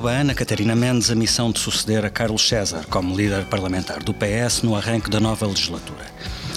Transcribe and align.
coube 0.00 0.16
a 0.16 0.20
Ana 0.20 0.34
Catarina 0.34 0.74
Mendes 0.74 1.10
a 1.10 1.14
missão 1.14 1.50
de 1.50 1.58
suceder 1.58 2.06
a 2.06 2.10
Carlos 2.10 2.48
César 2.48 2.86
como 2.88 3.14
líder 3.14 3.44
parlamentar 3.44 4.02
do 4.02 4.14
PS 4.14 4.62
no 4.62 4.74
arranque 4.74 5.10
da 5.10 5.20
nova 5.20 5.46
legislatura. 5.46 6.06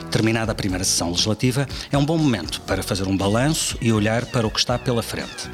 Terminada 0.09 0.53
a 0.53 0.55
primeira 0.55 0.85
sessão 0.85 1.09
legislativa, 1.09 1.67
é 1.91 1.97
um 1.97 2.05
bom 2.05 2.17
momento 2.17 2.61
para 2.61 2.81
fazer 2.81 3.05
um 3.05 3.17
balanço 3.17 3.77
e 3.81 3.91
olhar 3.91 4.25
para 4.27 4.47
o 4.47 4.51
que 4.51 4.59
está 4.59 4.79
pela 4.79 5.03
frente. 5.03 5.49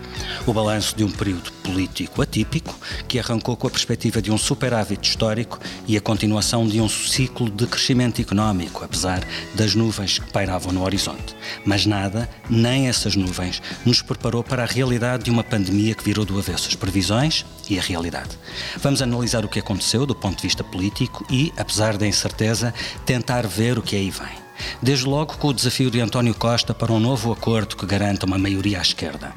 O 0.50 0.54
balanço 0.54 0.96
de 0.96 1.04
um 1.04 1.12
período 1.12 1.52
político 1.64 2.24
atípico, 2.24 2.76
que 3.08 3.20
arrancou 3.20 3.56
com 3.56 3.68
a 3.68 3.70
perspectiva 3.70 4.20
de 4.20 4.32
um 4.32 4.38
superávit 4.38 5.08
histórico 5.08 5.60
e 5.88 5.96
a 5.96 6.02
continuação 6.02 6.68
de 6.68 6.82
um 6.82 6.90
ciclo 6.90 7.52
de 7.52 7.68
crescimento 7.68 8.20
económico, 8.20 8.84
apesar 8.84 9.24
das 9.54 9.76
nuvens 9.76 10.18
que 10.18 10.32
pairavam 10.32 10.74
no 10.74 10.84
horizonte. 10.84 11.36
Mas 11.64 11.86
nada, 11.86 12.28
nem 12.50 12.88
essas 12.88 13.16
nuvens, 13.16 13.62
nos 13.86 14.02
preparou 14.02 14.44
para 14.44 14.64
a 14.64 14.66
realidade 14.66 15.26
de 15.26 15.30
uma 15.30 15.44
pandemia 15.44 15.94
que 15.94 16.04
virou 16.04 16.26
do 16.26 16.40
avesso 16.40 16.68
as 16.68 16.74
previsões 16.74 17.46
e 17.70 17.78
a 17.78 17.82
realidade. 17.84 18.36
Vamos 18.78 19.04
analisar 19.04 19.46
o 19.46 19.50
que 19.50 19.60
aconteceu 19.60 20.04
do 20.04 20.16
ponto 20.16 20.38
de 20.38 20.48
vista 20.48 20.64
político 20.64 21.24
e, 21.30 21.54
apesar 21.58 21.96
da 21.96 22.08
incerteza, 22.08 22.74
tentar 23.06 23.46
ver 23.46 23.78
o 23.78 23.84
que 23.84 23.96
aí 23.96 24.10
vem. 24.10 24.39
Desde 24.82 25.06
logo 25.06 25.38
com 25.38 25.48
o 25.50 25.54
desafio 25.54 25.92
de 25.92 26.00
António 26.00 26.34
Costa 26.34 26.74
para 26.74 26.92
um 26.92 27.00
novo 27.00 27.32
acordo 27.32 27.76
que 27.76 27.86
garanta 27.86 28.26
uma 28.26 28.38
maioria 28.38 28.80
à 28.80 28.82
esquerda. 28.82 29.34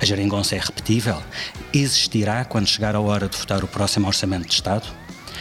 A 0.00 0.04
geringonça 0.04 0.56
é 0.56 0.58
repetível? 0.58 1.22
Existirá 1.72 2.44
quando 2.44 2.66
chegar 2.66 2.94
a 2.94 3.00
hora 3.00 3.28
de 3.28 3.36
votar 3.36 3.64
o 3.64 3.68
próximo 3.68 4.06
Orçamento 4.06 4.46
de 4.46 4.54
Estado? 4.54 4.86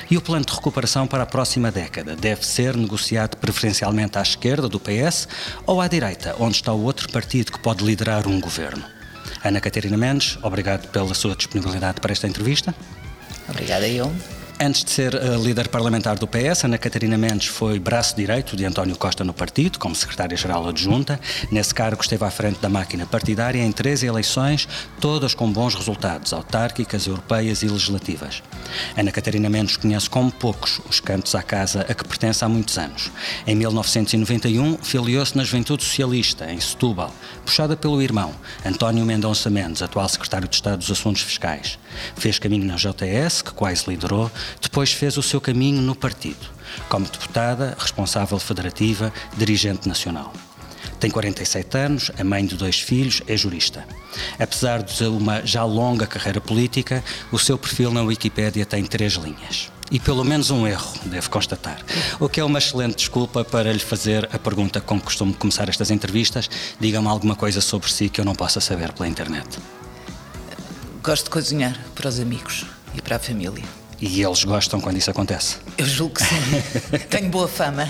E 0.10 0.18
o 0.18 0.22
plano 0.22 0.46
de 0.46 0.54
recuperação 0.54 1.08
para 1.08 1.24
a 1.24 1.26
próxima 1.26 1.72
década 1.72 2.16
deve 2.16 2.46
ser 2.46 2.76
negociado 2.76 3.38
preferencialmente 3.38 4.18
à 4.18 4.22
esquerda 4.22 4.68
do 4.68 4.80
PS 4.80 5.28
ou 5.66 5.82
à 5.82 5.88
direita, 5.88 6.36
onde 6.40 6.56
está 6.56 6.74
o 6.74 6.84
outro 6.84 7.12
partido 7.12 7.52
que 7.52 7.60
pode 7.60 7.84
liderar 7.84 8.28
um 8.28 8.40
governo? 8.40 8.84
Ana 9.44 9.60
Catarina 9.60 9.98
Mendes, 9.98 10.38
obrigado 10.42 10.88
pela 10.90 11.14
sua 11.14 11.36
disponibilidade 11.36 12.00
para 12.00 12.12
esta 12.12 12.28
entrevista. 12.28 12.74
Obrigada, 13.50 13.88
eu. 13.88 14.14
Antes 14.60 14.84
de 14.84 14.92
ser 14.92 15.16
uh, 15.16 15.44
líder 15.44 15.68
parlamentar 15.68 16.18
do 16.18 16.28
PS, 16.28 16.64
Ana 16.66 16.78
Catarina 16.78 17.18
Mendes 17.18 17.48
foi 17.48 17.80
braço 17.80 18.16
direito 18.16 18.56
de 18.56 18.64
António 18.64 18.96
Costa 18.96 19.24
no 19.24 19.34
partido, 19.34 19.80
como 19.80 19.96
secretária-geral 19.96 20.70
adjunta. 20.70 21.20
Nesse 21.52 21.74
cargo 21.74 22.02
esteve 22.02 22.24
à 22.24 22.30
frente 22.30 22.60
da 22.60 22.70
máquina 22.70 23.06
partidária 23.06 23.62
em 23.62 23.72
13 23.72 24.06
eleições, 24.06 24.68
todas 25.02 25.34
com 25.34 25.52
bons 25.52 25.74
resultados, 25.74 26.32
autárquicas, 26.34 27.08
europeias 27.08 27.64
e 27.64 27.68
legislativas. 27.68 28.44
Ana 28.96 29.12
Catarina 29.12 29.50
Mendes 29.50 29.76
conhece 29.76 30.10
como 30.10 30.32
poucos 30.32 30.80
os 30.88 31.00
cantos 31.00 31.34
à 31.34 31.42
casa 31.42 31.86
a 31.90 31.94
que 31.94 32.08
pertence 32.08 32.46
há 32.46 32.48
muitos 32.48 32.78
anos. 32.78 33.12
Em 33.48 33.56
1991, 33.56 34.78
filiou-se 34.78 35.36
na 35.36 35.44
Juventude 35.44 35.84
Socialista, 35.84 36.50
em 36.50 36.60
Setúbal, 36.60 37.14
puxada 37.44 37.76
pelo 37.76 38.02
irmão, 38.02 38.34
António 38.64 39.04
Mendonça 39.04 39.50
Mendes, 39.50 39.82
atual 39.82 40.08
secretário 40.08 40.48
de 40.48 40.56
Estado 40.56 40.78
dos 40.78 40.92
Assuntos 40.92 41.24
Fiscais. 41.24 41.80
Fez 42.16 42.40
caminho 42.40 42.66
na 42.66 42.76
JTS, 42.76 43.44
que 43.44 43.52
quase 43.52 43.84
liderou, 43.88 44.32
depois 44.62 44.92
fez 44.92 45.18
o 45.18 45.24
seu 45.24 45.40
caminho 45.40 45.82
no 45.82 45.96
partido, 45.96 46.50
como 46.90 47.06
deputada, 47.06 47.76
responsável 47.80 48.40
federativa, 48.40 49.14
dirigente 49.38 49.88
nacional. 49.88 50.34
Tem 51.00 51.12
47 51.12 51.78
anos, 51.78 52.12
é 52.18 52.24
mãe 52.24 52.46
de 52.46 52.56
dois 52.56 52.80
filhos, 52.80 53.22
é 53.28 53.36
jurista. 53.36 53.86
Apesar 54.40 54.82
de 54.82 55.04
uma 55.06 55.46
já 55.46 55.64
longa 55.64 56.08
carreira 56.08 56.40
política, 56.40 57.04
o 57.32 57.38
seu 57.38 57.58
perfil 57.58 57.92
na 57.92 58.02
Wikipédia 58.02 58.66
tem 58.66 58.86
três 58.86 59.14
linhas. 59.14 59.70
E 59.92 60.00
pelo 60.00 60.24
menos 60.24 60.50
um 60.50 60.66
erro, 60.66 60.92
devo 61.06 61.30
constatar. 61.30 61.78
O 62.20 62.30
que 62.30 62.40
é 62.40 62.44
uma 62.44 62.58
excelente 62.58 62.96
desculpa 62.96 63.44
para 63.44 63.72
lhe 63.72 63.80
fazer 63.80 64.30
a 64.32 64.40
pergunta 64.40 64.82
com 64.82 64.98
que 64.98 65.06
costumo 65.06 65.34
começar 65.34 65.68
estas 65.70 65.92
entrevistas: 65.92 66.50
diga-me 66.80 67.08
alguma 67.08 67.36
coisa 67.36 67.62
sobre 67.62 67.92
si 67.92 68.10
que 68.10 68.22
eu 68.22 68.26
não 68.26 68.34
possa 68.34 68.60
saber 68.60 68.94
pela 68.94 69.08
internet. 69.08 69.60
Gosto 71.04 71.26
de 71.26 71.32
cozinhar 71.32 71.78
para 71.94 72.08
os 72.08 72.18
amigos 72.18 72.64
e 72.96 73.02
para 73.02 73.18
a 73.18 73.20
família. 73.20 73.62
E 74.00 74.24
eles 74.24 74.46
gostam 74.46 74.80
quando 74.80 74.96
isso 74.96 75.12
acontece? 75.12 75.58
Eu 75.78 75.86
julgo 75.86 76.16
que 76.16 76.24
sim. 76.24 76.98
Tenho 77.12 77.30
boa 77.30 77.46
fama. 77.46 77.90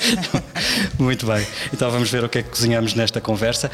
Muito 0.97 1.27
bem. 1.27 1.45
Então 1.71 1.91
vamos 1.91 2.09
ver 2.09 2.23
o 2.23 2.29
que 2.29 2.39
é 2.39 2.43
que 2.43 2.49
cozinhamos 2.49 2.95
nesta 2.95 3.21
conversa. 3.21 3.69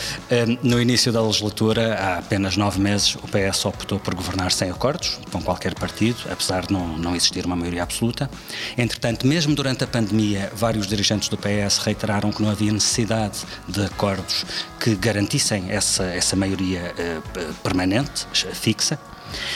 No 0.62 0.82
início 0.82 1.10
da 1.14 1.22
legislatura, 1.22 1.96
há 1.96 2.18
apenas 2.18 2.58
nove 2.58 2.82
meses, 2.82 3.16
o 3.16 3.28
PS 3.30 3.66
optou 3.66 3.98
por 3.98 4.14
governar 4.14 4.52
sem 4.52 4.70
acordos 4.70 5.18
com 5.32 5.42
qualquer 5.42 5.74
partido, 5.74 6.18
apesar 6.30 6.66
de 6.66 6.74
não, 6.74 6.98
não 6.98 7.16
existir 7.16 7.46
uma 7.46 7.56
maioria 7.56 7.84
absoluta. 7.84 8.30
Entretanto, 8.78 9.26
mesmo 9.26 9.56
durante 9.56 9.86
a 9.86 9.88
pandemia, 9.88 10.52
vários 10.54 10.86
dirigentes 10.86 11.30
do 11.30 11.38
PS 11.38 11.78
reiteraram 11.78 12.30
que 12.30 12.42
não 12.42 12.50
havia 12.50 12.74
necessidade 12.74 13.40
de 13.70 13.86
acordos 13.86 14.46
que 14.82 14.96
garantissem 14.96 15.72
essa, 15.72 16.04
essa 16.04 16.36
maioria 16.36 16.94
eh, 16.98 17.22
permanente, 17.64 18.28
fixa. 18.54 19.00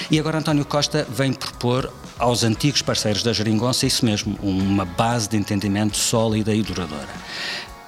E 0.10 0.20
agora 0.20 0.40
António 0.40 0.66
Costa 0.66 1.08
vem 1.10 1.34
propor 1.34 1.92
aos 2.18 2.44
antigos 2.44 2.82
parceiros 2.82 3.24
da 3.24 3.34
Geringonça 3.34 3.86
isso 3.86 4.06
mesmo, 4.06 4.38
uma 4.42 4.86
base 4.86 5.30
de 5.30 5.38
entendimento 5.38 5.98
sólida 5.98 6.54
e 6.54 6.62
duradoura. 6.62 7.10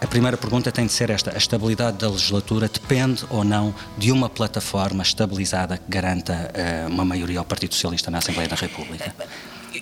A 0.02 0.08
primeira 0.08 0.38
pergunta 0.38 0.72
tem 0.72 0.86
de 0.86 0.92
ser 0.92 1.10
esta: 1.10 1.34
a 1.34 1.38
estabilidade 1.38 1.98
da 1.98 2.10
legislatura 2.10 2.68
depende 2.68 3.26
ou 3.30 3.44
não 3.44 3.74
de 3.98 4.12
uma 4.12 4.30
plataforma 4.30 5.02
estabilizada 5.02 5.78
que 5.78 5.90
garanta 5.90 6.52
uh, 6.54 6.90
uma 6.90 7.06
maioria 7.06 7.40
ao 7.40 7.46
Partido 7.46 7.74
Socialista 7.74 8.12
na 8.12 8.20
Assembleia 8.20 8.48
da 8.48 8.56
República? 8.56 9.16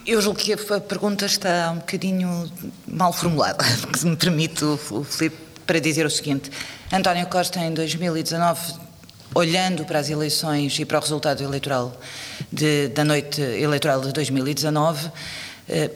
Eu 0.05 0.21
julgo 0.21 0.39
que 0.39 0.53
a 0.53 0.79
pergunta 0.79 1.25
está 1.25 1.71
um 1.71 1.79
bocadinho 1.79 2.51
mal 2.87 3.11
formulada, 3.11 3.63
se 3.95 4.05
me 4.05 4.15
permite, 4.15 4.63
Filipe, 5.05 5.37
para 5.65 5.79
dizer 5.79 6.05
o 6.05 6.09
seguinte: 6.09 6.49
António 6.91 7.27
Costa, 7.27 7.59
em 7.59 7.73
2019, 7.73 8.61
olhando 9.35 9.85
para 9.85 9.99
as 9.99 10.09
eleições 10.09 10.77
e 10.79 10.85
para 10.85 10.97
o 10.97 11.01
resultado 11.01 11.43
eleitoral 11.43 11.99
de, 12.51 12.89
da 12.89 13.03
noite 13.03 13.41
eleitoral 13.41 14.01
de 14.01 14.11
2019, 14.11 15.11
eh, 15.67 15.91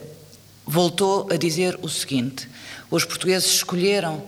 voltou 0.66 1.28
a 1.30 1.36
dizer 1.36 1.78
o 1.82 1.88
seguinte: 1.88 2.48
os 2.90 3.04
portugueses 3.04 3.48
escolheram 3.54 4.22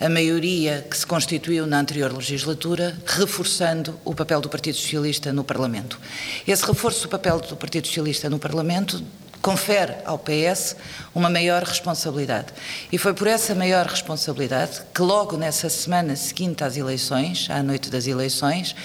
a 0.00 0.08
maioria 0.08 0.86
que 0.88 0.96
se 0.96 1.06
constituiu 1.06 1.66
na 1.66 1.80
anterior 1.80 2.12
legislatura, 2.12 2.96
reforçando 3.04 3.98
o 4.04 4.14
papel 4.14 4.40
do 4.40 4.48
Partido 4.48 4.76
Socialista 4.76 5.32
no 5.32 5.42
Parlamento. 5.42 5.98
Esse 6.46 6.64
reforço 6.64 7.02
do 7.02 7.08
papel 7.08 7.40
do 7.40 7.56
Partido 7.56 7.86
Socialista 7.88 8.30
no 8.30 8.38
Parlamento 8.38 9.02
confere 9.48 9.94
ao 10.04 10.18
PS 10.18 10.76
uma 11.14 11.30
maior 11.30 11.62
responsabilidade. 11.62 12.48
E 12.92 12.98
foi 12.98 13.14
por 13.14 13.26
essa 13.26 13.54
maior 13.54 13.86
responsabilidade 13.86 14.82
que, 14.92 15.00
logo 15.00 15.38
nessa 15.38 15.70
semana 15.70 16.14
seguinte 16.16 16.62
às 16.62 16.76
eleições, 16.76 17.48
à 17.48 17.62
noite 17.62 17.88
das 17.88 18.06
eleições, 18.06 18.76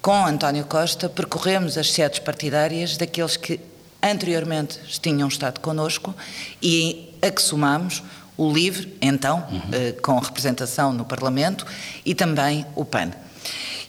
com 0.00 0.24
António 0.24 0.66
Costa, 0.66 1.08
percorremos 1.08 1.76
as 1.76 1.90
sedes 1.90 2.20
partidárias 2.20 2.96
daqueles 2.96 3.36
que 3.36 3.58
anteriormente 4.00 4.78
tinham 5.00 5.26
estado 5.26 5.58
connosco 5.58 6.14
e 6.62 7.12
a 7.20 7.28
que 7.28 7.42
somamos 7.42 8.00
o 8.36 8.52
LIVRE, 8.52 8.96
então, 9.02 9.44
uhum. 9.50 9.62
eh, 9.72 9.92
com 10.00 10.16
representação 10.20 10.92
no 10.92 11.04
Parlamento, 11.04 11.66
e 12.06 12.14
também 12.14 12.64
o 12.76 12.84
PAN. 12.84 13.10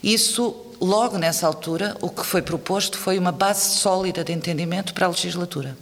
Isso 0.02 0.56
logo 0.82 1.20
nessa 1.20 1.46
altura, 1.46 1.96
o 2.02 2.10
que 2.10 2.26
foi 2.26 2.42
proposto 2.42 2.98
foi 2.98 3.20
uma 3.20 3.32
base 3.32 3.78
sólida 3.78 4.24
de 4.24 4.34
entendimento 4.34 4.92
para 4.92 5.06
a 5.06 5.10
legislatura. 5.10 5.78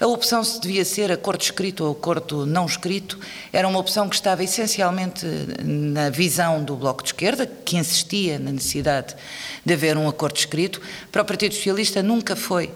A 0.00 0.06
opção 0.06 0.42
se 0.42 0.60
devia 0.60 0.84
ser 0.84 1.10
acordo 1.12 1.42
escrito 1.42 1.84
ou 1.84 1.92
acordo 1.92 2.44
não 2.44 2.66
escrito 2.66 3.18
era 3.52 3.66
uma 3.66 3.78
opção 3.78 4.08
que 4.08 4.14
estava 4.14 4.42
essencialmente 4.42 5.26
na 5.62 6.10
visão 6.10 6.62
do 6.62 6.76
Bloco 6.76 7.02
de 7.02 7.10
Esquerda, 7.10 7.46
que 7.46 7.76
insistia 7.76 8.38
na 8.38 8.52
necessidade 8.52 9.14
de 9.64 9.72
haver 9.72 9.96
um 9.96 10.08
acordo 10.08 10.36
escrito. 10.36 10.80
Para 11.10 11.22
o 11.22 11.24
Partido 11.24 11.54
Socialista 11.54 12.02
nunca 12.02 12.34
foi 12.36 12.70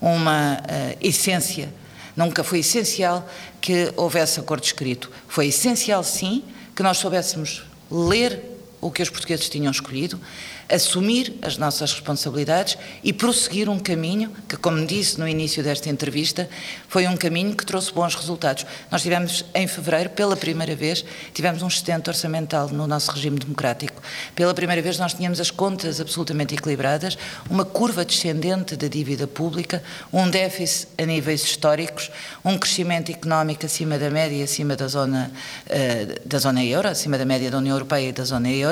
uma 0.00 0.54
uh, 0.54 0.96
essência, 1.00 1.72
nunca 2.16 2.42
foi 2.42 2.60
essencial 2.60 3.28
que 3.60 3.92
houvesse 3.96 4.40
acordo 4.40 4.64
escrito. 4.64 5.10
Foi 5.28 5.48
essencial, 5.48 6.02
sim, 6.02 6.42
que 6.74 6.82
nós 6.82 6.98
soubéssemos 6.98 7.64
ler 7.90 8.59
o 8.80 8.90
que 8.90 9.02
os 9.02 9.10
portugueses 9.10 9.48
tinham 9.48 9.70
escolhido, 9.70 10.20
assumir 10.68 11.34
as 11.42 11.56
nossas 11.56 11.92
responsabilidades 11.92 12.78
e 13.02 13.12
prosseguir 13.12 13.68
um 13.68 13.78
caminho 13.78 14.32
que, 14.48 14.56
como 14.56 14.86
disse 14.86 15.18
no 15.18 15.26
início 15.26 15.62
desta 15.62 15.90
entrevista, 15.90 16.48
foi 16.88 17.06
um 17.06 17.16
caminho 17.16 17.54
que 17.56 17.66
trouxe 17.66 17.92
bons 17.92 18.14
resultados. 18.14 18.64
Nós 18.90 19.02
tivemos, 19.02 19.44
em 19.54 19.66
fevereiro, 19.66 20.10
pela 20.10 20.36
primeira 20.36 20.76
vez, 20.76 21.04
tivemos 21.34 21.62
um 21.62 21.68
excedente 21.68 22.08
orçamental 22.08 22.68
no 22.68 22.86
nosso 22.86 23.10
regime 23.10 23.38
democrático. 23.38 24.00
Pela 24.34 24.54
primeira 24.54 24.80
vez 24.80 24.98
nós 24.98 25.14
tínhamos 25.14 25.40
as 25.40 25.50
contas 25.50 26.00
absolutamente 26.00 26.54
equilibradas, 26.54 27.18
uma 27.48 27.64
curva 27.64 28.04
descendente 28.04 28.76
da 28.76 28.86
dívida 28.86 29.26
pública, 29.26 29.82
um 30.12 30.28
déficit 30.30 30.88
a 30.98 31.04
níveis 31.04 31.42
históricos, 31.42 32.10
um 32.44 32.56
crescimento 32.56 33.10
económico 33.10 33.66
acima 33.66 33.98
da 33.98 34.10
média 34.10 34.44
acima 34.44 34.76
da 34.76 34.88
zona, 34.88 35.30
uh, 35.66 36.28
da 36.28 36.38
zona 36.38 36.64
euro, 36.64 36.88
acima 36.88 37.16
da 37.16 37.24
média 37.24 37.50
da 37.50 37.58
União 37.58 37.74
Europeia 37.74 38.08
e 38.08 38.12
da 38.12 38.24
zona 38.24 38.50
euro, 38.50 38.69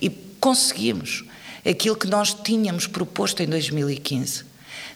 e 0.00 0.10
conseguimos 0.40 1.24
aquilo 1.68 1.96
que 1.96 2.06
nós 2.06 2.32
tínhamos 2.34 2.86
proposto 2.86 3.42
em 3.42 3.46
2015, 3.46 4.44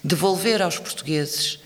devolver 0.05 0.63
aos 0.63 0.79
portugueses 0.79 1.59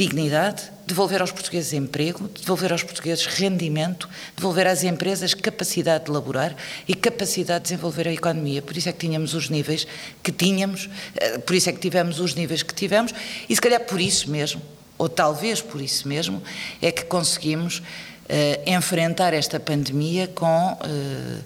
dignidade, 0.00 0.62
devolver 0.86 1.20
aos 1.20 1.30
portugueses 1.30 1.74
emprego, 1.74 2.26
devolver 2.28 2.72
aos 2.72 2.82
portugueses 2.82 3.26
rendimento, 3.26 4.08
devolver 4.34 4.66
às 4.66 4.82
empresas 4.82 5.34
capacidade 5.34 6.06
de 6.06 6.10
laborar 6.10 6.56
e 6.88 6.94
capacidade 6.94 7.64
de 7.64 7.70
desenvolver 7.70 8.08
a 8.08 8.12
economia. 8.12 8.62
Por 8.62 8.74
isso 8.76 8.88
é 8.88 8.92
que 8.92 8.98
tínhamos 8.98 9.34
os 9.34 9.50
níveis 9.50 9.86
que 10.22 10.32
tínhamos, 10.32 10.88
eh, 11.16 11.38
por 11.38 11.54
isso 11.54 11.68
é 11.68 11.72
que 11.72 11.78
tivemos 11.78 12.18
os 12.18 12.34
níveis 12.34 12.62
que 12.62 12.72
tivemos 12.72 13.12
e 13.46 13.54
se 13.54 13.60
calhar 13.60 13.80
por 13.80 14.00
isso 14.00 14.30
mesmo, 14.30 14.62
ou 14.96 15.06
talvez 15.06 15.60
por 15.60 15.82
isso 15.82 16.08
mesmo, 16.08 16.42
é 16.80 16.90
que 16.90 17.04
conseguimos 17.04 17.78
uh, 17.78 17.82
enfrentar 18.66 19.34
esta 19.34 19.60
pandemia 19.60 20.28
com 20.28 20.72
uh, 20.72 21.44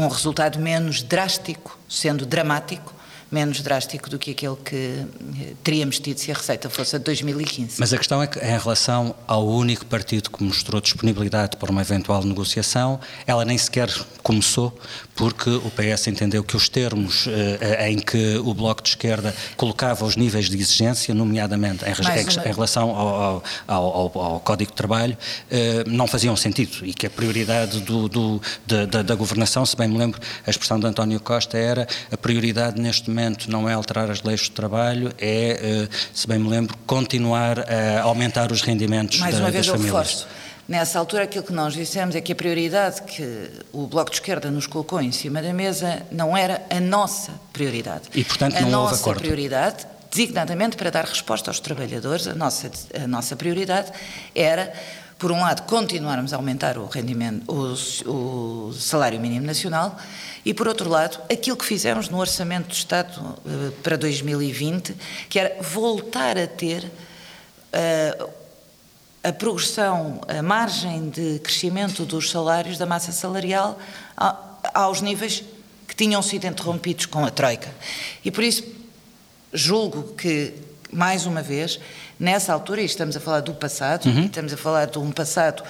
um 0.00 0.08
resultado 0.08 0.58
menos 0.58 1.02
drástico, 1.02 1.78
sendo 1.88 2.24
dramático, 2.24 2.94
menos 3.30 3.60
drástico 3.60 4.10
do 4.10 4.18
que 4.18 4.32
aquele 4.32 4.56
que 4.56 4.76
eh, 4.76 5.54
teríamos 5.62 6.00
tido 6.00 6.18
se 6.18 6.32
a 6.32 6.34
receita 6.34 6.68
fosse 6.68 6.96
a 6.96 6.98
de 6.98 7.04
2015. 7.04 7.76
Mas 7.78 7.92
a 7.92 7.98
questão 7.98 8.20
é 8.20 8.26
que, 8.26 8.38
em 8.40 8.58
relação 8.58 9.14
ao 9.26 9.46
único 9.46 9.86
partido 9.86 10.30
que 10.30 10.42
mostrou 10.42 10.80
disponibilidade 10.80 11.56
para 11.56 11.70
uma 11.70 11.80
eventual 11.82 12.24
negociação, 12.24 12.98
ela 13.26 13.44
nem 13.44 13.56
sequer 13.56 13.88
começou, 14.22 14.76
porque 15.20 15.50
o 15.50 15.70
PS 15.70 16.06
entendeu 16.06 16.42
que 16.42 16.56
os 16.56 16.66
termos 16.66 17.28
eh, 17.28 17.90
em 17.90 17.98
que 17.98 18.38
o 18.38 18.54
Bloco 18.54 18.82
de 18.82 18.88
Esquerda 18.88 19.34
colocava 19.54 20.06
os 20.06 20.16
níveis 20.16 20.48
de 20.48 20.56
exigência, 20.56 21.14
nomeadamente 21.14 21.84
em, 21.84 21.88
em, 21.90 22.48
em 22.48 22.52
relação 22.54 22.88
ao, 22.96 23.42
ao, 23.68 23.84
ao, 23.84 24.18
ao, 24.18 24.40
Código 24.40 24.70
de 24.70 24.76
Trabalho, 24.78 25.14
eh, 25.50 25.84
não 25.86 26.06
faziam 26.06 26.34
sentido 26.36 26.86
e 26.86 26.94
que 26.94 27.06
a 27.06 27.10
prioridade 27.10 27.80
do, 27.80 28.08
do, 28.08 28.40
da, 28.66 28.86
da, 28.86 29.02
da 29.02 29.14
governação, 29.14 29.66
se 29.66 29.76
bem 29.76 29.88
me 29.88 29.98
lembro, 29.98 30.18
a 30.46 30.48
expressão 30.48 30.80
de 30.80 30.86
António 30.86 31.20
Costa 31.20 31.58
era 31.58 31.86
a 32.10 32.16
prioridade 32.16 32.80
neste 32.80 33.10
momento 33.10 33.50
não 33.50 33.68
é 33.68 33.74
alterar 33.74 34.10
as 34.10 34.22
leis 34.22 34.48
do 34.48 34.54
trabalho, 34.54 35.12
é, 35.18 35.60
eh, 35.62 35.88
se 36.14 36.26
bem 36.26 36.38
me 36.38 36.48
lembro, 36.48 36.74
continuar 36.86 37.58
a 37.70 38.04
aumentar 38.04 38.50
os 38.50 38.62
rendimentos 38.62 39.18
Mais 39.18 39.34
da, 39.34 39.42
uma 39.42 39.50
vez 39.50 39.66
das 39.66 39.76
famílias. 39.76 39.94
Reforço. 39.94 40.49
Nessa 40.70 41.00
altura, 41.00 41.24
aquilo 41.24 41.42
que 41.42 41.52
nós 41.52 41.74
dissemos 41.74 42.14
é 42.14 42.20
que 42.20 42.30
a 42.30 42.34
prioridade 42.36 43.02
que 43.02 43.50
o 43.72 43.88
Bloco 43.88 44.08
de 44.08 44.18
Esquerda 44.18 44.52
nos 44.52 44.68
colocou 44.68 45.00
em 45.00 45.10
cima 45.10 45.42
da 45.42 45.52
mesa 45.52 46.06
não 46.12 46.36
era 46.36 46.64
a 46.70 46.78
nossa 46.78 47.32
prioridade. 47.52 48.02
E, 48.14 48.22
portanto, 48.22 48.56
a 48.56 48.60
não 48.60 48.82
houve 48.82 48.94
acordo. 48.94 49.08
A 49.08 49.14
nossa 49.14 49.20
prioridade, 49.20 49.86
designadamente 50.08 50.76
para 50.76 50.88
dar 50.88 51.04
resposta 51.06 51.50
aos 51.50 51.58
trabalhadores, 51.58 52.28
a 52.28 52.36
nossa, 52.36 52.70
a 52.94 53.08
nossa 53.08 53.34
prioridade 53.34 53.90
era, 54.32 54.72
por 55.18 55.32
um 55.32 55.40
lado, 55.40 55.62
continuarmos 55.62 56.32
a 56.32 56.36
aumentar 56.36 56.78
o 56.78 56.86
rendimento, 56.86 57.52
o, 57.52 58.68
o 58.68 58.72
salário 58.72 59.18
mínimo 59.18 59.44
nacional 59.44 59.98
e, 60.44 60.54
por 60.54 60.68
outro 60.68 60.88
lado, 60.88 61.18
aquilo 61.28 61.56
que 61.56 61.64
fizemos 61.64 62.08
no 62.08 62.20
Orçamento 62.20 62.68
do 62.68 62.74
Estado 62.74 63.18
uh, 63.18 63.72
para 63.82 63.96
2020, 63.96 64.94
que 65.28 65.36
era 65.36 65.60
voltar 65.60 66.38
a 66.38 66.46
ter. 66.46 66.84
Uh, 67.74 68.39
a 69.22 69.32
progressão, 69.32 70.20
a 70.26 70.42
margem 70.42 71.10
de 71.10 71.38
crescimento 71.40 72.04
dos 72.04 72.30
salários, 72.30 72.78
da 72.78 72.86
massa 72.86 73.12
salarial, 73.12 73.78
aos 74.74 75.00
níveis 75.00 75.44
que 75.86 75.94
tinham 75.94 76.22
sido 76.22 76.46
interrompidos 76.46 77.06
com 77.06 77.24
a 77.24 77.30
Troika. 77.30 77.74
E 78.24 78.30
por 78.30 78.42
isso 78.42 78.64
julgo 79.52 80.14
que, 80.14 80.54
mais 80.90 81.26
uma 81.26 81.42
vez, 81.42 81.78
nessa 82.18 82.52
altura, 82.52 82.80
e 82.80 82.84
estamos 82.84 83.16
a 83.16 83.20
falar 83.20 83.40
do 83.40 83.52
passado, 83.54 84.06
uhum. 84.06 84.24
estamos 84.24 84.52
a 84.52 84.56
falar 84.56 84.86
de 84.86 84.98
um 84.98 85.10
passado 85.10 85.62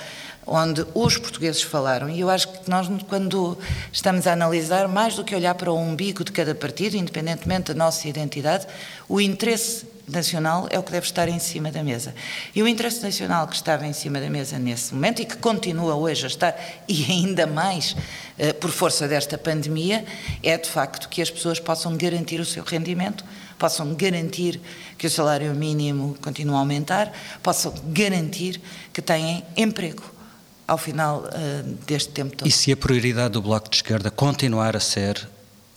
onde 0.47 0.85
os 0.95 1.17
portugueses 1.17 1.63
falaram, 1.63 2.09
e 2.09 2.21
eu 2.21 2.31
acho 2.31 2.49
que 2.49 2.69
nós, 2.69 2.89
quando 3.09 3.59
estamos 3.93 4.27
a 4.27 4.33
analisar, 4.33 4.89
mais 4.89 5.15
do 5.15 5.25
que 5.25 5.35
olhar 5.35 5.55
para 5.55 5.71
o 5.71 5.79
umbigo 5.79 6.25
de 6.25 6.33
cada 6.33 6.55
partido, 6.55 6.97
independentemente 6.97 7.73
da 7.73 7.75
nossa 7.75 8.09
identidade, 8.09 8.67
o 9.09 9.21
interesse 9.21 9.87
nacional 10.11 10.67
é 10.71 10.79
o 10.79 10.83
que 10.83 10.93
deve 10.93 11.07
estar 11.07 11.29
em 11.29 11.39
cima 11.39 11.71
da 11.71 11.83
mesa. 11.83 12.15
E 12.55 12.63
o 12.63 12.69
interesse 12.69 13.03
nacional 13.03 13.47
que 13.47 13.55
estava 13.55 13.87
em 13.87 13.93
cima 13.93 14.21
da 14.21 14.29
mesa 14.29 14.59
nesse 14.59 14.95
momento 14.95 15.23
e 15.23 15.25
que 15.25 15.37
continua 15.37 15.95
hoje 15.95 16.25
a 16.25 16.29
estar, 16.29 16.57
e 16.89 17.05
ainda 17.11 17.47
mais 17.47 17.93
uh, 17.93 18.55
por 18.61 18.71
força 18.71 19.09
desta 19.09 19.39
pandemia, 19.39 20.05
é 20.43 20.57
de 20.57 20.69
facto 20.69 21.09
que 21.09 21.23
as 21.23 21.31
pessoas 21.31 21.61
possam 21.61 21.97
garantir 21.97 22.41
o 22.41 22.45
seu 22.45 22.65
rendimento, 22.65 23.25
possam 23.59 23.95
garantir 23.95 24.61
que 24.99 25.07
o 25.07 25.11
salário 25.11 25.55
mínimo 25.55 26.17
continue 26.21 26.55
a 26.55 26.59
aumentar, 26.59 27.13
possam 27.43 27.73
garantir 27.89 28.61
que 28.93 29.03
têm 29.03 29.45
emprego 29.57 30.03
ao 30.67 30.79
final 30.79 31.25
uh, 31.25 31.63
deste 31.87 32.11
tempo 32.11 32.37
todo. 32.37 32.49
E 32.49 32.51
se 32.53 32.71
a 32.71 32.77
prioridade 32.77 33.33
do 33.33 33.43
Bloco 33.43 33.69
de 33.69 33.77
Esquerda 33.77 34.11
continuar 34.11 34.77
a 34.77 34.81
ser 34.81 35.29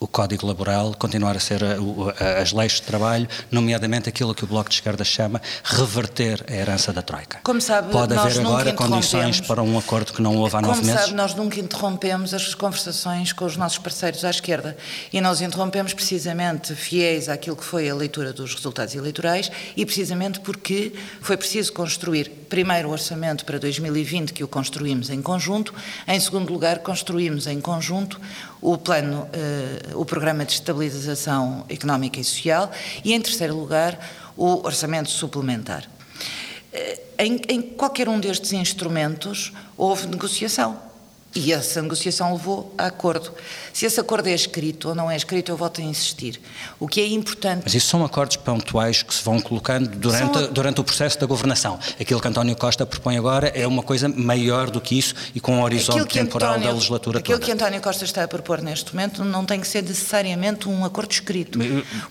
o 0.04 0.08
Código 0.08 0.46
Laboral, 0.46 0.94
continuar 1.00 1.38
a 1.38 1.40
ser 1.40 1.64
a, 1.64 1.78
a, 2.20 2.42
as 2.42 2.52
leis 2.52 2.74
de 2.74 2.82
trabalho, 2.82 3.26
nomeadamente 3.50 4.10
aquilo 4.10 4.36
que 4.36 4.44
o 4.44 4.48
Bloco 4.48 4.70
de 4.70 4.76
Esquerda 4.76 5.02
chama 5.06 5.42
reverter 5.64 6.44
a 6.50 6.54
herança 6.54 6.92
da 6.92 7.02
Troika. 7.02 7.40
Como 7.42 7.62
sabe, 7.62 7.90
Pode 7.90 8.14
haver 8.14 8.42
agora 8.42 8.74
condições 8.74 9.40
para 9.40 9.64
um 9.64 9.78
acordo 9.78 10.12
que 10.12 10.22
não 10.22 10.36
houve 10.36 10.58
há 10.58 10.62
nove 10.62 10.76
Como 10.80 10.88
meses? 10.88 11.04
sabe, 11.04 11.16
nós 11.16 11.34
nunca 11.34 11.58
interrompemos 11.58 12.34
as 12.34 12.54
conversações 12.54 13.32
com 13.32 13.46
os 13.46 13.56
nossos 13.56 13.78
parceiros 13.78 14.26
à 14.26 14.30
esquerda 14.30 14.76
e 15.12 15.22
nós 15.22 15.40
interrompemos 15.40 15.94
precisamente 15.94 16.76
fiéis 16.76 17.30
àquilo 17.30 17.56
que 17.56 17.64
foi 17.64 17.90
a 17.90 17.96
leitura 17.96 18.34
dos 18.34 18.54
resultados 18.54 18.94
eleitorais 18.96 19.50
e 19.78 19.86
precisamente 19.86 20.42
porque 20.42 20.92
foi 21.22 21.38
preciso 21.38 21.72
construir 21.72 22.43
primeiro 22.54 22.92
orçamento 22.92 23.46
para 23.46 23.58
2020 23.58 24.32
que 24.32 24.44
o 24.44 24.48
construímos 24.48 25.10
em 25.10 25.24
conjunto, 25.24 25.74
em 26.08 26.20
segundo 26.20 26.54
lugar 26.54 26.78
construímos 26.84 27.48
em 27.48 27.60
conjunto 27.60 28.22
o 28.62 28.78
plano, 28.78 29.24
uh, 29.24 30.00
o 30.00 30.06
programa 30.06 30.46
de 30.46 30.54
estabilização 30.54 31.66
económica 31.68 32.20
e 32.20 32.24
social. 32.24 32.70
E, 33.04 33.12
em 33.12 33.20
terceiro 33.20 33.58
lugar, 33.58 33.98
o 34.38 34.64
orçamento 34.64 35.10
suplementar. 35.10 35.90
Uh, 36.72 37.02
em, 37.18 37.42
em 37.50 37.60
qualquer 37.60 38.08
um 38.08 38.20
destes 38.20 38.54
instrumentos 38.54 39.52
houve 39.76 40.06
negociação 40.06 40.93
e 41.36 41.52
essa 41.52 41.82
negociação 41.82 42.34
levou 42.34 42.74
a 42.78 42.88
acordo. 42.88 43.32
Se 43.74 43.86
esse 43.86 44.00
acordo 44.00 44.28
é 44.28 44.34
escrito 44.34 44.90
ou 44.90 44.96
não 44.96 45.10
é 45.10 45.16
escrito, 45.16 45.52
eu 45.52 45.58
volto 45.58 45.82
a 45.82 45.84
insistir. 45.84 46.40
O 46.80 46.88
que 46.88 47.02
é 47.02 47.08
importante. 47.08 47.62
Mas 47.64 47.74
isso 47.74 47.88
são 47.88 48.06
acordos 48.06 48.38
pontuais 48.38 49.02
que 49.02 49.14
se 49.14 49.24
vão 49.24 49.40
colocando 49.40 49.90
durante, 49.90 50.40
são... 50.40 50.54
durante 50.54 50.82
o 50.82 50.84
processo 50.84 51.20
da 51.20 51.26
governação. 51.26 51.80
Aquilo 52.00 52.22
que 52.22 52.28
António 52.28 52.56
Costa 52.56 52.86
propõe 52.86 53.18
agora 53.18 53.48
é 53.48 53.66
uma 53.66 53.82
coisa 53.82 54.08
maior 54.08 54.70
do 54.70 54.80
que 54.80 54.98
isso 54.98 55.16
e 55.34 55.40
com 55.40 55.56
um 55.56 55.64
horizonte 55.64 56.14
temporal 56.14 56.52
António, 56.52 56.68
da 56.68 56.74
legislatura 56.76 57.20
aquilo 57.20 57.40
toda. 57.40 57.46
que 57.46 57.52
António 57.52 57.82
Costa 57.82 58.06
está 58.06 58.24
a 58.24 58.28
propor 58.28 58.62
neste 58.62 58.94
momento 58.94 59.24
não 59.24 59.46
tem 59.46 59.60
que 59.60 59.68
ser 59.68 59.82
necessariamente 59.82 60.70
um 60.70 60.86
acordo 60.86 61.12
escrito. 61.12 61.60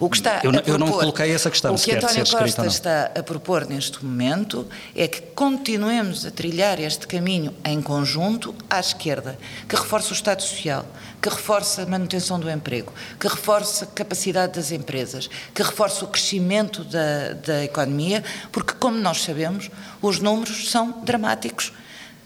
O 0.00 0.10
que 0.10 0.16
está 0.16 0.40
eu, 0.42 0.50
a 0.50 0.52
propor, 0.54 0.68
eu 0.70 0.78
não 0.78 0.90
coloquei 0.90 1.30
essa 1.30 1.50
questão. 1.50 1.74
O 1.74 1.78
que 1.78 1.92
António 1.92 2.28
Costa 2.28 2.66
está 2.66 3.10
a 3.14 3.22
propor 3.22 3.66
neste 3.66 4.04
momento 4.04 4.66
é 4.96 5.06
que 5.06 5.20
continuemos 5.20 6.26
a 6.26 6.30
trilhar 6.30 6.80
este 6.80 7.06
caminho 7.06 7.54
em 7.64 7.80
conjunto 7.80 8.54
à 8.68 8.80
esquerda, 8.80 9.11
que 9.68 9.76
reforça 9.76 10.10
o 10.10 10.12
Estado 10.12 10.42
Social, 10.42 10.86
que 11.20 11.28
reforça 11.28 11.82
a 11.82 11.86
manutenção 11.86 12.38
do 12.38 12.50
emprego, 12.50 12.92
que 13.18 13.28
reforça 13.28 13.84
a 13.84 13.88
capacidade 13.88 14.54
das 14.54 14.70
empresas, 14.70 15.28
que 15.54 15.62
reforça 15.62 16.04
o 16.04 16.08
crescimento 16.08 16.84
da, 16.84 17.32
da 17.34 17.64
economia, 17.64 18.24
porque, 18.50 18.72
como 18.74 18.96
nós 18.96 19.22
sabemos, 19.22 19.70
os 20.00 20.20
números 20.20 20.70
são 20.70 21.02
dramáticos. 21.02 21.72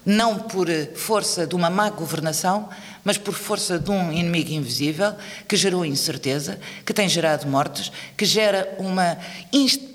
Não 0.05 0.39
por 0.39 0.67
força 0.95 1.45
de 1.45 1.53
uma 1.53 1.69
má 1.69 1.89
governação, 1.89 2.69
mas 3.03 3.17
por 3.17 3.33
força 3.33 3.77
de 3.77 3.91
um 3.91 4.11
inimigo 4.11 4.51
invisível 4.51 5.13
que 5.47 5.57
gerou 5.57 5.85
incerteza, 5.85 6.59
que 6.85 6.93
tem 6.93 7.09
gerado 7.09 7.45
mortes, 7.47 7.91
que 8.15 8.23
gera 8.23 8.73
uma, 8.79 9.17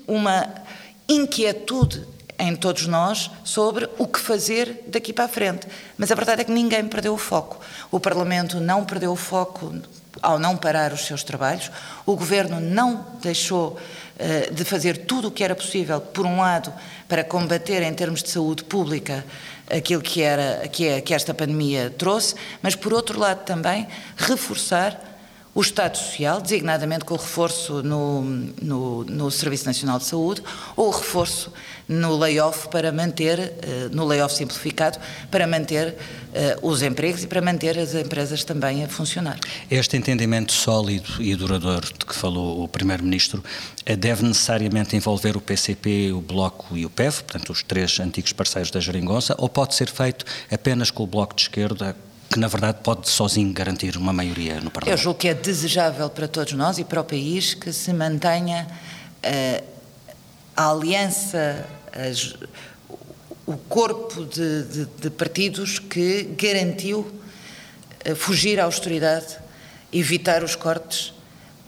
uma 0.06 0.48
inquietude 1.08 2.06
em 2.42 2.56
todos 2.56 2.88
nós 2.88 3.30
sobre 3.44 3.88
o 3.96 4.06
que 4.06 4.18
fazer 4.18 4.82
daqui 4.88 5.12
para 5.12 5.26
a 5.26 5.28
frente. 5.28 5.68
Mas 5.96 6.10
a 6.10 6.14
verdade 6.16 6.40
é 6.42 6.44
que 6.44 6.50
ninguém 6.50 6.84
perdeu 6.88 7.14
o 7.14 7.18
foco. 7.18 7.60
O 7.88 8.00
Parlamento 8.00 8.58
não 8.58 8.84
perdeu 8.84 9.12
o 9.12 9.16
foco 9.16 9.72
ao 10.20 10.40
não 10.40 10.56
parar 10.56 10.92
os 10.92 11.06
seus 11.06 11.22
trabalhos, 11.22 11.70
o 12.04 12.16
Governo 12.16 12.60
não 12.60 13.06
deixou 13.22 13.78
uh, 13.78 14.54
de 14.54 14.64
fazer 14.64 15.06
tudo 15.06 15.28
o 15.28 15.30
que 15.30 15.42
era 15.42 15.54
possível, 15.54 16.00
por 16.00 16.26
um 16.26 16.40
lado, 16.40 16.72
para 17.08 17.24
combater 17.24 17.82
em 17.82 17.94
termos 17.94 18.22
de 18.22 18.30
saúde 18.30 18.64
pública 18.64 19.24
aquilo 19.70 20.02
que, 20.02 20.20
era, 20.20 20.68
que, 20.68 20.86
é, 20.86 21.00
que 21.00 21.14
esta 21.14 21.32
pandemia 21.32 21.90
trouxe, 21.96 22.34
mas 22.60 22.74
por 22.74 22.92
outro 22.92 23.18
lado 23.18 23.44
também 23.44 23.86
reforçar 24.16 25.11
o 25.54 25.60
Estado 25.60 25.98
Social, 25.98 26.40
designadamente 26.40 27.04
com 27.04 27.14
o 27.14 27.16
reforço 27.18 27.82
no, 27.82 28.22
no, 28.62 29.04
no, 29.04 29.30
Serviço 29.30 29.66
Nacional 29.66 29.98
de 29.98 30.04
Saúde, 30.04 30.42
ou 30.74 30.88
o 30.88 30.90
reforço 30.90 31.52
no 31.86 32.16
layoff 32.16 32.68
para 32.68 32.90
manter, 32.90 33.38
uh, 33.38 33.94
no 33.94 34.06
layoff 34.06 34.34
simplificado, 34.34 34.98
para 35.30 35.46
manter 35.46 35.88
uh, 35.88 36.66
os 36.66 36.82
empregos 36.82 37.24
e 37.24 37.26
para 37.26 37.42
manter 37.42 37.78
as 37.78 37.94
empresas 37.94 38.44
também 38.44 38.82
a 38.82 38.88
funcionar. 38.88 39.38
Este 39.70 39.96
entendimento 39.96 40.52
sólido 40.52 41.22
e 41.22 41.34
duradouro 41.34 41.86
de 41.86 42.06
que 42.06 42.14
falou 42.14 42.62
o 42.62 42.68
Primeiro-Ministro 42.68 43.44
eh, 43.84 43.94
deve 43.94 44.22
necessariamente 44.24 44.96
envolver 44.96 45.36
o 45.36 45.40
PCP, 45.40 46.12
o 46.12 46.20
Bloco 46.22 46.76
e 46.76 46.86
o 46.86 46.90
PEV, 46.90 47.22
portanto 47.24 47.52
os 47.52 47.62
três 47.62 48.00
antigos 48.00 48.32
parceiros 48.32 48.70
da 48.70 48.80
Jeringonça, 48.80 49.34
ou 49.36 49.48
pode 49.50 49.74
ser 49.74 49.90
feito 49.90 50.24
apenas 50.50 50.90
com 50.90 51.02
o 51.02 51.06
Bloco 51.06 51.34
de 51.34 51.42
Esquerda, 51.42 51.94
que 52.32 52.38
na 52.38 52.48
verdade 52.48 52.78
pode 52.82 53.08
sozinho 53.08 53.52
garantir 53.52 53.96
uma 53.96 54.12
maioria 54.12 54.54
no 54.60 54.70
Parlamento. 54.70 54.98
Eu 54.98 55.02
julgo 55.02 55.18
que 55.18 55.28
é 55.28 55.34
desejável 55.34 56.08
para 56.08 56.26
todos 56.26 56.54
nós 56.54 56.78
e 56.78 56.84
para 56.84 57.00
o 57.00 57.04
país 57.04 57.52
que 57.52 57.72
se 57.72 57.92
mantenha 57.92 58.66
uh, 59.22 59.64
a 60.56 60.70
aliança, 60.70 61.66
as, 61.92 62.34
o 63.46 63.56
corpo 63.56 64.24
de, 64.24 64.62
de, 64.64 64.84
de, 64.86 65.10
partidos 65.10 65.78
que 65.78 66.24
garantiu 66.36 67.00
uh, 67.00 68.16
fugir 68.16 68.58
à 68.58 68.64
austeridade, 68.64 69.36
evitar 69.92 70.42
os 70.42 70.56
cortes 70.56 71.12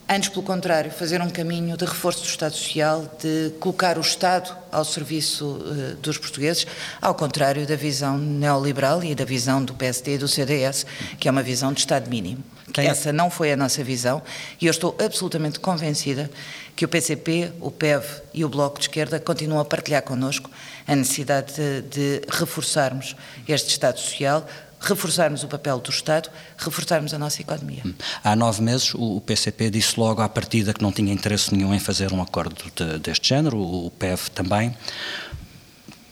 Antes, 0.06 0.28
pelo 0.28 0.42
contrário, 0.42 0.90
fazer 0.90 1.22
um 1.22 1.30
caminho 1.30 1.78
de 1.78 1.84
reforço 1.86 2.20
do 2.20 2.26
Estado 2.26 2.54
Social, 2.54 3.10
de 3.22 3.52
colocar 3.58 3.96
o 3.96 4.02
Estado 4.02 4.54
ao 4.70 4.84
serviço 4.84 5.46
uh, 5.46 5.96
dos 5.96 6.18
portugueses, 6.18 6.66
ao 7.00 7.14
contrário 7.14 7.66
da 7.66 7.74
visão 7.74 8.18
neoliberal 8.18 9.02
e 9.02 9.14
da 9.14 9.24
visão 9.24 9.64
do 9.64 9.72
PSD 9.72 10.16
e 10.16 10.18
do 10.18 10.28
CDS, 10.28 10.84
que 11.18 11.26
é 11.26 11.30
uma 11.30 11.42
visão 11.42 11.72
de 11.72 11.80
Estado 11.80 12.10
mínimo. 12.10 12.44
Tem... 12.72 12.86
Essa 12.86 13.12
não 13.12 13.30
foi 13.30 13.52
a 13.52 13.56
nossa 13.56 13.82
visão 13.82 14.22
e 14.60 14.66
eu 14.66 14.70
estou 14.70 14.94
absolutamente 15.02 15.58
convencida 15.58 16.30
que 16.76 16.84
o 16.84 16.88
PCP, 16.88 17.52
o 17.60 17.70
PEV 17.70 18.04
e 18.34 18.44
o 18.44 18.48
Bloco 18.48 18.78
de 18.78 18.84
Esquerda 18.84 19.20
continuam 19.20 19.60
a 19.60 19.64
partilhar 19.64 20.02
connosco 20.02 20.50
a 20.86 20.94
necessidade 20.94 21.54
de, 21.54 21.82
de 21.82 22.22
reforçarmos 22.28 23.14
este 23.48 23.70
Estado 23.70 23.98
Social, 24.00 24.46
reforçarmos 24.80 25.42
o 25.42 25.48
papel 25.48 25.78
do 25.78 25.90
Estado, 25.90 26.30
reforçarmos 26.56 27.14
a 27.14 27.18
nossa 27.18 27.40
economia. 27.40 27.82
Hum. 27.84 27.94
Há 28.22 28.36
nove 28.36 28.62
meses 28.62 28.92
o 28.94 29.20
PCP 29.20 29.70
disse 29.70 29.98
logo 29.98 30.20
à 30.20 30.28
partida 30.28 30.72
que 30.72 30.82
não 30.82 30.92
tinha 30.92 31.12
interesse 31.12 31.54
nenhum 31.54 31.74
em 31.74 31.78
fazer 31.78 32.12
um 32.12 32.20
acordo 32.20 32.56
de, 32.74 32.98
deste 32.98 33.28
género, 33.28 33.58
o 33.58 33.90
PEV 33.90 34.28
também. 34.30 34.76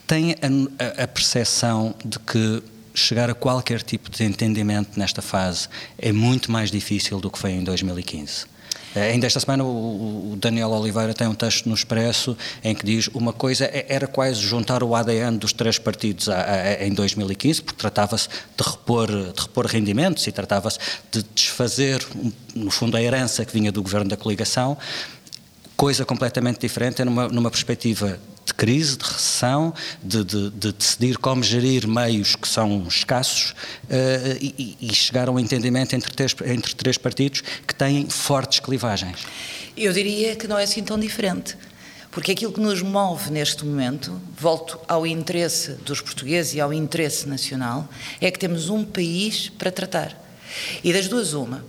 Tem 0.07 0.33
a, 0.33 1.01
a, 1.01 1.05
a 1.05 1.09
percepção 1.09 1.95
de 2.05 2.19
que 2.19 2.63
chegar 2.95 3.31
a 3.31 3.35
qualquer 3.35 3.83
tipo 3.83 4.11
de 4.11 4.25
entendimento 4.25 4.99
nesta 4.99 5.23
fase 5.23 5.69
é 5.99 6.13
muito 6.13 6.51
mais 6.51 6.71
difícil 6.71 7.21
do 7.21 7.31
que 7.31 7.39
foi 7.39 7.53
em 7.53 7.65
2015? 7.65 8.52
Eh, 8.95 9.13
ainda 9.13 9.27
esta 9.27 9.41
semana 9.41 9.65
o, 9.65 10.37
Daniel 10.39 10.71
Oliveira 10.71 11.15
tem 11.15 11.27
um 11.27 11.35
texto 11.35 11.69
no 11.69 11.75
Expresso 11.75 12.37
em 12.63 12.75
que 12.75 12.85
diz 12.85 13.09
uma 13.09 13.33
coisa 13.33 13.65
é, 13.65 13.87
era 13.89 14.07
quase 14.07 14.41
juntar 14.41 14.83
o 14.83 14.95
ADN 14.95 15.39
dos 15.39 15.53
três 15.53 15.79
partidos 15.79 16.29
a, 16.29 16.43
a, 16.43 16.87
em 16.87 16.93
2015, 16.93 17.63
porque 17.63 17.79
tratava-se 17.79 18.29
de 18.29 18.65
repor, 18.65 19.09
de 19.09 19.41
repor 19.41 19.67
rendimentos 19.67 20.27
e 20.27 20.33
tratava-se 20.33 20.79
de 21.11 21.23
desfazer, 21.35 22.05
no 22.55 22.71
fundo, 22.71 22.97
a 22.97 23.03
herança 23.03 23.45
que 23.45 23.53
vinha 23.53 23.73
do 23.73 23.83
governo 23.83 24.11
da 24.11 24.17
coligação, 24.17 24.77
coisa 25.77 26.05
completamente 26.05 26.61
diferente, 26.61 27.05
numa, 27.05 27.29
numa 27.29 27.51
perspectiva 27.51 28.19
de 28.45 28.55
crise, 28.55 28.97
de 28.97 29.05
recessão, 29.05 29.73
de, 30.03 30.25
de, 30.25 30.51
de, 30.51 30.73
decidir 30.73 31.17
como 31.19 31.43
gerir 31.43 31.87
meios 31.87 32.35
que 32.35 32.49
são 32.49 32.87
escassos 32.89 33.51
uh, 33.51 34.39
e, 34.41 34.77
e, 34.81 34.95
chegar 34.95 35.29
a 35.29 35.31
um 35.31 35.39
entendimento 35.39 35.95
entre 35.95 36.11
três, 36.11 36.35
entre 36.45 36.75
três 36.75 36.99
partidos 36.99 37.43
que 37.67 37.75
têm 37.75 38.09
fortes 38.09 38.61
clivagens. 38.61 39.21
Eu 39.77 39.93
diria 39.93 40.37
que 40.37 40.49
não 40.49 40.59
é 40.59 40.65
assim 40.65 40.83
tão 40.83 40.99
diferente. 40.99 41.57
Porque 42.13 42.33
aquilo 42.33 42.53
que 42.53 42.61
nos 42.61 42.83
move 42.83 43.31
neste 43.31 43.65
momento, 43.65 44.21
volto 44.39 44.79
ao 44.87 45.07
interesse 45.07 45.73
dos 45.77 46.03
portugueses 46.03 46.53
e 46.53 46.61
ao 46.61 46.71
interesse 46.71 47.27
nacional, 47.27 47.89
é 48.21 48.31
que 48.31 48.39
temos 48.39 48.69
um 48.69 48.85
país 48.85 49.49
para 49.49 49.73
tratar. 49.73 50.15
E 50.85 50.93
das 50.93 51.09
duas, 51.09 51.33
uma. 51.33 51.65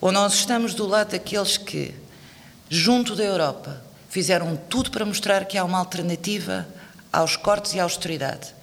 Ou 0.00 0.12
nós 0.12 0.34
estamos 0.34 0.74
do 0.74 0.86
lado 0.86 1.10
daqueles 1.10 1.56
que, 1.56 1.92
junto 2.70 3.16
da 3.16 3.24
Europa, 3.24 3.82
fizeram 4.14 4.54
tudo 4.54 4.92
para 4.92 5.04
mostrar 5.04 5.44
que 5.44 5.58
há 5.58 5.64
uma 5.64 5.76
alternativa 5.76 6.64
aos 7.12 7.36
cortes 7.36 7.74
e 7.74 7.80
à 7.80 7.82
austeridade. 7.82 8.54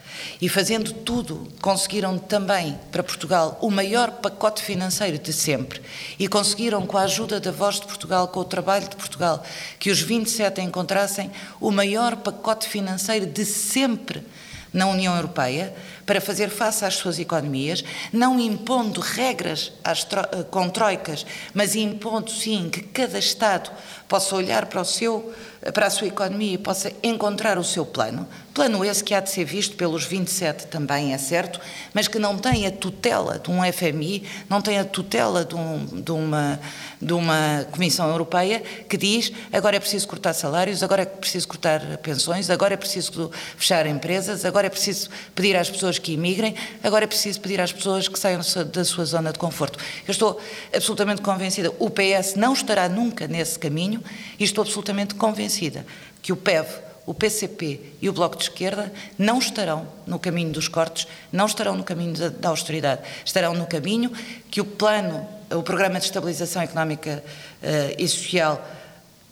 E 0.42 0.48
fazendo 0.48 0.94
tudo, 0.94 1.46
conseguiram 1.62 2.18
também 2.18 2.80
para 2.90 3.04
Portugal 3.04 3.58
o 3.62 3.70
maior 3.70 4.12
pacote 4.12 4.64
financeiro 4.64 5.18
de 5.18 5.34
sempre. 5.34 5.82
E 6.18 6.30
conseguiram, 6.30 6.88
com 6.88 6.98
a 6.98 7.02
ajuda 7.02 7.38
da 7.38 7.52
Voz 7.52 7.82
de 7.82 7.86
Portugal, 7.86 8.30
com 8.30 8.40
o 8.40 8.46
trabalho 8.46 8.88
de 8.88 8.96
Portugal, 8.96 9.44
que 9.78 9.92
os 9.92 10.00
27 10.00 10.62
encontrassem 10.62 11.30
o 11.60 11.70
maior 11.70 12.16
pacote 12.16 12.70
financeiro 12.70 13.26
de 13.26 13.44
sempre 13.44 14.26
na 14.74 14.88
União 14.88 15.14
Europeia 15.16 15.74
para 16.06 16.22
fazer 16.22 16.50
face 16.50 16.86
às 16.86 16.96
suas 16.96 17.20
economias, 17.20 17.84
não 18.12 18.40
impondo 18.40 19.02
regras 19.02 19.72
tro 20.10 20.22
com 20.50 20.70
troicas, 20.70 21.26
mas 21.54 21.76
impondo 21.76 22.32
sim 22.32 22.70
que 22.70 22.82
cada 22.82 23.20
Estado 23.20 23.70
possa 24.12 24.36
olhar 24.36 24.66
para, 24.66 24.82
o 24.82 24.84
seu, 24.84 25.34
para 25.74 25.88
a 25.88 25.90
sua 25.90 26.06
economia 26.06 26.56
e 26.56 26.58
possa 26.58 26.92
encontrar 27.02 27.58
o 27.58 27.64
seu 27.64 27.86
plano. 27.86 28.28
Plano 28.54 28.84
esse 28.84 29.02
que 29.02 29.14
há 29.14 29.22
de 29.22 29.30
ser 29.30 29.46
visto 29.46 29.78
pelos 29.78 30.04
27 30.04 30.68
também, 30.68 31.14
é 31.14 31.18
certo, 31.18 31.62
mas 31.94 32.10
que 32.10 32.20
não 32.20 32.38
tem 32.38 32.68
a 32.68 32.72
tutela 32.72 33.40
de 33.40 33.50
um 33.50 33.60
FMI, 33.72 34.24
não 34.50 34.62
tem 34.62 34.78
a 34.78 34.84
tutela 34.84 35.46
de, 35.46 35.56
um, 35.56 35.86
de, 35.86 36.12
uma, 36.12 36.60
de 37.02 37.14
uma 37.14 37.66
Comissão 37.72 38.10
Europeia 38.10 38.62
que 38.90 38.98
diz 38.98 39.32
agora 39.54 39.78
é 39.78 39.80
preciso 39.80 40.06
cortar 40.10 40.34
salários, 40.34 40.84
agora 40.84 41.04
é 41.04 41.06
preciso 41.06 41.48
cortar 41.48 41.80
pensões, 42.00 42.50
agora 42.50 42.74
é 42.74 42.78
preciso 42.78 43.32
fechar 43.56 43.88
empresas, 43.88 44.44
agora 44.44 44.68
é 44.68 44.70
preciso 44.70 45.10
pedir 45.34 45.56
às 45.56 45.70
pessoas 45.70 45.98
que 45.98 46.12
imigrem, 46.12 46.54
agora 46.84 47.06
é 47.06 47.08
preciso 47.08 47.40
pedir 47.40 47.62
às 47.62 47.72
pessoas 47.72 48.10
que 48.10 48.20
saiam 48.20 48.42
da 48.74 48.84
sua 48.84 49.06
zona 49.06 49.32
de 49.32 49.40
conforto. 49.40 49.80
Eu 50.06 50.12
estou 50.12 50.38
absolutamente 50.76 51.22
convencida, 51.22 51.72
o 51.80 51.90
PS 51.90 52.36
não 52.36 52.52
estará 52.52 52.90
nunca 52.90 53.26
nesse 53.26 53.58
caminho, 53.58 54.01
e 54.40 54.44
estou 54.44 54.64
absolutamente 54.64 55.16
convencida 55.16 55.86
que 56.22 56.32
o 56.32 56.36
PEV, 56.36 56.68
o 57.06 57.14
PCP 57.14 57.80
e 58.02 58.10
o 58.10 58.14
Bloco 58.14 58.38
de 58.38 58.44
Esquerda 58.44 58.92
não 59.18 59.40
estarão 59.40 59.88
no 60.06 60.20
caminho 60.20 60.52
dos 60.52 60.68
cortes, 60.68 61.08
não 61.32 61.46
estarão 61.46 61.76
no 61.76 61.84
caminho 61.84 62.14
da, 62.14 62.30
da 62.30 62.50
austeridade, 62.50 63.02
estarão 63.26 63.54
no 63.54 63.66
caminho 63.66 64.12
que 64.50 64.62
o 64.62 64.66
plano, 64.66 65.28
o 65.50 65.64
Programa 65.64 66.00
de 66.00 66.06
Estabilização 66.06 66.62
Económica 66.62 67.24
uh, 67.62 67.96
e 67.98 68.08
Social 68.08 68.66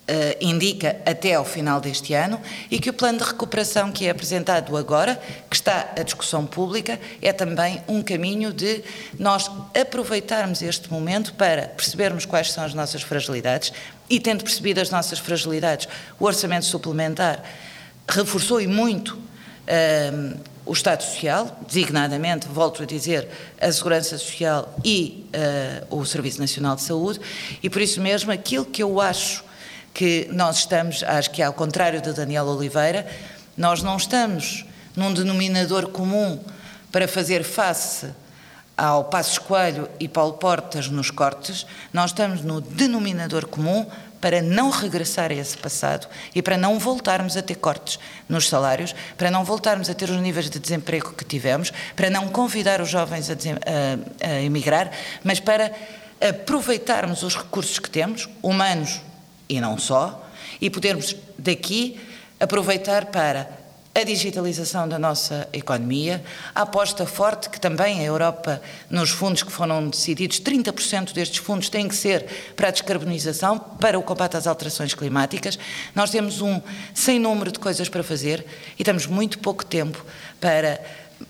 Uh, 0.09 0.33
indica 0.41 0.99
até 1.05 1.35
ao 1.35 1.45
final 1.45 1.79
deste 1.79 2.15
ano 2.15 2.41
e 2.71 2.79
que 2.79 2.89
o 2.89 2.93
plano 2.93 3.19
de 3.19 3.25
recuperação 3.25 3.91
que 3.91 4.07
é 4.07 4.09
apresentado 4.09 4.75
agora, 4.75 5.21
que 5.47 5.55
está 5.55 5.93
à 5.95 6.01
discussão 6.01 6.47
pública, 6.47 6.99
é 7.21 7.31
também 7.31 7.79
um 7.87 8.01
caminho 8.01 8.51
de 8.51 8.83
nós 9.19 9.51
aproveitarmos 9.79 10.63
este 10.63 10.91
momento 10.91 11.35
para 11.35 11.67
percebermos 11.67 12.25
quais 12.25 12.51
são 12.51 12.63
as 12.63 12.73
nossas 12.73 13.03
fragilidades, 13.03 13.71
e 14.09 14.19
tendo 14.19 14.43
percebido 14.43 14.79
as 14.79 14.89
nossas 14.89 15.19
fragilidades, 15.19 15.87
o 16.19 16.25
orçamento 16.25 16.65
suplementar 16.65 17.43
reforçou 18.07 18.59
e 18.59 18.67
muito 18.67 19.15
um, 19.15 20.37
o 20.65 20.73
Estado 20.73 21.03
Social, 21.03 21.59
designadamente, 21.67 22.47
volto 22.47 22.83
a 22.83 22.85
dizer, 22.85 23.27
a 23.59 23.71
Segurança 23.71 24.17
Social 24.17 24.75
e 24.83 25.27
uh, 25.89 25.97
o 25.97 26.05
Serviço 26.05 26.39
Nacional 26.39 26.75
de 26.75 26.83
Saúde, 26.83 27.19
e 27.61 27.69
por 27.69 27.81
isso 27.81 27.99
mesmo 28.01 28.31
aquilo 28.31 28.65
que 28.65 28.83
eu 28.83 29.01
acho 29.01 29.43
que 29.93 30.27
nós 30.31 30.59
estamos, 30.59 31.03
acho 31.03 31.31
que 31.31 31.41
ao 31.41 31.53
contrário 31.53 32.01
da 32.01 32.11
Daniel 32.11 32.45
Oliveira, 32.45 33.07
nós 33.57 33.81
não 33.81 33.97
estamos 33.97 34.65
num 34.95 35.13
denominador 35.13 35.89
comum 35.89 36.39
para 36.91 37.07
fazer 37.07 37.43
face 37.43 38.07
ao 38.79 39.03
Passos 39.03 39.37
Coelho 39.37 39.89
e 39.99 40.07
Paulo 40.07 40.33
Portas 40.33 40.87
nos 40.87 41.11
cortes, 41.11 41.65
nós 41.91 42.11
estamos 42.11 42.41
no 42.41 42.61
denominador 42.61 43.45
comum 43.45 43.85
para 44.21 44.41
não 44.41 44.69
regressar 44.69 45.31
a 45.31 45.33
esse 45.33 45.57
passado 45.57 46.07
e 46.33 46.41
para 46.41 46.57
não 46.57 46.79
voltarmos 46.79 47.35
a 47.35 47.41
ter 47.41 47.55
cortes 47.55 47.99
nos 48.27 48.47
salários, 48.47 48.95
para 49.17 49.29
não 49.29 49.43
voltarmos 49.43 49.89
a 49.89 49.93
ter 49.93 50.09
os 50.09 50.15
níveis 50.21 50.49
de 50.49 50.59
desemprego 50.59 51.11
que 51.11 51.25
tivemos, 51.25 51.73
para 51.93 52.09
não 52.09 52.29
convidar 52.29 52.79
os 52.79 52.89
jovens 52.89 53.29
a, 53.29 53.33
a, 53.33 54.29
a 54.29 54.41
emigrar, 54.41 54.91
mas 55.25 55.41
para 55.41 55.73
aproveitarmos 56.21 57.21
os 57.21 57.35
recursos 57.35 57.79
que 57.79 57.89
temos, 57.89 58.29
humanos 58.41 59.01
e 59.49 59.59
não 59.59 59.77
só, 59.77 60.25
e 60.61 60.69
podermos 60.69 61.17
daqui 61.37 61.99
aproveitar 62.39 63.07
para 63.07 63.58
a 63.93 64.03
digitalização 64.03 64.87
da 64.87 64.99
nossa 64.99 65.49
economia, 65.51 66.23
a 66.53 66.61
aposta 66.61 67.05
forte 67.05 67.49
que 67.49 67.59
também 67.59 67.99
a 67.99 68.03
Europa, 68.03 68.61
nos 68.89 69.09
fundos 69.09 69.43
que 69.43 69.51
foram 69.51 69.89
decididos, 69.89 70.39
30% 70.39 71.11
destes 71.11 71.39
fundos 71.39 71.69
têm 71.69 71.87
que 71.87 71.95
ser 71.95 72.25
para 72.55 72.67
a 72.67 72.71
descarbonização, 72.71 73.57
para 73.57 73.97
o 73.97 74.03
combate 74.03 74.37
às 74.37 74.47
alterações 74.47 74.93
climáticas. 74.93 75.57
Nós 75.95 76.11
temos 76.11 76.39
um 76.39 76.61
sem 76.93 77.19
número 77.19 77.51
de 77.51 77.59
coisas 77.59 77.89
para 77.89 78.03
fazer 78.03 78.45
e 78.77 78.83
temos 78.83 79.07
muito 79.07 79.39
pouco 79.39 79.65
tempo 79.65 80.05
para 80.39 80.79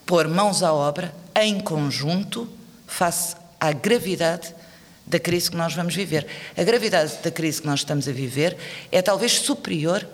pôr 0.06 0.28
mãos 0.28 0.62
à 0.62 0.74
obra 0.74 1.14
em 1.36 1.60
conjunto 1.60 2.48
face 2.86 3.36
à 3.60 3.72
gravidade 3.72 4.54
da 5.08 5.20
crise 5.20 5.50
que 5.50 5.58
nós 5.58 5.74
vamos 5.74 5.96
viver. 5.96 6.28
A 6.56 6.64
gravidade 6.64 7.18
da 7.24 7.32
crise 7.32 7.62
que 7.62 7.68
nós 7.68 7.80
estamos 7.80 8.08
a 8.08 8.12
viver 8.12 8.56
é 8.92 9.02
talvez 9.02 9.40
superior 9.40 10.06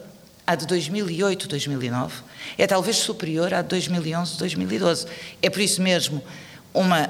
à 0.46 0.56
de 0.56 0.66
2008, 0.66 1.48
2009, 1.48 2.14
é 2.58 2.68
talvez 2.68 2.98
superior 2.98 3.54
à 3.54 3.62
de 3.62 3.70
2011, 3.70 4.38
2012. 4.38 5.08
É 5.42 5.50
por 5.50 5.62
isso 5.62 5.82
mesmo 5.82 6.24
uma 6.74 7.10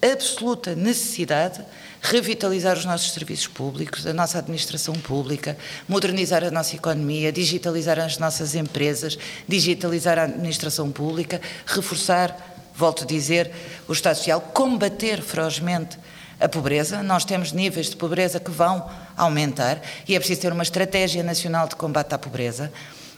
absoluta 0.00 0.74
necessidade 0.74 1.64
revitalizar 2.00 2.76
os 2.76 2.84
nossos 2.84 3.12
serviços 3.12 3.48
públicos, 3.48 4.06
a 4.06 4.12
nossa 4.12 4.38
administração 4.38 4.94
pública, 4.94 5.56
modernizar 5.88 6.44
a 6.44 6.50
nossa 6.50 6.76
economia, 6.76 7.32
digitalizar 7.32 7.98
as 7.98 8.18
nossas 8.18 8.54
empresas, 8.54 9.18
digitalizar 9.48 10.18
a 10.18 10.24
administração 10.24 10.92
pública, 10.92 11.40
reforçar, 11.66 12.70
volto 12.74 13.02
a 13.02 13.06
dizer, 13.06 13.50
o 13.88 13.92
Estado 13.92 14.16
Social, 14.16 14.40
combater 14.40 15.20
ferozmente 15.20 15.98
a 16.38 16.48
pobreza, 16.48 17.02
nós 17.02 17.24
temos 17.24 17.52
níveis 17.52 17.90
de 17.90 17.96
pobreza 17.96 18.38
que 18.38 18.50
vão 18.50 18.88
aumentar 19.16 19.80
e 20.06 20.14
é 20.14 20.18
preciso 20.18 20.40
ter 20.42 20.52
uma 20.52 20.62
estratégia 20.62 21.22
nacional 21.22 21.68
de 21.68 21.76
combate 21.76 22.14
à 22.14 22.18
pobreza. 22.18 22.72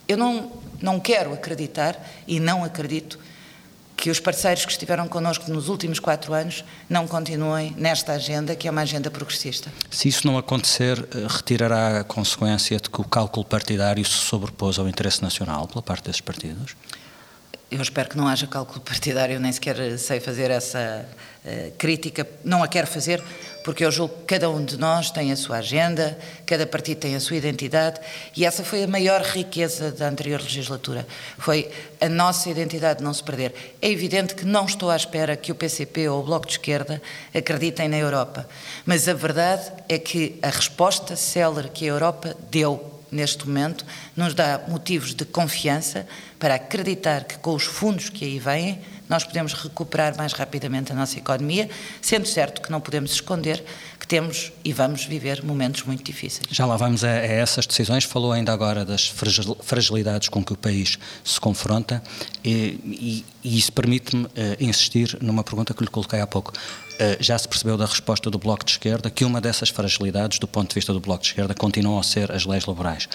Eu 0.07 0.17
não, 0.17 0.53
não 0.81 1.01
quero 1.01 1.33
acreditar 1.33 1.97
e 2.27 2.41
não 2.41 2.65
acredito 2.65 3.19
que 3.99 4.11
os 4.11 4.21
parceiros 4.21 4.65
que 4.65 4.71
estiveram 4.71 5.09
connosco 5.09 5.51
nos 5.51 5.69
últimos 5.69 5.99
quatro 5.99 6.33
anos 6.33 6.65
não 6.89 7.09
continuem 7.09 7.75
nesta 7.77 8.13
agenda, 8.13 8.55
que 8.55 8.69
é 8.69 8.71
uma 8.71 8.83
agenda 8.83 9.11
progressista. 9.11 9.73
Se 9.91 10.09
isso 10.09 10.25
não 10.25 10.39
acontecer, 10.39 10.97
eh, 11.13 11.27
retirará 11.29 11.99
a 11.99 12.05
consequência 12.05 12.77
de 12.79 12.89
que 12.89 13.01
o 13.01 13.05
cálculo 13.05 13.45
partidário 13.45 14.05
se 14.05 14.13
sobrepôs 14.13 14.79
ao 14.79 14.89
interesse 14.89 15.21
nacional 15.21 15.67
pela 15.67 15.83
parte 15.83 16.05
desses 16.05 16.21
partidos? 16.21 16.77
Eu 17.71 17.83
espero 17.83 18.09
que 18.09 18.17
não 18.17 18.27
haja 18.27 18.47
cálculo 18.47 18.81
partidário, 18.81 19.39
nem 19.39 19.53
sequer 19.53 19.99
sei 19.99 20.21
fazer 20.21 20.51
essa 20.51 21.07
uh, 21.45 21.71
crítica, 21.77 22.27
não 22.43 22.63
a 22.63 22.69
quero 22.69 22.87
fazer, 22.87 23.23
porque 23.63 23.85
eu 23.85 23.91
julgo 23.91 24.15
que 24.21 24.25
cada 24.25 24.49
um 24.49 24.65
de 24.65 24.79
nós 24.79 25.11
tem 25.11 25.31
a 25.31 25.37
sua 25.37 25.59
agenda, 25.59 26.19
cada 26.47 26.67
partido 26.67 27.01
tem 27.01 27.15
a 27.15 27.21
sua 27.21 27.37
identidade, 27.37 28.01
e 28.35 28.47
essa 28.47 28.65
foi 28.65 28.85
a 28.85 28.87
maior 28.87 29.21
riqueza 29.21 29.93
da 29.93 30.09
anterior 30.09 30.41
legislatura, 30.41 31.07
foi 31.37 31.71
a 32.01 32.09
nossa 32.09 32.49
identidade 32.49 33.05
não 33.05 33.13
se 33.13 33.23
perder. 33.23 33.55
É 33.83 33.91
evidente 33.91 34.35
que 34.35 34.47
não 34.47 34.65
estou 34.65 34.89
à 34.89 34.97
espera 34.97 35.37
que 35.37 35.53
o 35.53 35.55
PCP 35.55 36.09
ou 36.09 36.21
o 36.21 36.25
Bloco 36.25 36.47
de 36.47 36.53
Esquerda 36.53 37.03
acreditem 37.35 37.87
na 37.87 37.99
Europa, 37.99 38.49
mas 38.87 39.07
a 39.07 39.13
verdade 39.13 39.71
é 39.91 39.99
que 39.99 40.39
a 40.41 40.49
resposta 40.49 41.15
célere 41.17 41.69
que 41.69 41.85
a 41.85 41.89
Europa 41.89 42.35
deu 42.51 42.98
neste 43.11 43.47
momento, 43.47 43.85
nos 44.17 44.35
dá 44.35 44.61
motivos 44.69 45.15
de 45.15 45.25
confiança 45.25 46.07
para 46.38 46.55
acreditar 46.55 47.25
que 47.25 47.38
com 47.38 47.55
os 47.55 47.65
fundos 47.65 48.09
que 48.09 48.25
aí 48.25 48.38
vêm, 48.38 48.81
nós 49.09 49.25
podemos 49.25 49.53
recuperar 49.53 50.17
mais 50.17 50.33
rapidamente 50.33 50.93
a 50.93 50.95
nossa 50.95 51.19
economia, 51.19 51.69
sendo 52.00 52.27
certo 52.27 52.61
que 52.61 52.71
não 52.71 52.81
podemos 52.81 53.12
esconder 53.12 53.65
que 53.99 54.07
temos 54.07 54.53
e 54.65 54.73
vamos 54.73 55.05
viver 55.05 55.43
momentos 55.43 55.83
muito 55.83 56.03
difíceis. 56.05 56.47
Já 56.50 56.67
lá 56.67 56.77
vamos 56.77 57.05
a, 57.05 57.09
a 57.09 57.27
essas 57.27 57.67
decisões. 57.67 58.05
Falou 58.05 58.33
ainda 58.33 58.53
agora 58.53 58.85
das 58.85 59.12
fragilidades 59.62 60.29
com 60.29 60.45
que 60.45 60.53
o 60.53 60.57
país 60.57 60.99
se 61.25 61.41
confronta 61.41 62.03
e, 62.45 62.79
e, 62.85 63.25
e 63.43 63.59
isso 63.59 63.73
permite-me 63.73 64.25
uh, 64.25 64.31
insistir 64.61 65.19
numa 65.21 65.43
pergunta 65.43 65.75
que 65.75 65.83
lhe 65.83 65.91
coloquei 65.91 66.21
há 66.21 66.27
pouco. 66.27 66.53
Uh, 66.53 67.17
já 67.21 67.38
se 67.38 67.49
percebeu 67.49 67.77
da 67.77 67.87
resposta 67.87 68.31
do 68.31 68.38
Bloco 68.38 68.65
de 68.65 68.73
Esquerda 68.73 69.09
que 69.11 69.25
uma 69.25 69.41
dessas 69.41 69.69
fragilidades, 69.69 70.38
do 70.38 70.49
ponto 70.49 70.71
de 70.71 70.75
vista 70.75 70.93
do 70.93 71.00
Bloco 71.00 71.23
de 71.23 71.29
Esquerda, 71.29 71.55
continuam 71.55 71.99
a 71.99 72.03
ser 72.03 72.33
as 72.33 72.45
leis 72.45 72.67
laborais 72.67 73.09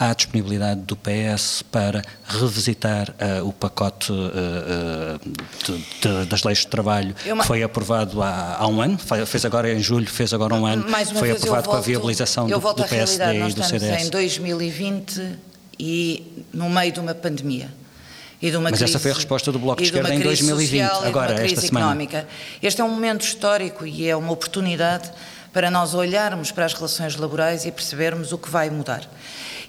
há 0.00 0.14
disponibilidade 0.14 0.80
do 0.80 0.96
PS 0.96 1.62
para 1.70 2.00
revisitar 2.26 3.10
uh, 3.10 3.46
o 3.46 3.52
pacote 3.52 4.10
uh, 4.10 5.20
de, 5.66 5.78
de, 6.00 6.24
das 6.24 6.42
leis 6.42 6.60
de 6.60 6.68
trabalho 6.68 7.14
que 7.14 7.44
foi 7.44 7.62
aprovado 7.62 8.22
há, 8.22 8.56
há, 8.58 8.66
um 8.66 8.80
ano, 8.80 8.98
fez 9.26 9.44
agora 9.44 9.70
em 9.70 9.80
julho, 9.80 10.06
fez 10.06 10.32
agora 10.32 10.54
um 10.54 10.64
ano, 10.64 10.86
foi 11.14 11.32
aprovado 11.32 11.64
volto, 11.64 11.70
com 11.70 11.76
a 11.76 11.80
viabilização 11.80 12.48
do, 12.48 12.58
do 12.58 12.84
PSD 12.84 13.48
e 13.48 13.52
do 13.52 13.62
CDS. 13.62 14.06
Em 14.06 14.08
2020 14.08 15.38
e 15.78 16.46
no 16.50 16.70
meio 16.70 16.92
de 16.92 17.00
uma 17.00 17.14
pandemia. 17.14 17.70
E 18.40 18.50
de 18.50 18.56
uma 18.56 18.70
Mas 18.70 18.78
crise, 18.78 18.84
essa 18.84 18.98
foi 18.98 19.10
a 19.10 19.14
resposta 19.14 19.52
do 19.52 19.58
Bloco 19.58 19.82
de 19.82 19.88
Esquerda 19.88 20.14
em 20.14 20.20
2020, 20.20 20.82
agora, 21.04 21.44
esta 21.44 21.60
semana. 21.60 21.86
Económica. 21.86 22.26
Este 22.62 22.80
é 22.80 22.84
um 22.84 22.88
momento 22.88 23.20
histórico 23.20 23.86
e 23.86 24.08
é 24.08 24.16
uma 24.16 24.32
oportunidade 24.32 25.10
para 25.52 25.70
nós 25.70 25.92
olharmos 25.92 26.50
para 26.50 26.64
as 26.64 26.72
relações 26.72 27.16
laborais 27.16 27.66
e 27.66 27.72
percebermos 27.72 28.32
o 28.32 28.38
que 28.38 28.48
vai 28.48 28.70
mudar. 28.70 29.06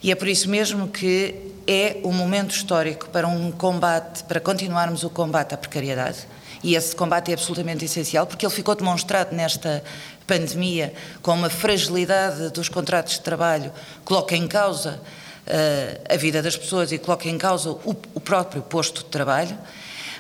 E 0.04 0.12
é 0.12 0.16
por 0.16 0.28
isso 0.28 0.50
mesmo 0.50 0.88
que 0.88 1.52
é 1.68 1.98
um 2.04 2.12
momento 2.12 2.52
histórico 2.52 3.10
para 3.10 3.28
um 3.28 3.52
combate, 3.52 4.24
para 4.24 4.40
continuarmos 4.40 5.04
o 5.04 5.10
combate 5.10 5.54
à 5.54 5.58
precariedade. 5.58 6.28
E 6.64 6.76
esse 6.76 6.96
combate 6.96 7.32
é 7.32 7.34
absolutamente 7.34 7.86
essencial 7.86 8.26
porque 8.26 8.46
ele 8.46 8.54
ficou 8.54 8.76
demonstrado 8.76 9.36
nesta 9.36 9.84
pandemia 10.26 10.94
com 11.22 11.34
uma 11.34 11.50
fragilidade 11.50 12.50
dos 12.50 12.70
contratos 12.70 13.14
de 13.14 13.22
trabalho, 13.22 13.72
coloca 14.04 14.36
em 14.36 14.48
causa 14.48 15.00
uh, 15.48 16.14
a 16.14 16.18
vida 16.18 16.42
das 16.42 16.56
pessoas 16.56 16.92
e 16.92 16.98
coloca 16.98 17.28
em 17.28 17.38
causa 17.38 17.72
o, 17.72 17.96
o 18.14 18.20
próprio 18.20 18.62
posto 18.62 19.04
de 19.04 19.10
trabalho, 19.10 19.58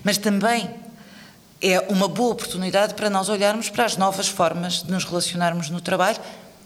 mas 0.03 0.17
também 0.17 0.69
é 1.61 1.79
uma 1.89 2.07
boa 2.07 2.33
oportunidade 2.33 2.95
para 2.95 3.09
nós 3.09 3.29
olharmos 3.29 3.69
para 3.69 3.85
as 3.85 3.95
novas 3.95 4.27
formas 4.27 4.83
de 4.83 4.91
nos 4.91 5.05
relacionarmos 5.05 5.69
no 5.69 5.79
trabalho, 5.79 6.19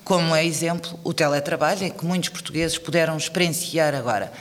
como 0.06 0.36
é 0.36 0.46
exemplo 0.46 1.00
o 1.04 1.12
teletrabalho, 1.12 1.92
que 1.92 2.06
muitos 2.06 2.30
portugueses 2.30 2.78
puderam 2.78 3.18
experienciar 3.18 3.96
agora. 3.96 4.32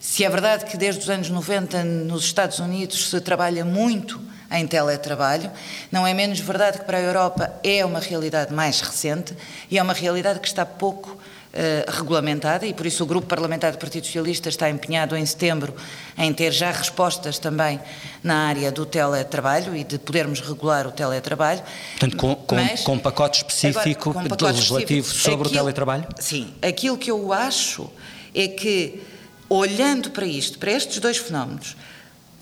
Se 0.00 0.24
é 0.24 0.28
verdade 0.28 0.64
que 0.64 0.76
desde 0.76 1.00
os 1.00 1.08
anos 1.08 1.30
90 1.30 1.84
nos 1.84 2.24
Estados 2.24 2.58
Unidos 2.58 3.08
se 3.08 3.20
trabalha 3.20 3.64
muito 3.64 4.20
em 4.50 4.66
teletrabalho, 4.66 5.50
não 5.92 6.04
é 6.04 6.12
menos 6.12 6.40
verdade 6.40 6.78
que 6.78 6.84
para 6.84 6.98
a 6.98 7.00
Europa 7.00 7.60
é 7.62 7.84
uma 7.84 8.00
realidade 8.00 8.52
mais 8.52 8.80
recente 8.80 9.36
e 9.70 9.78
é 9.78 9.82
uma 9.82 9.92
realidade 9.92 10.40
que 10.40 10.48
está 10.48 10.66
pouco 10.66 11.16
eh, 11.60 11.84
regulamentada 11.88 12.64
e 12.66 12.72
por 12.72 12.86
isso 12.86 13.02
o 13.02 13.06
Grupo 13.06 13.26
Parlamentar 13.26 13.72
do 13.72 13.78
Partido 13.78 14.06
Socialista 14.06 14.48
está 14.48 14.70
empenhado 14.70 15.16
em 15.16 15.26
setembro 15.26 15.74
em 16.16 16.32
ter 16.32 16.52
já 16.52 16.70
respostas 16.70 17.36
também 17.36 17.80
na 18.22 18.46
área 18.46 18.70
do 18.70 18.86
teletrabalho 18.86 19.74
e 19.74 19.82
de 19.82 19.98
podermos 19.98 20.40
regular 20.40 20.86
o 20.86 20.92
teletrabalho. 20.92 21.60
Portanto, 21.98 22.16
com, 22.16 22.36
com, 22.36 22.54
Mas, 22.54 22.82
com 22.82 22.92
um 22.92 22.98
pacote 23.00 23.38
específico 23.38 24.10
agora, 24.10 24.26
um 24.26 24.28
pacote 24.28 24.52
legislativo 24.52 25.00
específico, 25.00 25.30
sobre 25.30 25.48
aquilo, 25.48 25.48
o 25.48 25.64
teletrabalho? 25.64 26.06
Sim. 26.20 26.54
Aquilo 26.62 26.96
que 26.96 27.10
eu 27.10 27.32
acho 27.32 27.90
é 28.32 28.46
que, 28.46 29.02
olhando 29.48 30.12
para 30.12 30.26
isto, 30.26 30.60
para 30.60 30.70
estes 30.70 31.00
dois 31.00 31.16
fenómenos, 31.16 31.76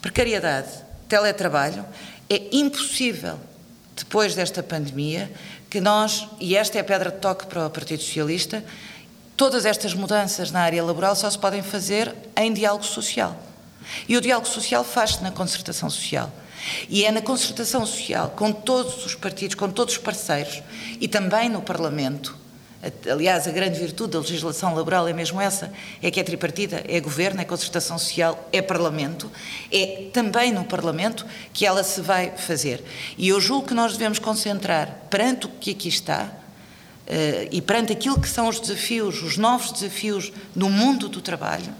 precariedade, 0.03 0.69
teletrabalho, 1.09 1.87
é 2.29 2.49
impossível, 2.53 3.41
depois 3.97 4.35
desta 4.35 4.63
pandemia, 4.63 5.33
que 5.71 5.81
nós, 5.81 6.29
e 6.39 6.55
esta 6.55 6.77
é 6.77 6.81
a 6.83 6.85
pedra 6.85 7.11
de 7.11 7.19
toque 7.19 7.47
para 7.47 7.67
o 7.67 7.71
Partido 7.71 8.03
Socialista, 8.03 8.63
Todas 9.37 9.67
estas 9.67 9.93
mudanças 9.93 10.51
na 10.51 10.61
área 10.61 10.83
laboral 10.83 11.15
só 11.15 11.29
se 11.29 11.39
podem 11.39 11.63
fazer 11.63 12.15
em 12.35 12.55
diálogo 12.55 12.85
social. 12.85 13.37
E 14.09 14.17
o 14.17 14.21
diálogo 14.21 14.49
social 14.49 14.83
faz-se 14.83 15.23
na 15.23 15.31
concertação 15.31 15.91
social. 15.91 16.33
E 16.89 17.05
é 17.05 17.13
na 17.13 17.21
concertação 17.21 17.85
social, 17.85 18.31
com 18.31 18.51
todos 18.51 19.05
os 19.05 19.15
partidos, 19.15 19.55
com 19.55 19.71
todos 19.71 19.95
os 19.95 20.01
parceiros 20.01 20.63
e 21.01 21.07
também 21.07 21.51
no 21.51 21.61
Parlamento. 21.61 22.37
Aliás, 23.11 23.47
a 23.47 23.51
grande 23.51 23.79
virtude 23.79 24.13
da 24.13 24.21
legislação 24.21 24.75
laboral 24.75 25.07
é 25.07 25.13
mesmo 25.13 25.41
essa: 25.41 25.71
é 26.03 26.11
que 26.11 26.19
é 26.19 26.23
tripartida, 26.23 26.83
é 26.89 26.99
governo, 26.99 27.41
é 27.41 27.45
concertação 27.45 27.99
social, 27.99 28.49
é 28.53 28.63
Parlamento. 28.63 29.31
É 29.71 30.09
também 30.13 30.51
no 30.51 30.65
Parlamento 30.65 31.27
que 31.53 31.67
ela 31.67 31.85
se 31.85 32.01
vai 32.01 32.33
fazer. 32.37 32.83
E 33.19 33.29
eu 33.29 33.41
julgo 33.41 33.69
que 33.69 33.75
nós 33.75 33.93
devemos 33.93 34.19
concentrar 34.19 35.03
perante 35.11 35.47
o 35.47 35.49
que 35.49 35.73
aqui 35.73 35.89
está 35.89 36.33
e 37.51 37.61
perante 37.63 37.93
aquilo 37.93 38.21
que 38.21 38.29
são 38.29 38.49
os 38.49 38.59
desafios, 38.59 39.23
os 39.23 39.37
novos 39.37 39.73
desafios 39.73 40.33
no 40.55 40.69
mundo 40.69 41.09
do 41.09 41.21
trabalho, 41.21 41.73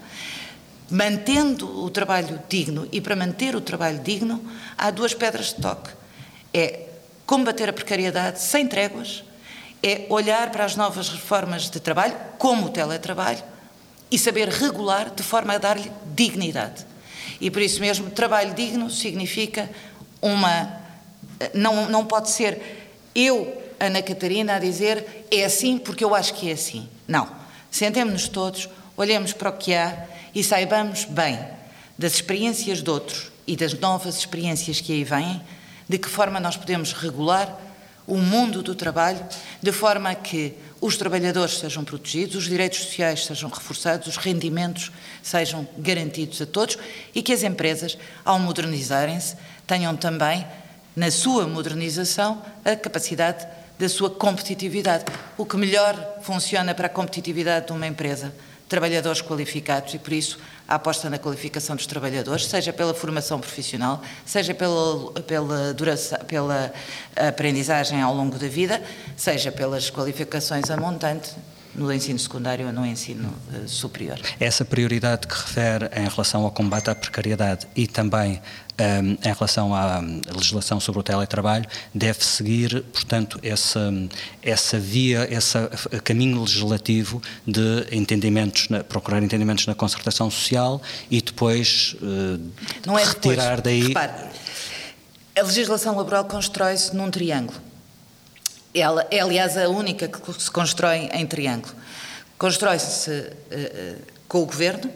mantendo 0.89 1.85
o 1.85 1.91
trabalho 1.91 2.41
digno, 2.49 2.89
e 2.93 3.01
para 3.01 3.17
manter 3.17 3.57
o 3.57 3.61
trabalho 3.61 3.99
digno, 3.99 4.45
há 4.79 4.91
duas 4.91 5.15
pedras 5.15 5.47
de 5.47 5.57
toque. 5.57 5.91
É 6.55 6.87
combater 7.27 7.69
a 7.69 7.73
precariedade 7.73 8.41
sem 8.41 8.69
tréguas, 8.69 9.25
é 9.83 10.07
olhar 10.09 10.51
para 10.51 10.65
as 10.65 10.77
novas 10.77 11.09
reformas 11.09 11.69
de 11.69 11.81
trabalho, 11.81 12.15
como 12.39 12.67
o 12.67 12.71
teletrabalho, 12.71 13.43
e 14.11 14.19
saber 14.19 14.49
regular 14.49 15.11
de 15.11 15.23
forma 15.25 15.55
a 15.55 15.59
dar-lhe 15.59 15.91
dignidade. 16.15 16.87
E 17.41 17.51
por 17.51 17.61
isso 17.61 17.81
mesmo, 17.81 18.11
trabalho 18.11 18.55
digno 18.55 18.89
significa 18.89 19.69
uma. 20.23 20.81
Não, 21.53 21.91
não 21.91 22.07
pode 22.07 22.31
ser 22.31 22.93
eu 23.15 23.66
Ana 23.79 24.03
Catarina 24.03 24.57
a 24.57 24.59
dizer 24.59 25.27
é 25.31 25.45
assim 25.45 25.79
porque 25.79 26.05
eu 26.05 26.15
acho 26.15 26.35
que 26.35 26.51
é 26.51 26.53
assim. 26.53 26.89
Não. 27.07 27.29
Sentemos-nos 27.71 28.29
todos, 28.29 28.69
olhemos 28.97 29.33
para 29.33 29.51
o 29.51 29.53
que 29.53 29.75
há 29.75 30.07
e 30.35 30.43
saibamos 30.43 31.05
bem 31.05 31.39
das 31.99 32.15
experiências 32.15 32.83
de 32.83 32.91
outros 32.91 33.31
e 33.47 33.57
das 33.57 33.75
novas 33.75 34.19
experiências 34.19 34.81
que 34.81 34.93
aí 34.93 35.05
vêm, 35.05 35.41
de 35.89 35.99
que 35.99 36.09
forma 36.09 36.41
nós 36.41 36.57
podemos 36.57 36.93
regular 36.93 37.59
o 38.07 38.17
mundo 38.17 38.63
do 38.63 38.75
trabalho 38.75 39.25
de 39.61 39.73
forma 39.73 40.15
que 40.15 40.55
os 40.81 40.97
trabalhadores 40.97 41.59
sejam 41.59 41.85
protegidos, 41.85 42.37
os 42.37 42.45
direitos 42.45 42.81
sociais 42.81 43.25
sejam 43.25 43.51
reforçados, 43.51 44.07
os 44.07 44.17
rendimentos 44.17 44.93
sejam 45.23 45.67
garantidos 45.79 46.41
a 46.41 46.47
todos 46.47 46.79
e 47.15 47.23
que 47.23 47.33
as 47.33 47.43
empresas, 47.43 47.99
ao 48.25 48.39
modernizarem-se, 48.39 49.37
tenham 49.67 49.97
também, 49.97 50.47
na 50.95 51.11
sua 51.11 51.47
modernização, 51.47 52.43
a 52.65 52.77
capacidade 52.77 53.47
da 53.79 53.89
sua 53.89 54.11
competitividade. 54.11 55.05
O 55.37 55.45
que 55.45 55.57
melhor 55.57 56.19
funciona 56.23 56.75
para 56.75 56.87
a 56.87 56.91
competitividade 56.91 57.67
de 57.67 57.73
uma 57.73 57.87
empresa? 57.87 58.33
Trabalhadores 58.69 59.23
qualificados 59.23 59.95
e, 59.95 59.99
por 59.99 60.13
isso, 60.13 60.39
a 60.67 60.75
aposta 60.75 61.09
na 61.09 61.19
qualificação 61.19 61.77
dos 61.77 61.87
trabalhadores, 61.87 62.47
seja 62.47 62.73
pela 62.73 62.93
formação 62.93 63.39
profissional, 63.39 64.03
seja 64.25 64.53
pela, 64.53 65.13
pela, 65.23 65.73
duração, 65.73 66.19
pela 66.27 66.73
aprendizagem 67.15 68.03
ao 68.03 68.13
longo 68.13 68.37
da 68.37 68.49
vida, 68.49 68.83
seja 69.17 69.53
pelas 69.53 69.89
qualificações 69.91 70.69
a 70.69 70.77
montante, 70.77 71.31
no 71.77 71.93
ensino 71.93 72.19
secundário 72.19 72.67
ou 72.67 72.73
no 72.73 72.85
ensino 72.87 73.29
uh, 73.53 73.69
superior. 73.69 74.19
Essa 74.41 74.65
prioridade 74.65 75.27
que 75.27 75.35
refere 75.35 75.91
em 75.95 76.09
relação 76.09 76.43
ao 76.45 76.51
combate 76.51 76.91
à 76.91 76.95
precariedade 76.95 77.67
e 77.77 77.87
também 77.87 78.41
um, 78.81 79.29
em 79.29 79.33
relação 79.33 79.75
à 79.75 80.01
legislação 80.35 80.81
sobre 80.81 81.01
o 81.01 81.03
teletrabalho 81.03 81.67
deve 81.95 82.25
seguir, 82.25 82.83
portanto, 82.93 83.39
essa, 83.43 83.93
essa 84.43 84.79
via, 84.79 85.29
esse 85.31 85.59
caminho 86.03 86.41
legislativo 86.41 87.23
de 87.47 87.87
entendimentos, 87.93 88.69
na, 88.69 88.83
procurar 88.83 89.23
entendimentos 89.23 89.67
na 89.67 89.75
concertação 89.75 90.31
social 90.31 90.81
e 91.11 91.21
depois 91.21 91.95
uh, 92.03 92.41
Não 92.87 92.99
é 92.99 93.05
retirar 93.05 93.61
depois. 93.61 93.63
daí. 93.63 93.89
Repare, 93.89 94.13
a 95.39 95.43
legislação 95.43 95.97
laboral 95.97 96.25
constrói-se 96.25 96.97
num 96.97 97.11
triângulo. 97.11 97.66
Ela 98.79 99.07
é, 99.11 99.21
aliás, 99.21 99.57
a 99.57 99.71
única 99.71 100.07
que 100.07 100.43
se 100.43 100.51
constrói 100.51 101.09
em 101.15 101.27
triângulo. 101.27 101.75
Constrói-se 102.37 103.11
uh, 103.11 104.03
com 104.29 104.43
o 104.43 104.45
governo, 104.45 104.93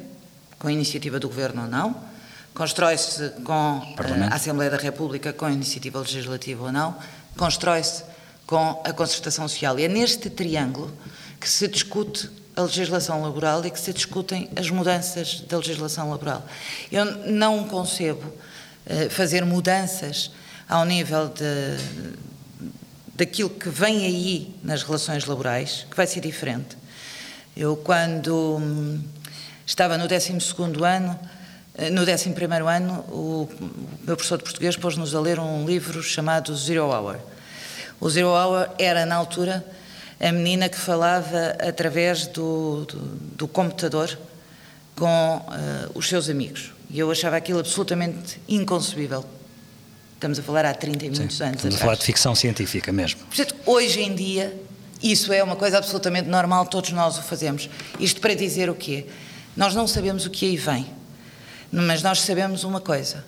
com 0.58 0.68
a 0.68 0.72
iniciativa 0.72 1.18
do 1.18 1.28
governo 1.28 1.62
ou 1.62 1.68
não, 1.68 1.96
constrói-se 2.52 3.30
com 3.42 3.78
uh, 3.78 3.94
a 4.30 4.34
Assembleia 4.34 4.70
da 4.70 4.76
República, 4.76 5.32
com 5.32 5.46
a 5.46 5.50
iniciativa 5.50 5.98
legislativa 5.98 6.64
ou 6.64 6.70
não, 6.70 6.94
constrói-se 7.38 8.04
com 8.46 8.82
a 8.84 8.92
concertação 8.92 9.48
social. 9.48 9.78
E 9.78 9.84
é 9.84 9.88
neste 9.88 10.28
triângulo 10.28 10.92
que 11.40 11.48
se 11.48 11.66
discute 11.66 12.28
a 12.54 12.60
legislação 12.60 13.22
laboral 13.22 13.64
e 13.64 13.70
que 13.70 13.80
se 13.80 13.94
discutem 13.94 14.50
as 14.54 14.68
mudanças 14.68 15.40
da 15.48 15.56
legislação 15.56 16.10
laboral. 16.10 16.44
Eu 16.92 17.06
não 17.28 17.64
concebo 17.64 18.30
fazer 19.08 19.42
mudanças 19.44 20.30
ao 20.68 20.84
nível 20.84 21.28
de, 21.28 21.78
daquilo 23.20 23.50
que 23.50 23.68
vem 23.68 24.06
aí 24.06 24.54
nas 24.62 24.82
relações 24.82 25.26
laborais, 25.26 25.86
que 25.90 25.94
vai 25.94 26.06
ser 26.06 26.20
diferente. 26.20 26.74
Eu, 27.54 27.76
quando 27.76 28.56
hum, 28.56 28.98
estava 29.66 29.98
no 29.98 30.08
12 30.08 30.32
ano, 30.82 31.20
eh, 31.76 31.90
no 31.90 32.00
11 32.00 32.34
ano, 32.66 33.00
o 33.10 33.48
meu 34.04 34.16
professor 34.16 34.38
de 34.38 34.44
português 34.44 34.74
pôs-nos 34.74 35.14
a 35.14 35.20
ler 35.20 35.38
um 35.38 35.66
livro 35.66 36.02
chamado 36.02 36.56
Zero 36.56 36.86
Hour. 36.86 37.18
O 38.00 38.08
Zero 38.08 38.28
Hour 38.28 38.70
era, 38.78 39.04
na 39.04 39.16
altura, 39.16 39.62
a 40.18 40.32
menina 40.32 40.70
que 40.70 40.78
falava 40.78 41.58
através 41.60 42.26
do, 42.26 42.86
do, 42.86 42.98
do 43.36 43.48
computador 43.48 44.18
com 44.96 45.36
uh, 45.36 45.90
os 45.94 46.08
seus 46.08 46.30
amigos. 46.30 46.72
E 46.88 46.98
eu 46.98 47.10
achava 47.10 47.36
aquilo 47.36 47.58
absolutamente 47.58 48.40
inconcebível. 48.48 49.26
Estamos 50.20 50.38
a 50.38 50.42
falar 50.42 50.66
há 50.66 50.74
30 50.74 51.06
e 51.06 51.08
muitos 51.08 51.16
Sim, 51.38 51.44
anos 51.44 51.56
estamos 51.56 51.58
atrás. 51.64 51.74
a 51.76 51.78
falar 51.78 51.94
de 51.94 52.04
ficção 52.04 52.34
científica 52.34 52.92
mesmo. 52.92 53.20
Portanto, 53.24 53.56
hoje 53.64 54.02
em 54.02 54.14
dia, 54.14 54.54
isso 55.02 55.32
é 55.32 55.42
uma 55.42 55.56
coisa 55.56 55.78
absolutamente 55.78 56.28
normal, 56.28 56.66
todos 56.66 56.90
nós 56.90 57.16
o 57.16 57.22
fazemos. 57.22 57.70
Isto 57.98 58.20
para 58.20 58.34
dizer 58.34 58.68
o 58.68 58.74
quê? 58.74 59.06
Nós 59.56 59.74
não 59.74 59.86
sabemos 59.86 60.26
o 60.26 60.30
que 60.30 60.44
aí 60.44 60.58
vem, 60.58 60.86
mas 61.72 62.02
nós 62.02 62.20
sabemos 62.20 62.64
uma 62.64 62.82
coisa: 62.82 63.24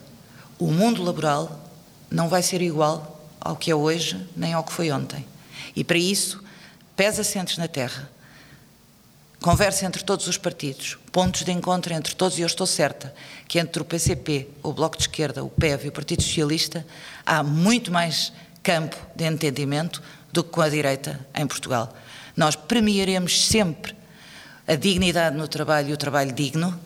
o 0.59 0.67
mundo 0.71 1.03
laboral 1.03 1.67
não 2.11 2.29
vai 2.29 2.43
ser 2.43 2.61
igual 2.61 3.27
ao 3.41 3.57
que 3.57 3.71
é 3.71 3.75
hoje, 3.75 4.21
nem 4.37 4.53
ao 4.53 4.63
que 4.63 4.71
foi 4.71 4.93
ontem. 4.93 5.25
E 5.75 5.83
para 5.83 5.97
isso, 5.97 6.45
pesa 6.95 7.23
assentes 7.23 7.57
na 7.57 7.69
terra, 7.69 8.11
conversa 9.43 9.85
entre 9.85 10.03
todos 10.05 10.29
os 10.29 10.39
partidos, 10.39 10.97
pontos 11.11 11.43
de 11.43 11.51
encontro 11.51 11.93
entre 11.93 12.15
todos, 12.15 12.39
e 12.39 12.43
eu 12.43 12.47
estou 12.47 12.67
certa 12.67 13.13
que 13.47 13.59
entre 13.59 13.83
o 13.83 13.85
PCP, 13.85 14.49
o 14.63 14.73
Bloco 14.73 14.97
de 14.97 15.03
Esquerda, 15.03 15.45
o 15.45 15.51
PEV 15.51 15.87
e 15.87 15.89
o 15.89 15.93
Partido 15.93 16.23
Socialista 16.23 16.87
há 17.27 17.43
muito 17.43 17.91
mais 17.91 18.33
campo 18.63 18.97
de 19.15 19.25
entendimento 19.25 20.01
do 20.33 20.45
que 20.45 20.51
com 20.51 20.63
a 20.63 20.69
direita 20.69 21.21
em 21.35 21.47
Portugal. 21.47 21.93
Nós 22.37 22.55
premiaremos 22.57 23.47
sempre 23.47 23.95
a 24.67 24.77
dignidade 24.77 25.37
no 25.37 25.49
trabalho 25.49 25.91
e 25.91 25.93
o 25.93 25.97
trabalho 25.97 26.33
digno, 26.33 26.79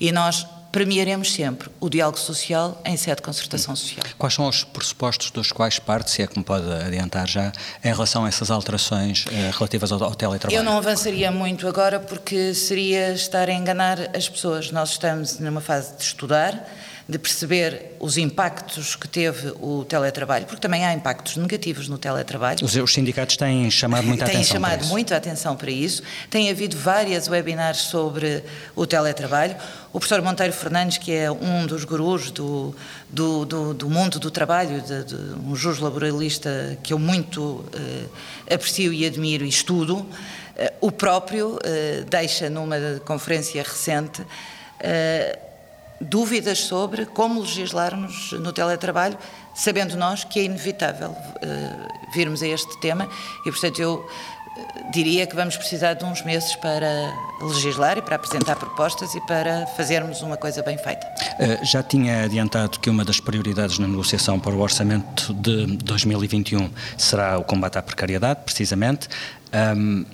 e 0.00 0.12
nós 0.12 0.46
premiaremos 0.76 1.32
sempre 1.32 1.70
o 1.80 1.88
diálogo 1.88 2.18
social 2.18 2.82
em 2.84 2.98
sede 2.98 3.16
de 3.16 3.22
concertação 3.22 3.74
social. 3.74 4.04
Quais 4.18 4.34
são 4.34 4.46
os 4.46 4.62
pressupostos 4.62 5.30
dos 5.30 5.50
quais 5.50 5.78
parte, 5.78 6.10
se 6.10 6.20
é 6.20 6.26
que 6.26 6.38
me 6.38 6.44
pode 6.44 6.70
adiantar 6.70 7.26
já, 7.26 7.50
em 7.82 7.88
relação 7.88 8.26
a 8.26 8.28
essas 8.28 8.50
alterações 8.50 9.24
eh, 9.32 9.50
relativas 9.54 9.90
ao, 9.90 10.04
ao 10.04 10.14
teletrabalho? 10.14 10.60
Eu 10.60 10.62
não 10.62 10.76
avançaria 10.76 11.32
muito 11.32 11.66
agora 11.66 11.98
porque 11.98 12.52
seria 12.52 13.14
estar 13.14 13.48
a 13.48 13.52
enganar 13.54 14.14
as 14.14 14.28
pessoas. 14.28 14.70
Nós 14.70 14.90
estamos 14.90 15.38
numa 15.38 15.62
fase 15.62 15.96
de 15.96 16.02
estudar, 16.02 16.68
de 17.08 17.18
perceber 17.20 17.92
os 18.00 18.18
impactos 18.18 18.96
que 18.96 19.06
teve 19.06 19.52
o 19.60 19.84
teletrabalho, 19.84 20.44
porque 20.44 20.60
também 20.60 20.84
há 20.84 20.92
impactos 20.92 21.36
negativos 21.36 21.88
no 21.88 21.96
teletrabalho. 21.98 22.64
Os, 22.64 22.74
os 22.74 22.92
sindicatos 22.92 23.36
têm 23.36 23.70
chamado 23.70 24.02
muita 24.08 24.24
têm 24.24 24.34
atenção 24.34 24.54
chamado 24.54 24.70
para 24.78 24.84
isso. 24.86 25.14
atenção 25.14 25.56
para 25.56 25.70
isso. 25.70 26.02
Tem 26.28 26.50
havido 26.50 26.76
várias 26.76 27.28
webinars 27.28 27.78
sobre 27.78 28.42
o 28.74 28.84
teletrabalho. 28.86 29.54
O 29.92 30.00
professor 30.00 30.20
Monteiro 30.20 30.52
Fernandes, 30.52 30.98
que 30.98 31.12
é 31.12 31.30
um 31.30 31.64
dos 31.64 31.84
gurus 31.84 32.32
do, 32.32 32.74
do, 33.08 33.44
do, 33.44 33.72
do 33.72 33.88
mundo 33.88 34.18
do 34.18 34.30
trabalho, 34.30 34.82
de, 34.82 35.04
de, 35.04 35.14
um 35.46 35.54
juiz 35.54 35.78
laboralista 35.78 36.76
que 36.82 36.92
eu 36.92 36.98
muito 36.98 37.40
uh, 37.40 38.10
aprecio 38.52 38.92
e 38.92 39.06
admiro 39.06 39.44
e 39.44 39.48
estudo, 39.48 39.98
uh, 39.98 40.08
o 40.80 40.90
próprio 40.90 41.54
uh, 41.54 42.04
deixa 42.10 42.50
numa 42.50 42.76
conferência 43.04 43.62
recente 43.62 44.22
dúvidas 46.00 46.58
sobre 46.60 47.06
como 47.06 47.40
legislarmos 47.40 48.32
no 48.32 48.52
teletrabalho, 48.52 49.16
sabendo 49.54 49.96
nós 49.96 50.24
que 50.24 50.40
é 50.40 50.44
inevitável 50.44 51.10
uh, 51.10 52.12
virmos 52.12 52.42
a 52.42 52.46
este 52.46 52.78
tema 52.80 53.08
e, 53.44 53.50
portanto, 53.50 53.80
eu 53.80 53.94
uh, 53.94 54.90
diria 54.92 55.26
que 55.26 55.34
vamos 55.34 55.56
precisar 55.56 55.94
de 55.94 56.04
uns 56.04 56.22
meses 56.22 56.54
para 56.56 57.12
legislar 57.40 57.96
e 57.98 58.02
para 58.02 58.16
apresentar 58.16 58.56
propostas 58.56 59.14
e 59.14 59.20
para 59.22 59.66
fazermos 59.68 60.20
uma 60.20 60.36
coisa 60.36 60.62
bem 60.62 60.76
feita. 60.76 61.06
Uh, 61.38 61.64
já 61.64 61.82
tinha 61.82 62.24
adiantado 62.24 62.78
que 62.78 62.90
uma 62.90 63.04
das 63.04 63.18
prioridades 63.18 63.78
na 63.78 63.88
negociação 63.88 64.38
para 64.38 64.52
o 64.52 64.60
orçamento 64.60 65.32
de 65.32 65.66
2021 65.78 66.70
será 66.98 67.38
o 67.38 67.44
combate 67.44 67.78
à 67.78 67.82
precariedade, 67.82 68.40
precisamente. 68.44 69.08
Um, 69.52 70.04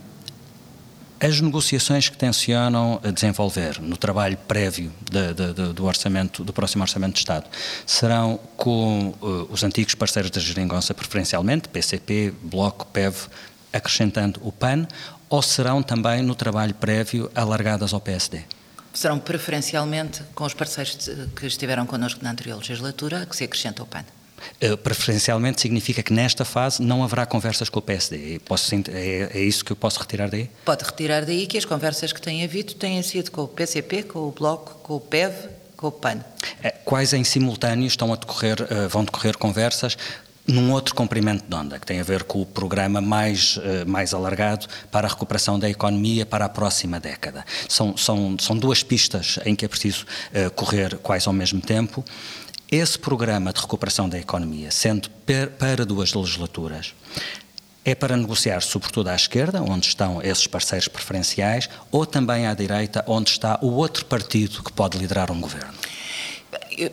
as 1.22 1.40
negociações 1.40 2.08
que 2.08 2.16
tencionam 2.16 3.00
desenvolver 3.14 3.80
no 3.80 3.96
trabalho 3.96 4.36
prévio 4.36 4.92
de, 5.08 5.32
de, 5.32 5.54
de, 5.54 5.72
do 5.72 5.84
orçamento, 5.84 6.42
do 6.42 6.52
próximo 6.52 6.82
orçamento 6.82 7.12
de 7.14 7.20
Estado, 7.20 7.46
serão 7.86 8.40
com 8.56 9.14
uh, 9.22 9.46
os 9.48 9.62
antigos 9.62 9.94
parceiros 9.94 10.32
da 10.32 10.40
Geringonça, 10.40 10.92
preferencialmente, 10.92 11.68
PCP, 11.68 12.34
Bloco, 12.42 12.86
PEV, 12.86 13.28
acrescentando 13.72 14.40
o 14.42 14.50
PAN, 14.50 14.88
ou 15.28 15.40
serão 15.40 15.80
também 15.80 16.22
no 16.22 16.34
trabalho 16.34 16.74
prévio 16.74 17.30
alargadas 17.36 17.94
ao 17.94 18.00
PSD? 18.00 18.42
Serão 18.92 19.20
preferencialmente 19.20 20.24
com 20.34 20.44
os 20.44 20.52
parceiros 20.52 21.08
que 21.36 21.46
estiveram 21.46 21.86
connosco 21.86 22.22
na 22.22 22.32
anterior 22.32 22.58
legislatura, 22.58 23.24
que 23.26 23.36
se 23.36 23.44
acrescenta 23.44 23.80
o 23.80 23.86
PAN. 23.86 24.04
Uh, 24.62 24.76
preferencialmente 24.76 25.60
significa 25.60 26.02
que 26.02 26.12
nesta 26.12 26.44
fase 26.44 26.82
não 26.82 27.02
haverá 27.02 27.26
conversas 27.26 27.68
com 27.68 27.78
o 27.78 27.82
PSD. 27.82 28.40
Posso, 28.44 28.74
é, 28.74 29.30
é, 29.34 29.40
isso 29.40 29.64
que 29.64 29.72
eu 29.72 29.76
posso 29.76 30.00
retirar 30.00 30.28
daí? 30.30 30.48
Pode 30.64 30.84
retirar 30.84 31.24
daí 31.24 31.46
que 31.46 31.58
as 31.58 31.64
conversas 31.64 32.12
que 32.12 32.20
têm 32.20 32.44
havido 32.44 32.74
têm 32.74 33.02
sido 33.02 33.30
com 33.30 33.42
o 33.42 33.48
PCP, 33.48 34.04
com 34.04 34.20
o 34.20 34.30
Bloco, 34.32 34.74
com 34.82 34.96
o 34.96 35.00
PEV, 35.00 35.34
com 35.76 35.88
o 35.88 35.92
PAN. 35.92 36.16
Uh, 36.16 36.70
quais 36.84 37.12
em 37.12 37.24
simultâneo 37.24 37.86
estão 37.86 38.12
a 38.12 38.16
decorrer, 38.16 38.60
uh, 38.62 38.88
vão 38.88 39.04
decorrer 39.04 39.36
conversas 39.36 39.96
num 40.44 40.72
outro 40.72 40.92
comprimento 40.94 41.44
de 41.46 41.54
onda, 41.54 41.78
que 41.78 41.86
tem 41.86 42.00
a 42.00 42.02
ver 42.02 42.24
com 42.24 42.42
o 42.42 42.46
programa 42.46 43.00
mais, 43.00 43.60
mais 43.86 44.12
alargado 44.12 44.66
para 44.90 45.06
a 45.06 45.10
recuperação 45.10 45.56
da 45.56 45.70
economia 45.70 46.26
para 46.26 46.44
a 46.44 46.48
próxima 46.48 46.98
década. 46.98 47.44
São, 47.68 47.96
são, 47.96 48.36
são 48.40 48.58
duas 48.58 48.82
pistas 48.82 49.38
em 49.44 49.54
que 49.54 49.64
é 49.64 49.68
preciso 49.68 50.04
correr 50.56 50.98
quase 50.98 51.28
ao 51.28 51.32
mesmo 51.32 51.60
tempo. 51.60 52.04
Esse 52.72 52.98
programa 52.98 53.52
de 53.52 53.60
recuperação 53.60 54.08
da 54.08 54.18
economia, 54.18 54.70
sendo 54.70 55.10
para 55.58 55.84
duas 55.84 56.14
legislaturas, 56.14 56.94
é 57.84 57.94
para 57.94 58.16
negociar 58.16 58.62
sobretudo 58.62 59.10
à 59.10 59.14
esquerda, 59.14 59.60
onde 59.60 59.88
estão 59.88 60.22
esses 60.22 60.46
parceiros 60.46 60.88
preferenciais, 60.88 61.68
ou 61.90 62.06
também 62.06 62.46
à 62.46 62.54
direita, 62.54 63.04
onde 63.06 63.28
está 63.28 63.58
o 63.60 63.72
outro 63.72 64.06
partido 64.06 64.62
que 64.62 64.72
pode 64.72 64.96
liderar 64.96 65.30
um 65.30 65.38
governo? 65.38 65.74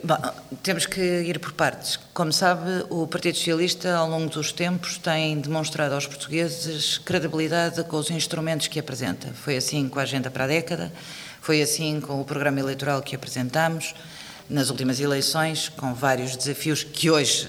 Bom, 0.04 0.18
temos 0.62 0.84
que 0.84 1.00
ir 1.00 1.38
por 1.38 1.52
partes. 1.52 1.98
Como 2.12 2.30
sabe, 2.30 2.84
o 2.90 3.06
Partido 3.06 3.38
Socialista, 3.38 3.96
ao 3.96 4.10
longo 4.10 4.28
dos 4.28 4.52
tempos, 4.52 4.98
tem 4.98 5.40
demonstrado 5.40 5.94
aos 5.94 6.06
portugueses 6.06 6.98
credibilidade 6.98 7.82
com 7.84 7.96
os 7.96 8.10
instrumentos 8.10 8.68
que 8.68 8.78
apresenta. 8.78 9.32
Foi 9.32 9.56
assim 9.56 9.88
com 9.88 9.98
a 9.98 10.02
Agenda 10.02 10.30
para 10.30 10.44
a 10.44 10.46
Década, 10.46 10.92
foi 11.40 11.62
assim 11.62 12.02
com 12.02 12.20
o 12.20 12.24
programa 12.26 12.60
eleitoral 12.60 13.00
que 13.00 13.16
apresentamos 13.16 13.94
nas 14.50 14.68
últimas 14.68 15.00
eleições, 15.00 15.68
com 15.68 15.94
vários 15.94 16.36
desafios 16.36 16.82
que 16.82 17.08
hoje 17.08 17.48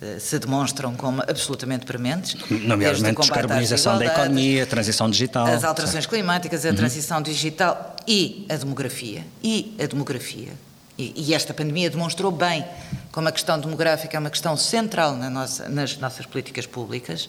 eh, 0.00 0.18
se 0.20 0.38
demonstram 0.38 0.94
como 0.94 1.22
absolutamente 1.22 1.86
prementes. 1.86 2.36
Nomeadamente 2.50 3.18
descarbonização 3.18 3.98
da 3.98 4.04
economia, 4.04 4.62
a 4.62 4.66
transição 4.66 5.10
digital. 5.10 5.46
As 5.46 5.64
alterações 5.64 6.04
sim. 6.04 6.10
climáticas, 6.10 6.66
a 6.66 6.68
uhum. 6.68 6.76
transição 6.76 7.22
digital 7.22 7.96
e 8.06 8.44
a 8.48 8.56
demografia. 8.56 9.24
E 9.42 9.74
a 9.82 9.86
demografia. 9.86 10.52
E, 10.98 11.12
e, 11.16 11.34
esta 11.34 11.52
pandemia 11.52 11.90
demonstrou 11.90 12.30
bem 12.30 12.64
como 13.12 13.28
a 13.28 13.32
questão 13.32 13.58
demográfica 13.58 14.16
é 14.16 14.20
uma 14.20 14.30
questão 14.30 14.56
central 14.56 15.14
na 15.14 15.28
nossa, 15.28 15.68
nas 15.68 15.96
nossas 15.98 16.24
políticas 16.24 16.66
públicas. 16.66 17.28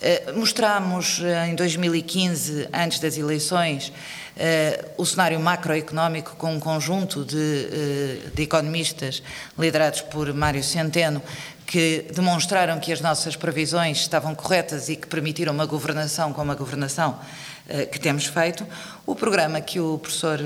Uh, 0.00 0.38
mostramos 0.38 1.18
uh, 1.18 1.26
em 1.46 1.54
2015, 1.54 2.68
antes 2.72 2.98
das 3.00 3.18
eleições, 3.18 3.92
o 4.96 5.04
cenário 5.04 5.38
macroeconómico 5.38 6.34
com 6.36 6.54
um 6.54 6.60
conjunto 6.60 7.26
de, 7.26 8.30
de 8.32 8.42
economistas 8.42 9.22
liderados 9.58 10.00
por 10.00 10.32
Mário 10.32 10.64
Centeno 10.64 11.20
que 11.66 12.06
demonstraram 12.14 12.80
que 12.80 12.90
as 12.90 13.02
nossas 13.02 13.36
previsões 13.36 13.98
estavam 13.98 14.34
corretas 14.34 14.88
e 14.88 14.96
que 14.96 15.06
permitiram 15.06 15.52
uma 15.52 15.66
governação 15.66 16.32
como 16.32 16.50
a 16.52 16.54
governação 16.54 17.18
que 17.92 18.00
temos 18.00 18.24
feito. 18.24 18.66
O 19.04 19.14
programa 19.14 19.60
que 19.60 19.78
o 19.78 19.98
professor 19.98 20.40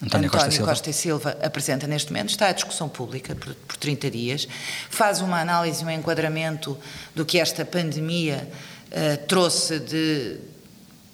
António, 0.00 0.28
António 0.28 0.30
Costa, 0.30 0.50
Silva. 0.50 0.70
Costa, 0.70 0.90
e 0.90 0.92
Silva 0.92 1.38
apresenta 1.42 1.86
neste 1.86 2.12
momento 2.12 2.30
está 2.30 2.48
à 2.48 2.52
discussão 2.52 2.88
pública 2.88 3.34
por, 3.34 3.52
por 3.54 3.76
30 3.76 4.10
dias, 4.10 4.48
faz 4.88 5.20
uma 5.20 5.40
análise, 5.40 5.84
um 5.84 5.90
enquadramento 5.90 6.78
do 7.14 7.24
que 7.24 7.38
esta 7.38 7.64
pandemia 7.64 8.48
uh, 8.90 9.26
trouxe 9.26 9.80
de 9.80 10.36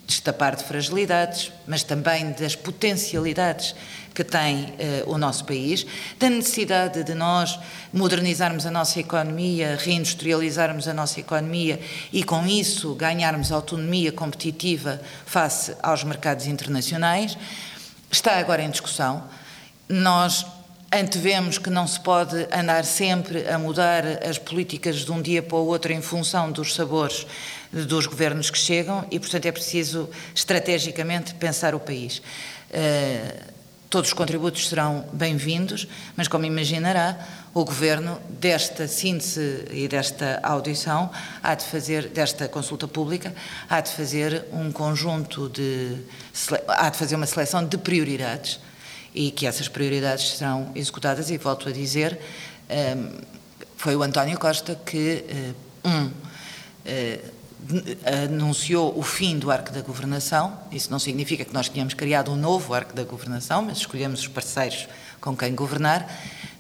destapar 0.07 0.55
de 0.55 0.65
fragilidades, 0.65 1.51
mas 1.67 1.83
também 1.83 2.33
das 2.33 2.55
potencialidades 2.55 3.75
que 4.15 4.23
tem 4.23 4.67
uh, 4.67 5.11
o 5.11 5.19
nosso 5.19 5.45
país, 5.45 5.87
da 6.19 6.29
necessidade 6.29 7.03
de 7.03 7.15
nós 7.15 7.59
modernizarmos 7.93 8.67
a 8.67 8.71
nossa 8.71 9.01
economia, 9.01 9.77
reindustrializarmos 9.81 10.87
a 10.87 10.95
nossa 10.95 11.21
economia 11.21 11.81
e, 12.13 12.23
com 12.23 12.47
isso, 12.47 12.95
ganharmos 12.95 13.51
autonomia 13.51 14.13
competitiva 14.13 15.01
face 15.27 15.75
aos 15.83 16.05
mercados 16.05 16.47
internacionais, 16.47 17.37
está 18.15 18.39
agora 18.39 18.63
em 18.63 18.71
discussão. 18.71 19.25
Nós 19.89 20.47
antevemos 20.93 21.59
que 21.59 21.69
não 21.69 21.87
se 21.87 21.99
pode 21.99 22.47
andar 22.53 22.85
sempre 22.85 23.49
a 23.49 23.59
mudar 23.59 24.05
as 24.25 24.39
políticas 24.39 25.05
de 25.05 25.11
um 25.11 25.21
dia 25.21 25.43
para 25.43 25.57
o 25.57 25.67
outro 25.67 25.93
em 25.93 26.01
função 26.01 26.53
dos 26.53 26.75
sabores 26.75 27.27
dos 27.73 28.07
governos 28.07 28.51
que 28.51 28.59
chegam 28.59 29.05
e, 29.11 29.19
portanto, 29.19 29.47
é 29.47 29.53
preciso 29.53 30.09
estrategicamente 30.33 31.35
pensar 31.35 31.75
o 31.75 31.81
país. 31.81 32.19
Uh, 32.71 33.55
Todos 33.95 34.11
os 34.11 34.15
contributos 34.15 34.69
serão 34.69 35.07
bem-vindos, 35.13 35.87
mas, 36.17 36.27
como 36.27 36.45
imaginará, 36.45 37.17
o 37.55 37.65
Governo, 37.65 38.21
desta 38.29 38.89
síntese 38.89 39.65
e 39.71 39.87
desta 39.87 40.41
audição, 40.43 41.09
há 41.41 41.55
de 41.55 41.65
fazer, 41.65 42.09
desta 42.09 42.49
consulta 42.49 42.89
pública, 42.89 43.33
há 43.71 43.81
de 43.81 43.93
fazer 43.93 44.45
um 44.53 44.73
conjunto 44.73 45.49
de. 45.49 45.97
há 46.67 46.91
de 46.91 46.99
fazer 46.99 47.15
uma 47.15 47.27
seleção 47.27 47.65
de 47.65 47.79
prioridades 47.79 48.59
e 49.15 49.31
que 49.31 49.47
essas 49.47 49.69
prioridades 49.69 50.37
serão 50.37 50.73
executadas. 50.75 51.31
E 51.31 51.39
volto 51.39 51.69
a 51.69 51.73
dizer, 51.73 52.19
hum, 52.69 53.21
foi 53.77 53.95
o 53.95 54.03
António 54.03 54.37
Costa 54.37 54.75
que, 54.85 55.25
um, 55.85 55.91
hum, 55.91 56.11
anunciou 58.25 58.99
o 58.99 59.03
fim 59.03 59.39
do 59.39 59.51
arco 59.51 59.71
da 59.71 59.81
governação. 59.81 60.59
Isso 60.73 60.91
não 60.91 60.99
significa 60.99 61.45
que 61.45 61.55
nós 61.55 61.69
tenhamos 61.69 61.95
criado 61.95 62.33
um 62.33 62.37
novo 62.37 62.75
arco 62.75 62.93
da 62.95 63.05
governação, 63.05 63.63
mas 63.63 63.79
escolhemos 63.79 64.21
os 64.21 64.29
parceiros 64.29 64.89
com 65.21 65.37
quem 65.37 65.55
governar. 65.55 66.07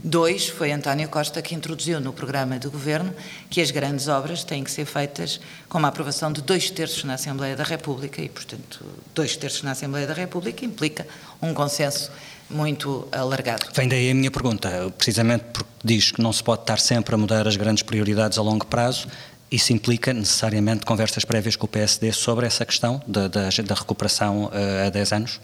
Dois, 0.06 0.46
foi 0.46 0.70
António 0.70 1.08
Costa 1.08 1.40
que 1.40 1.54
introduziu 1.54 1.98
no 1.98 2.12
programa 2.12 2.58
de 2.58 2.68
governo 2.68 3.10
que 3.48 3.58
as 3.62 3.70
grandes 3.70 4.06
obras 4.06 4.44
têm 4.44 4.62
que 4.62 4.70
ser 4.70 4.84
feitas 4.84 5.40
com 5.66 5.78
uma 5.78 5.88
aprovação 5.88 6.30
de 6.30 6.42
dois 6.42 6.70
terços 6.70 7.04
na 7.04 7.14
Assembleia 7.14 7.56
da 7.56 7.64
República 7.64 8.20
e, 8.20 8.28
portanto, 8.28 8.84
dois 9.14 9.34
terços 9.34 9.62
na 9.62 9.70
Assembleia 9.70 10.06
da 10.06 10.12
República 10.12 10.62
implica 10.62 11.06
um 11.40 11.54
consenso 11.54 12.12
muito 12.50 13.08
alargado. 13.10 13.66
Vem 13.74 13.88
daí 13.88 14.10
a 14.10 14.14
minha 14.14 14.30
pergunta, 14.30 14.92
precisamente 14.98 15.44
porque 15.50 15.70
diz 15.82 16.12
que 16.12 16.20
não 16.20 16.34
se 16.34 16.44
pode 16.44 16.60
estar 16.60 16.78
sempre 16.78 17.14
a 17.14 17.18
mudar 17.18 17.48
as 17.48 17.56
grandes 17.56 17.82
prioridades 17.82 18.36
a 18.36 18.42
longo 18.42 18.66
prazo, 18.66 19.08
isso 19.50 19.72
implica 19.72 20.12
necessariamente 20.12 20.84
conversas 20.84 21.24
prévias 21.24 21.56
com 21.56 21.64
o 21.64 21.68
PSD 21.68 22.12
sobre 22.12 22.44
essa 22.44 22.66
questão 22.66 23.02
da, 23.06 23.26
da, 23.26 23.48
da 23.48 23.74
recuperação 23.74 24.46
uh, 24.46 24.86
a 24.86 24.90
10 24.90 25.12
anos? 25.12 25.40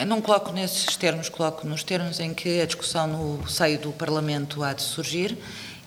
Eu 0.00 0.06
não 0.06 0.22
coloco 0.22 0.50
nesses 0.50 0.96
termos, 0.96 1.28
coloco 1.28 1.66
nos 1.66 1.82
termos 1.84 2.20
em 2.20 2.32
que 2.32 2.62
a 2.62 2.64
discussão 2.64 3.06
no 3.06 3.46
seio 3.46 3.78
do 3.78 3.92
Parlamento 3.92 4.62
há 4.62 4.72
de 4.72 4.80
surgir 4.80 5.36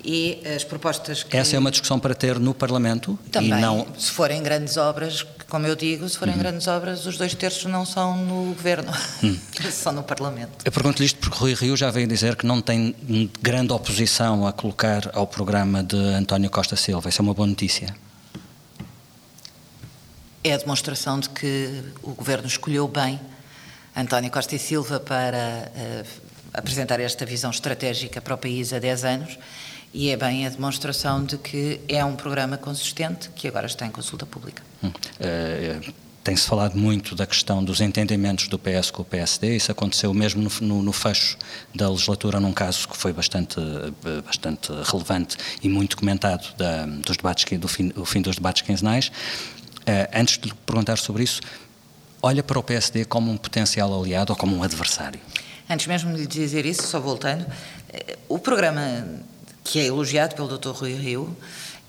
e 0.06 0.40
as 0.56 0.64
propostas 0.64 1.24
que... 1.24 1.36
Essa 1.36 1.56
é 1.56 1.60
uma 1.60 1.72
discussão 1.72 2.00
para 2.00 2.14
ter 2.14 2.38
no 2.38 2.54
Parlamento 2.54 3.18
Também, 3.32 3.58
e 3.58 3.62
não... 3.62 3.88
se 3.98 4.12
forem 4.12 4.44
grandes 4.44 4.78
obras, 4.78 5.26
como 5.50 5.66
eu 5.66 5.76
digo, 5.76 6.08
se 6.08 6.16
forem 6.16 6.36
uhum. 6.36 6.42
grandes 6.42 6.68
obras, 6.68 7.08
os 7.08 7.18
dois 7.18 7.34
terços 7.34 7.66
não 7.66 7.88
são 7.88 8.16
no 8.16 8.54
Governo, 8.54 8.92
uhum. 9.24 9.36
são 9.72 9.92
no 9.92 10.04
Parlamento. 10.04 10.52
Eu 10.64 10.72
pergunto-lhe 10.72 11.08
isto 11.08 11.18
porque 11.18 11.36
Rui 11.36 11.56
Rio 11.56 11.76
já 11.76 11.90
veio 11.90 12.06
dizer 12.06 12.36
que 12.36 12.46
não 12.46 12.62
tem 12.62 12.96
grande 13.42 13.74
oposição 13.74 14.46
a 14.46 14.54
colocar 14.54 15.10
ao 15.16 15.26
programa 15.26 15.82
de 15.82 15.98
António 15.98 16.52
Costa 16.52 16.76
Silva. 16.76 17.10
Isso 17.10 17.20
é 17.20 17.24
uma 17.24 17.34
boa 17.34 17.48
notícia. 17.48 17.96
É 20.44 20.54
a 20.54 20.58
demonstração 20.58 21.20
de 21.20 21.30
que 21.30 21.82
o 22.04 22.14
Governo 22.14 22.46
escolheu 22.46 22.88
bem 22.88 23.20
António 23.96 24.32
Costa 24.32 24.56
e 24.56 24.60
Silva 24.60 25.00
para 25.00 25.72
uh, 25.76 26.08
apresentar 26.54 27.00
esta 27.00 27.26
visão 27.26 27.52
estratégica 27.52 28.22
para 28.22 28.36
o 28.36 28.38
país 28.38 28.74
há 28.74 28.80
10 28.80 29.04
anos 29.06 29.38
e 29.94 30.10
é 30.10 30.18
bem 30.18 30.46
a 30.46 30.50
demonstração 30.50 31.24
de 31.24 31.38
que 31.38 31.80
é 31.88 32.04
um 32.04 32.16
programa 32.16 32.58
consistente 32.58 33.30
que 33.36 33.48
agora 33.48 33.68
está 33.68 33.86
em 33.86 33.92
consulta 33.92 34.26
pública. 34.26 34.64
Hum. 34.84 34.88
Uh, 34.90 35.94
tem-se 36.24 36.48
falado 36.48 36.78
muito 36.78 37.16
da 37.16 37.28
questão 37.28 37.62
dos 37.62 37.82
entendimentos 37.82 38.48
do 38.48 38.58
PS 38.58 38.90
com 38.90 39.02
o 39.02 39.06
PSD, 39.06 39.58
isso 39.58 39.72
aconteceu 39.72 40.14
mesmo 40.14 40.42
no, 40.42 40.68
no, 40.68 40.82
no, 40.82 40.94
fecho 40.94 41.38
da 41.76 41.90
legislatura, 41.90 42.40
num 42.40 42.54
caso 42.54 42.88
que 42.88 42.96
foi 42.96 43.12
bastante, 43.12 43.60
eh, 43.60 44.22
bastante 44.26 44.72
relevante 44.86 45.36
e 45.62 45.68
muito 45.68 45.98
comentado 45.98 46.56
da, 46.56 46.86
dos 46.86 47.18
debates, 47.18 47.60
do 47.60 47.68
fim, 47.68 47.92
fim 48.06 48.22
dos 48.22 48.38
debates 48.38 48.62
quinzenais. 48.62 49.10
Uh, 49.82 50.08
antes 50.18 50.38
de 50.38 50.48
lhe 50.48 50.56
perguntar 50.66 50.98
sobre 50.98 51.24
isso, 51.24 51.42
olha 52.24 52.42
para 52.42 52.58
o 52.58 52.64
PSD 52.64 53.04
como 53.04 53.30
um 53.30 53.38
potencial 53.38 53.94
aliado 53.94 54.32
ou 54.32 54.38
como 54.38 54.56
um 54.56 54.64
adversário? 54.64 55.20
Antes 55.70 55.86
mesmo 55.88 56.16
de 56.16 56.26
dizer 56.26 56.66
isso, 56.66 56.84
só 56.84 57.00
voltando, 57.00 57.46
o 58.30 58.40
programa 58.40 59.06
que 59.64 59.80
é 59.80 59.86
elogiado 59.86 60.34
pelo 60.34 60.58
Dr. 60.58 60.70
Rui 60.70 60.94
Rio, 60.94 61.36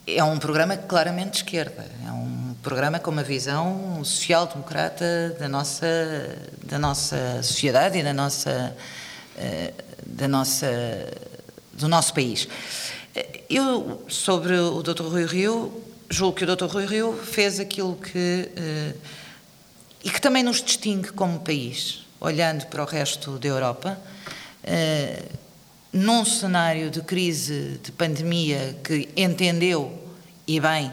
é 0.06 0.22
um 0.22 0.38
programa 0.38 0.76
claramente 0.76 1.30
de 1.30 1.36
esquerda, 1.38 1.86
é 2.06 2.10
um 2.10 2.54
programa 2.62 2.98
com 2.98 3.10
uma 3.10 3.22
visão 3.22 4.04
social-democrata 4.04 5.36
da 5.38 5.48
nossa, 5.48 5.86
da 6.62 6.78
nossa 6.78 7.42
sociedade 7.42 7.98
e 7.98 8.02
da 8.02 8.12
nossa, 8.12 8.76
eh, 9.36 9.72
da 10.04 10.28
nossa, 10.28 10.66
do 11.72 11.88
nosso 11.88 12.12
país. 12.12 12.46
Eu, 13.48 14.04
sobre 14.08 14.58
o 14.58 14.82
Dr. 14.82 15.04
Rui 15.04 15.26
Rio, 15.26 15.82
julgo 16.10 16.36
que 16.36 16.44
o 16.44 16.56
Dr. 16.56 16.66
Rui 16.66 16.86
Rio 16.86 17.12
fez 17.22 17.58
aquilo 17.58 17.96
que. 17.96 18.50
E 20.04 20.10
que 20.10 20.20
também 20.20 20.42
nos 20.42 20.62
distingue 20.62 21.08
como 21.12 21.40
país, 21.40 22.04
olhando 22.20 22.66
para 22.66 22.82
o 22.82 22.86
resto 22.86 23.38
da 23.38 23.48
Europa. 23.48 23.98
Eh, 24.62 25.22
num 25.92 26.24
cenário 26.24 26.90
de 26.90 27.00
crise, 27.00 27.80
de 27.82 27.90
pandemia, 27.90 28.76
que 28.84 29.08
entendeu, 29.16 29.96
e 30.46 30.60
bem, 30.60 30.92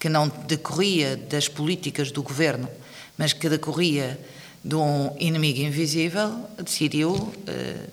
que 0.00 0.08
não 0.08 0.28
decorria 0.48 1.16
das 1.16 1.46
políticas 1.46 2.10
do 2.10 2.22
governo, 2.22 2.68
mas 3.16 3.32
que 3.32 3.48
decorria 3.48 4.18
de 4.64 4.74
um 4.74 5.14
inimigo 5.18 5.60
invisível, 5.60 6.48
decidiu 6.58 7.32
eh, 7.46 7.86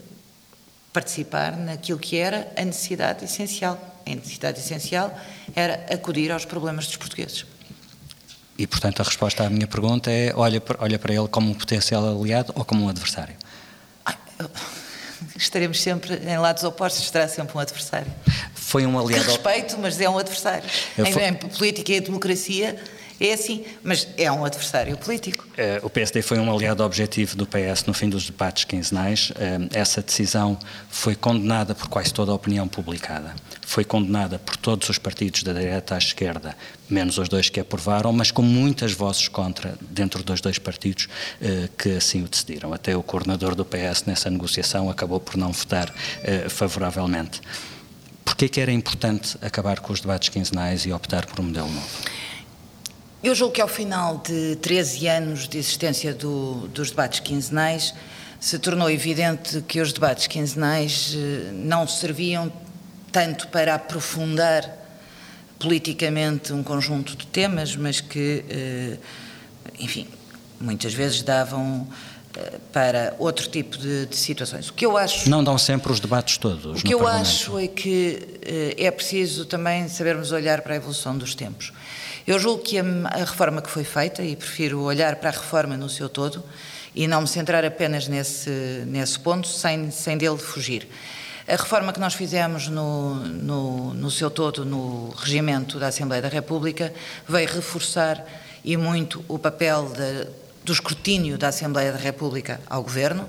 participar 0.91 1.55
naquilo 1.55 1.99
que 1.99 2.17
era 2.17 2.51
a 2.57 2.63
necessidade 2.63 3.25
essencial. 3.25 3.77
A 4.05 4.15
necessidade 4.15 4.59
essencial 4.59 5.13
era 5.55 5.85
acudir 5.93 6.31
aos 6.31 6.45
problemas 6.45 6.87
dos 6.87 6.97
portugueses. 6.97 7.45
E, 8.57 8.65
portanto, 8.65 9.01
a 9.01 9.03
resposta 9.03 9.43
à 9.43 9.49
minha 9.49 9.67
pergunta 9.67 10.09
é: 10.09 10.33
olha, 10.35 10.61
olha 10.79 10.97
para 10.97 11.13
ele 11.13 11.27
como 11.27 11.51
um 11.51 11.53
potencial 11.53 12.03
aliado 12.19 12.51
ou 12.55 12.65
como 12.65 12.85
um 12.85 12.89
adversário? 12.89 13.35
estaremos 15.35 15.81
sempre 15.81 16.15
em 16.15 16.37
lados 16.37 16.63
opostos, 16.63 17.03
estará 17.03 17.27
sempre 17.27 17.55
um 17.57 17.59
adversário. 17.59 18.11
Foi 18.53 18.85
um 18.85 18.97
aliado. 18.99 19.23
Que 19.23 19.31
respeito, 19.31 19.77
mas 19.79 19.99
é 19.99 20.09
um 20.09 20.17
adversário. 20.17 20.69
Em, 20.97 21.27
em 21.27 21.33
política 21.33 21.93
e 21.93 21.99
democracia 21.99 22.81
é 23.19 23.33
assim, 23.33 23.63
mas 23.83 24.07
é 24.17 24.31
um 24.31 24.45
adversário 24.45 24.95
político. 24.97 25.45
Uh, 25.57 25.85
o 25.85 25.89
PSD 25.89 26.21
foi 26.21 26.37
um 26.37 26.53
aliado 26.53 26.83
objetivo 26.83 27.35
do 27.35 27.47
PS 27.47 27.85
no 27.87 27.93
fim 27.93 28.09
dos 28.09 28.25
debates 28.27 28.63
quinzenais. 28.63 29.31
Uh, 29.31 29.67
essa 29.73 30.01
decisão 30.01 30.57
foi 30.89 31.15
condenada 31.15 31.73
por 31.73 31.87
quase 31.87 32.13
toda 32.13 32.31
a 32.31 32.35
opinião 32.35 32.67
publicada. 32.67 33.35
Foi 33.65 33.83
condenada 33.83 34.37
por 34.37 34.55
todos 34.55 34.87
os 34.89 34.99
partidos 34.99 35.41
da 35.41 35.51
direita 35.51 35.95
à 35.95 35.97
esquerda, 35.97 36.55
menos 36.87 37.17
os 37.17 37.27
dois 37.27 37.49
que 37.49 37.59
aprovaram, 37.59 38.13
mas 38.13 38.29
com 38.29 38.43
muitas 38.43 38.93
vozes 38.93 39.27
contra 39.27 39.75
dentro 39.81 40.23
dos 40.23 40.39
dois 40.39 40.59
partidos 40.59 41.05
uh, 41.41 41.67
que 41.75 41.97
assim 41.97 42.23
o 42.23 42.27
decidiram. 42.27 42.71
Até 42.71 42.95
o 42.95 43.01
coordenador 43.01 43.55
do 43.55 43.65
PS 43.65 44.03
nessa 44.05 44.29
negociação 44.29 44.89
acabou 44.89 45.19
por 45.19 45.37
não 45.37 45.51
votar 45.51 45.93
favoravelmente. 46.49 47.41
Porquê 48.23 48.47
que 48.47 48.59
era 48.59 48.71
importante 48.71 49.37
acabar 49.41 49.79
com 49.79 49.91
os 49.91 50.01
debates 50.01 50.29
quinzenais 50.29 50.85
e 50.85 50.91
optar 50.91 51.25
por 51.25 51.39
um 51.39 51.43
modelo 51.43 51.69
novo? 51.69 51.87
Eu 53.23 53.33
julgo 53.33 53.53
que 53.53 53.61
ao 53.61 53.67
final 53.67 54.19
de 54.19 54.55
13 54.57 55.07
anos 55.07 55.47
de 55.47 55.57
existência 55.57 56.13
do, 56.13 56.67
dos 56.67 56.91
debates 56.91 57.19
quinzenais, 57.19 57.93
se 58.39 58.59
tornou 58.59 58.89
evidente 58.89 59.61
que 59.61 59.81
os 59.81 59.91
debates 59.91 60.27
quinzenais 60.27 61.15
eh, 61.15 61.51
não 61.51 61.87
serviam 61.87 62.51
tanto 63.11 63.47
para 63.47 63.73
aprofundar 63.73 64.71
politicamente 65.57 66.53
um 66.53 66.61
conjunto 66.61 67.15
de 67.15 67.25
temas, 67.25 67.75
mas 67.75 67.99
que, 67.99 68.45
eh, 68.47 68.97
enfim, 69.79 70.07
muitas 70.61 70.93
vezes 70.93 71.23
davam 71.23 71.87
eh, 72.35 72.59
para 72.71 73.15
outro 73.17 73.49
tipo 73.49 73.79
de, 73.79 74.05
de, 74.05 74.15
situações. 74.15 74.69
O 74.69 74.73
que 74.75 74.85
eu 74.85 74.95
acho 74.95 75.27
não 75.27 75.43
dão 75.43 75.57
sempre 75.57 75.91
os 75.91 75.99
debates 75.99 76.37
todos. 76.37 76.79
O 76.79 76.83
que 76.85 76.93
eu 76.93 77.07
acho 77.07 77.57
é 77.57 77.67
que 77.67 78.39
é 78.77 78.91
preciso 78.91 79.45
também 79.45 79.89
sabermos 79.89 80.31
olhar 80.31 80.61
para 80.61 80.73
a 80.73 80.77
evolução 80.77 81.17
dos 81.17 81.33
tempos. 81.33 81.73
Eu 82.27 82.37
julgo 82.37 82.61
que 82.61 82.77
a, 82.77 82.83
a 83.05 83.19
reforma 83.19 83.61
que 83.61 83.69
foi 83.69 83.85
feita 83.85 84.21
e 84.21 84.35
prefiro 84.35 84.81
olhar 84.81 85.15
para 85.15 85.29
a 85.29 85.31
reforma 85.31 85.77
no 85.77 85.87
seu 85.87 86.09
todo 86.09 86.43
e 86.93 87.07
não 87.07 87.21
me 87.21 87.27
centrar 87.27 87.63
apenas 87.63 88.09
nesse 88.09 88.49
nesse 88.85 89.17
ponto 89.17 89.47
sem 89.47 89.89
sem 89.91 90.17
dele 90.17 90.37
fugir. 90.37 90.89
A 91.47 91.53
reforma 91.53 91.93
que 91.93 92.01
nós 92.01 92.13
fizemos 92.13 92.67
no, 92.67 93.15
no, 93.15 93.93
no 93.93 94.11
seu 94.11 94.29
todo 94.29 94.65
no 94.65 95.09
regimento 95.11 95.79
da 95.79 95.87
Assembleia 95.87 96.21
da 96.21 96.27
República 96.27 96.93
veio 97.25 97.47
reforçar 97.47 98.21
e 98.61 98.75
muito 98.75 99.23
o 99.29 99.39
papel 99.39 99.85
de, 99.85 100.27
do 100.65 100.73
escrutínio 100.73 101.37
da 101.37 101.47
Assembleia 101.47 101.93
da 101.93 101.97
República 101.97 102.59
ao 102.69 102.83
Governo, 102.83 103.25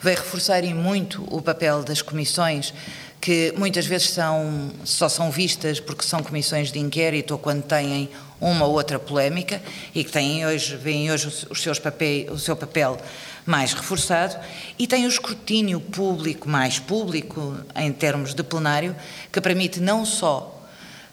veio 0.00 0.18
reforçar 0.18 0.62
e 0.62 0.72
muito 0.72 1.26
o 1.34 1.42
papel 1.42 1.82
das 1.82 2.00
comissões 2.00 2.72
que 3.20 3.52
muitas 3.56 3.86
vezes 3.86 4.10
são, 4.10 4.70
só 4.84 5.08
são 5.08 5.32
vistas 5.32 5.80
porque 5.80 6.04
são 6.04 6.22
comissões 6.22 6.70
de 6.70 6.78
inquérito 6.78 7.32
ou 7.32 7.38
quando 7.38 7.64
têm 7.64 8.08
uma 8.40 8.66
ou 8.66 8.74
outra 8.74 8.98
polémica 8.98 9.62
e 9.94 10.04
que 10.04 10.12
têm 10.12 10.46
hoje, 10.46 10.76
veem 10.76 11.10
hoje 11.10 11.46
os 11.48 11.62
seus 11.62 11.78
papéis, 11.78 12.30
o 12.30 12.38
seu 12.38 12.56
papel 12.56 12.98
mais 13.44 13.72
reforçado 13.72 14.36
e 14.78 14.86
tem 14.86 15.06
o 15.06 15.08
escrutínio 15.08 15.80
público, 15.80 16.48
mais 16.48 16.78
público 16.78 17.56
em 17.74 17.92
termos 17.92 18.34
de 18.34 18.42
plenário, 18.42 18.94
que 19.32 19.40
permite 19.40 19.80
não 19.80 20.04
só 20.04 20.52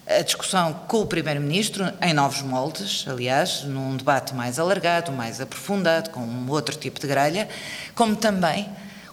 a 0.06 0.22
discussão 0.22 0.74
com 0.88 1.02
o 1.02 1.06
Primeiro-Ministro, 1.06 1.94
em 2.02 2.14
novos 2.14 2.42
moldes, 2.42 3.06
aliás, 3.08 3.64
num 3.64 3.96
debate 3.96 4.34
mais 4.36 4.60
alargado, 4.60 5.14
mais 5.14 5.40
aprofundado, 5.40 6.10
com 6.10 6.20
um 6.20 6.50
outro 6.50 6.76
tipo 6.76 7.00
de 7.00 7.08
grelha, 7.08 7.48
como 7.96 8.16
também 8.16 8.68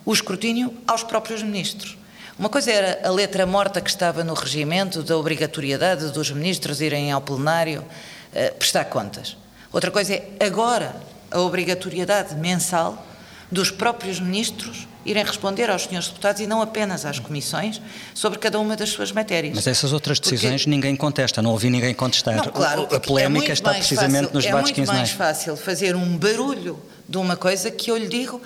o 0.05 0.13
escrutínio 0.13 0.75
aos 0.89 1.05
próprios 1.05 1.43
ministros. 1.43 2.00
Uma 2.41 2.49
coisa 2.49 2.73
era 2.73 3.07
a 3.07 3.11
letra 3.11 3.45
morta 3.45 3.83
que 3.83 3.91
estava 3.91 4.25
no 4.25 4.33
regimento 4.33 5.03
da 5.03 5.15
obrigatoriedade 5.15 6.11
dos 6.11 6.31
ministros 6.31 6.81
irem 6.81 7.13
ao 7.13 7.21
plenário 7.21 7.83
uh, 7.83 8.55
prestar 8.55 8.87
contas. 8.87 9.37
Outra 9.71 9.91
coisa 9.91 10.15
é 10.15 10.27
agora 10.41 10.97
a 11.31 11.39
obrigatoriedade 11.39 12.35
mensal 12.37 13.07
dos 13.53 13.71
próprios 13.71 14.19
ministros 14.19 14.89
irem 15.05 15.23
responder 15.23 15.69
aos 15.69 15.83
senhores 15.83 16.09
deputados 16.09 16.41
e 16.41 16.47
não 16.47 16.63
apenas 16.63 17.05
às 17.05 17.19
comissões 17.19 17.79
sobre 18.15 18.39
cada 18.39 18.59
uma 18.59 18.75
das 18.75 18.89
suas 18.89 19.13
matérias. 19.13 19.55
Mas 19.57 19.67
essas 19.67 19.93
outras 19.93 20.19
decisões 20.19 20.63
Porque... 20.63 20.71
ninguém 20.71 20.97
contesta, 20.97 21.43
não 21.43 21.51
ouvi 21.51 21.69
ninguém 21.69 21.93
contestar. 21.93 22.37
Não, 22.37 22.45
claro, 22.45 22.89
a 22.91 22.99
polémica 22.99 23.51
é 23.51 23.53
está 23.53 23.75
precisamente 23.75 24.23
fácil, 24.23 24.35
nos 24.35 24.45
debates 24.45 24.73
quinzenais. 24.73 25.11
É 25.11 25.13
muito 25.13 25.19
mais 25.19 25.37
fácil 25.37 25.57
fazer 25.59 25.95
um 25.95 26.17
barulho 26.17 26.81
de 27.07 27.19
uma 27.19 27.37
coisa 27.37 27.71
que 27.71 27.91
eu 27.91 27.99
lhe 27.99 28.09
digo, 28.09 28.41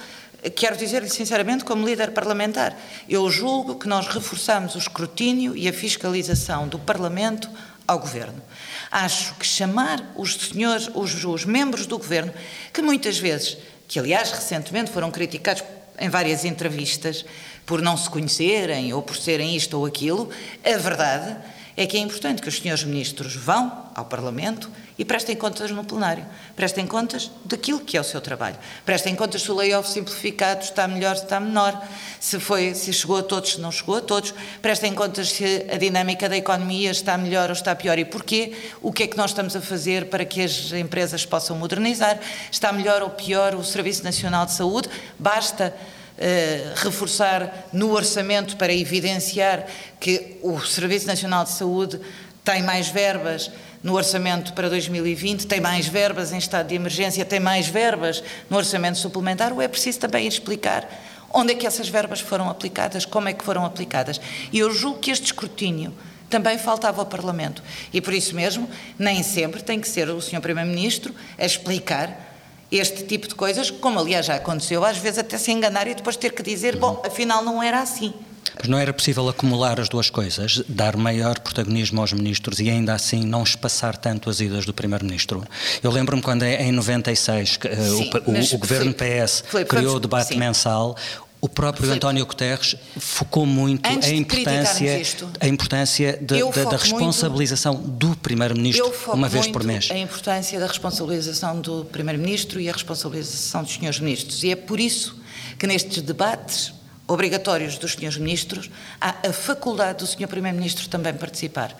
quero 0.50 0.76
dizer-lhe 0.76 1.08
sinceramente 1.08 1.64
como 1.64 1.86
líder 1.86 2.10
parlamentar, 2.12 2.76
eu 3.08 3.30
julgo 3.30 3.76
que 3.76 3.88
nós 3.88 4.06
reforçamos 4.06 4.74
o 4.74 4.78
escrutínio 4.78 5.56
e 5.56 5.68
a 5.68 5.72
fiscalização 5.72 6.68
do 6.68 6.78
Parlamento 6.78 7.48
ao 7.86 7.98
Governo. 7.98 8.42
Acho 8.90 9.34
que 9.34 9.46
chamar 9.46 10.12
os 10.16 10.34
senhores, 10.34 10.90
os, 10.94 11.24
os 11.24 11.44
membros 11.44 11.86
do 11.86 11.98
Governo, 11.98 12.32
que 12.72 12.82
muitas 12.82 13.18
vezes 13.18 13.56
que 13.86 13.98
aliás 13.98 14.30
recentemente 14.30 14.90
foram 14.90 15.10
criticados 15.10 15.62
em 15.98 16.08
várias 16.08 16.44
entrevistas 16.44 17.24
por 17.66 17.80
não 17.80 17.96
se 17.96 18.10
conhecerem 18.10 18.92
ou 18.92 19.02
por 19.02 19.16
serem 19.16 19.54
isto 19.56 19.78
ou 19.78 19.86
aquilo, 19.86 20.30
a 20.64 20.76
verdade 20.76 21.36
é 21.76 21.86
que 21.86 21.96
é 21.96 22.00
importante 22.00 22.40
que 22.40 22.48
os 22.48 22.58
senhores 22.58 22.84
ministros 22.84 23.34
vão 23.34 23.90
ao 23.94 24.04
Parlamento 24.04 24.70
e 24.96 25.04
prestem 25.04 25.34
contas 25.34 25.70
no 25.72 25.82
plenário. 25.82 26.24
Prestem 26.54 26.86
contas 26.86 27.30
daquilo 27.44 27.80
que 27.80 27.96
é 27.96 28.00
o 28.00 28.04
seu 28.04 28.20
trabalho. 28.20 28.56
Prestem 28.84 29.14
contas 29.16 29.42
se 29.42 29.50
o 29.50 29.54
layoff 29.54 29.88
simplificado 29.90 30.62
está 30.62 30.86
melhor, 30.86 31.16
se 31.16 31.24
está 31.24 31.40
menor, 31.40 31.82
se, 32.20 32.38
foi, 32.38 32.74
se 32.74 32.92
chegou 32.92 33.16
a 33.16 33.22
todos, 33.22 33.54
se 33.54 33.60
não 33.60 33.72
chegou 33.72 33.96
a 33.96 34.00
todos. 34.00 34.32
Prestem 34.62 34.94
contas 34.94 35.30
se 35.30 35.66
a 35.72 35.76
dinâmica 35.76 36.28
da 36.28 36.36
economia 36.36 36.92
está 36.92 37.18
melhor 37.18 37.48
ou 37.48 37.54
está 37.54 37.74
pior 37.74 37.98
e 37.98 38.04
porquê. 38.04 38.52
O 38.80 38.92
que 38.92 39.02
é 39.02 39.06
que 39.08 39.16
nós 39.16 39.30
estamos 39.30 39.56
a 39.56 39.60
fazer 39.60 40.06
para 40.06 40.24
que 40.24 40.40
as 40.42 40.72
empresas 40.72 41.26
possam 41.26 41.56
modernizar. 41.56 42.20
Está 42.50 42.72
melhor 42.72 43.02
ou 43.02 43.10
pior 43.10 43.54
o 43.56 43.64
Serviço 43.64 44.04
Nacional 44.04 44.46
de 44.46 44.52
Saúde. 44.52 44.88
Basta 45.18 45.74
Uh, 46.14 46.70
reforçar 46.76 47.66
no 47.72 47.90
orçamento 47.90 48.56
para 48.56 48.72
evidenciar 48.72 49.66
que 49.98 50.38
o 50.44 50.60
Serviço 50.60 51.08
Nacional 51.08 51.42
de 51.42 51.50
Saúde 51.50 52.00
tem 52.44 52.62
mais 52.62 52.86
verbas 52.86 53.50
no 53.84 53.94
orçamento 53.94 54.54
para 54.54 54.70
2020, 54.70 55.46
tem 55.46 55.60
mais 55.60 55.86
verbas 55.86 56.32
em 56.32 56.38
estado 56.38 56.68
de 56.68 56.74
emergência, 56.74 57.22
tem 57.22 57.38
mais 57.38 57.68
verbas 57.68 58.24
no 58.48 58.56
orçamento 58.56 58.96
suplementar, 58.96 59.52
ou 59.52 59.60
é 59.60 59.68
preciso 59.68 60.00
também 60.00 60.26
explicar 60.26 60.88
onde 61.30 61.52
é 61.52 61.54
que 61.54 61.66
essas 61.66 61.88
verbas 61.88 62.20
foram 62.20 62.48
aplicadas, 62.48 63.04
como 63.04 63.28
é 63.28 63.34
que 63.34 63.44
foram 63.44 63.64
aplicadas. 63.64 64.18
E 64.50 64.58
eu 64.58 64.72
julgo 64.72 65.00
que 65.00 65.10
este 65.10 65.26
escrutínio 65.26 65.92
também 66.30 66.56
faltava 66.56 67.02
ao 67.02 67.06
Parlamento. 67.06 67.62
E 67.92 68.00
por 68.00 68.14
isso 68.14 68.34
mesmo, 68.34 68.70
nem 68.98 69.22
sempre 69.22 69.62
tem 69.62 69.78
que 69.78 69.88
ser 69.88 70.08
o 70.08 70.20
Sr. 70.20 70.40
Primeiro-Ministro 70.40 71.14
a 71.36 71.44
explicar 71.44 72.32
este 72.72 73.04
tipo 73.04 73.28
de 73.28 73.34
coisas, 73.34 73.70
como 73.70 74.00
aliás 74.00 74.24
já 74.24 74.36
aconteceu, 74.36 74.82
às 74.82 74.96
vezes 74.96 75.18
até 75.18 75.36
se 75.36 75.52
enganar 75.52 75.86
e 75.86 75.94
depois 75.94 76.16
ter 76.16 76.32
que 76.32 76.42
dizer, 76.42 76.76
bom, 76.76 77.02
afinal 77.04 77.44
não 77.44 77.62
era 77.62 77.80
assim. 77.80 78.14
Mas 78.56 78.68
não 78.68 78.78
era 78.78 78.92
possível 78.92 79.28
acumular 79.28 79.80
as 79.80 79.88
duas 79.88 80.10
coisas, 80.10 80.62
dar 80.68 80.96
maior 80.96 81.38
protagonismo 81.40 82.00
aos 82.00 82.12
ministros 82.12 82.60
e 82.60 82.70
ainda 82.70 82.94
assim 82.94 83.24
não 83.24 83.42
espaçar 83.42 83.96
tanto 83.96 84.30
as 84.30 84.40
idas 84.40 84.64
do 84.64 84.72
Primeiro-Ministro? 84.72 85.44
Eu 85.82 85.90
lembro-me 85.90 86.22
quando 86.22 86.44
em 86.44 86.72
96 86.72 87.50
sim, 87.50 88.10
o, 88.26 88.30
o, 88.30 88.54
o, 88.54 88.58
governo 88.58 88.94
PS 88.94 89.44
foi, 89.48 89.64
criou 89.64 89.96
o 89.96 90.00
debate 90.00 90.28
sim. 90.28 90.38
mensal, 90.38 90.96
o 91.44 91.48
próprio 91.48 91.92
António 91.92 92.24
Guterres 92.24 92.74
focou 92.96 93.44
muito 93.44 93.86
a 93.86 93.92
importância, 93.92 95.02
a 95.38 95.46
importância 95.46 96.18
de, 96.18 96.42
de, 96.42 96.64
da 96.64 96.76
responsabilização 96.78 97.74
muito, 97.74 97.90
do 97.90 98.16
Primeiro-Ministro 98.16 98.90
uma 99.12 99.28
vez 99.28 99.46
por 99.48 99.62
mês. 99.62 99.90
A 99.90 99.98
importância 99.98 100.58
da 100.58 100.66
responsabilização 100.66 101.60
do 101.60 101.84
Primeiro-Ministro 101.84 102.58
e 102.58 102.70
a 102.70 102.72
responsabilização 102.72 103.62
dos 103.62 103.74
senhores 103.74 104.00
ministros. 104.00 104.42
E 104.42 104.52
é 104.52 104.56
por 104.56 104.80
isso 104.80 105.20
que 105.58 105.66
nestes 105.66 106.00
debates 106.00 106.72
obrigatórios 107.06 107.78
dos 107.78 107.92
senhores 107.92 108.18
ministros 108.18 108.70
há 109.00 109.14
a 109.28 109.32
faculdade 109.32 109.98
do 109.98 110.06
senhor 110.06 110.28
Primeiro-Ministro 110.28 110.88
também 110.88 111.12
participar. 111.14 111.76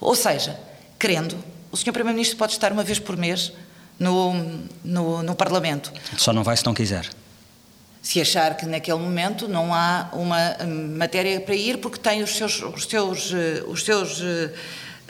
Ou 0.00 0.14
seja, 0.14 0.58
querendo, 0.98 1.36
o 1.70 1.76
senhor 1.76 1.92
Primeiro-Ministro 1.92 2.36
pode 2.36 2.52
estar 2.52 2.72
uma 2.72 2.82
vez 2.82 2.98
por 2.98 3.16
mês 3.16 3.52
no, 3.98 4.32
no, 4.84 5.22
no 5.22 5.34
Parlamento. 5.34 5.92
Só 6.16 6.32
não 6.32 6.42
vai 6.42 6.56
se 6.56 6.64
não 6.64 6.74
quiser 6.74 7.08
se 8.04 8.20
achar 8.20 8.54
que 8.54 8.66
naquele 8.66 8.98
momento 8.98 9.48
não 9.48 9.72
há 9.72 10.10
uma 10.12 10.56
hum, 10.60 10.94
matéria 10.98 11.40
para 11.40 11.54
ir 11.54 11.78
porque 11.78 11.98
tem 11.98 12.22
os 12.22 12.36
seus, 12.36 12.60
os 12.60 12.84
seus, 12.84 13.32
eh, 13.32 13.64
os 13.66 13.82
seus 13.82 14.20
eh, 14.20 14.52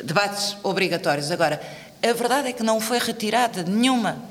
debates 0.03 0.57
obrigatórios. 0.62 1.29
Agora, 1.33 1.61
a 2.00 2.12
verdade 2.12 2.50
é 2.50 2.53
que 2.53 2.62
não 2.62 2.81
foi 2.81 3.00
retirada 3.00 3.64
nenhuma, 3.64 4.22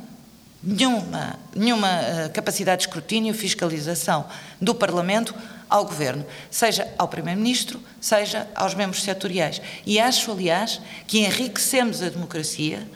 nenhuma, 0.63 1.37
nenhuma 1.53 1.89
eh, 1.89 2.29
capacidade 2.29 2.81
de 2.81 2.87
escrutínio, 2.87 3.33
fiscalização 3.33 4.25
do 4.61 4.73
Parlamento 4.73 5.35
ao 5.69 5.85
Governo, 5.85 6.25
seja 6.49 6.87
ao 6.97 7.07
Primeiro-Ministro, 7.07 7.81
seja 7.99 8.47
aos 8.55 8.73
membros 8.73 9.03
setoriais. 9.03 9.61
E 9.85 9.99
acho, 9.99 10.31
aliás, 10.31 10.79
que 11.05 11.19
enriquecemos 11.19 12.01
a 12.01 12.09
democracia 12.09 12.87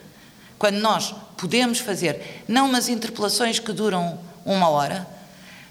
quando 0.58 0.78
nós 0.78 1.14
podemos 1.38 1.80
fazer 1.80 2.44
não 2.48 2.70
umas 2.70 2.88
interpelações 2.88 3.60
que 3.60 3.74
duram 3.74 4.20
uma 4.46 4.70
hora, 4.70 5.06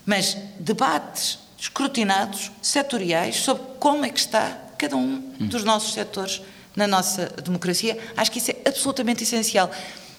mas 0.04 0.36
debates 0.60 1.38
escrutinados, 1.58 2.50
setoriais, 2.60 3.36
sobre 3.36 3.62
como 3.80 4.04
é 4.04 4.10
que 4.10 4.20
está 4.20 4.58
cada 4.76 4.96
um 4.96 5.20
dos 5.40 5.64
nossos 5.64 5.94
setores 5.94 6.42
na 6.76 6.86
nossa 6.86 7.26
democracia. 7.42 7.98
Acho 8.16 8.30
que 8.30 8.38
isso 8.38 8.50
é 8.50 8.68
absolutamente 8.68 9.22
essencial. 9.22 9.70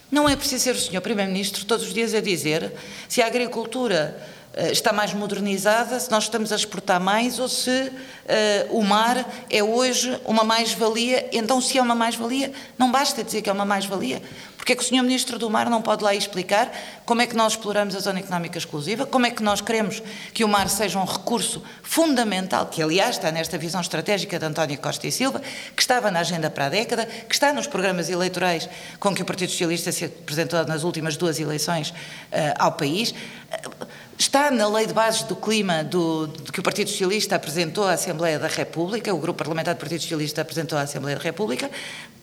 Não 0.10 0.28
é 0.28 0.36
preciso 0.36 0.64
ser 0.64 0.76
o 0.76 0.80
Sr. 0.80 1.02
Primeiro-Ministro 1.02 1.66
todos 1.66 1.88
os 1.88 1.94
dias 1.94 2.14
a 2.14 2.22
dizer 2.22 2.72
se 3.10 3.22
a 3.22 3.28
agricultura 3.28 4.18
está 4.72 4.92
mais 4.92 5.14
modernizada, 5.14 6.00
se 6.00 6.10
nós 6.10 6.24
estamos 6.24 6.52
a 6.52 6.56
exportar 6.56 7.00
mais 7.00 7.40
ou 7.40 7.48
se 7.48 7.70
uh, 7.70 8.78
o 8.78 8.84
mar 8.84 9.26
é 9.50 9.64
hoje 9.64 10.20
uma 10.26 10.44
mais-valia. 10.44 11.30
Então, 11.32 11.62
se 11.62 11.78
é 11.78 11.82
uma 11.82 11.96
mais-valia, 11.96 12.52
não 12.78 12.92
basta 12.92 13.24
dizer 13.24 13.42
que 13.42 13.50
é 13.50 13.54
uma 13.54 13.66
mais-valia. 13.66 14.22
Porque 14.68 14.74
é 14.74 14.76
que 14.76 14.84
o 14.84 14.86
Sr. 14.86 15.02
Ministro 15.02 15.40
do 15.40 15.50
Mar 15.50 15.70
não 15.70 15.82
pode 15.82 16.04
lá 16.04 16.14
explicar 16.14 16.70
como 17.06 17.22
é 17.22 17.26
que 17.26 17.38
nós 17.38 17.54
exploramos 17.54 17.96
a 17.96 18.00
zona 18.00 18.20
económica 18.20 18.58
exclusiva, 18.58 19.06
como 19.06 19.26
é 19.26 19.32
que 19.32 19.42
nós 19.42 19.62
queremos 19.62 20.04
que 20.34 20.44
o 20.44 20.48
mar 20.48 20.68
seja 20.68 21.00
um 21.00 21.06
recurso 21.06 21.64
fundamental, 21.82 22.66
que 22.66 22.84
aliás 22.84 23.12
está 23.12 23.32
nesta 23.32 23.58
visão 23.58 23.80
estratégica 23.80 24.38
de 24.38 24.46
António 24.46 24.78
Costa 24.78 25.08
e 25.08 25.12
Silva, 25.12 25.42
que 25.74 25.82
estava 25.82 26.12
na 26.12 26.20
agenda 26.20 26.50
para 26.50 26.66
a 26.66 26.70
década, 26.70 27.06
que 27.06 27.34
está 27.34 27.54
nos 27.54 27.66
programas 27.66 28.10
eleitorais 28.10 28.68
com 29.00 29.16
que 29.16 29.22
o 29.22 29.26
Partido 29.26 29.52
Socialista 29.52 29.90
se 29.94 30.04
apresentou 30.04 30.66
nas 30.66 30.84
últimas 30.84 31.16
duas 31.16 31.40
eleições 31.40 31.92
uh, 31.92 31.94
ao 32.60 32.74
país. 32.74 33.14
Está 34.18 34.50
na 34.50 34.68
lei 34.68 34.88
de 34.88 34.94
bases 34.94 35.22
do 35.24 35.36
clima 35.36 35.84
do, 35.84 36.28
que 36.52 36.60
o 36.60 36.64
Partido 36.64 36.90
Socialista 36.90 37.36
apresentou 37.36 37.84
à 37.84 37.92
Assembleia 37.92 38.40
da 38.40 38.48
República, 38.48 39.14
o 39.14 39.20
Grupo 39.20 39.38
Parlamentar 39.38 39.76
do 39.76 39.78
Partido 39.78 40.02
Socialista 40.02 40.42
apresentou 40.42 40.76
à 40.76 40.82
Assembleia 40.82 41.16
da 41.16 41.24
República, 41.24 41.70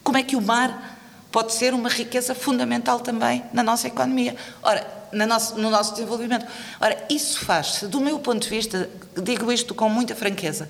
como 0.03 0.18
é 0.18 0.24
que 0.24 0.34
o 0.34 0.40
mar 0.40 0.99
pode 1.30 1.53
ser 1.53 1.72
uma 1.72 1.88
riqueza 1.88 2.34
fundamental 2.34 2.99
também 2.99 3.45
na 3.53 3.62
nossa 3.62 3.86
economia. 3.86 4.34
Ora, 4.61 4.84
nosso, 5.12 5.57
no 5.57 5.70
nosso 5.70 5.92
desenvolvimento. 5.92 6.45
Ora, 6.80 7.07
isso 7.09 7.38
faz-se, 7.45 7.86
do 7.86 8.01
meu 8.01 8.18
ponto 8.18 8.42
de 8.42 8.51
vista, 8.51 8.90
digo 9.22 9.53
isto 9.53 9.72
com 9.72 9.88
muita 9.88 10.16
franqueza, 10.16 10.68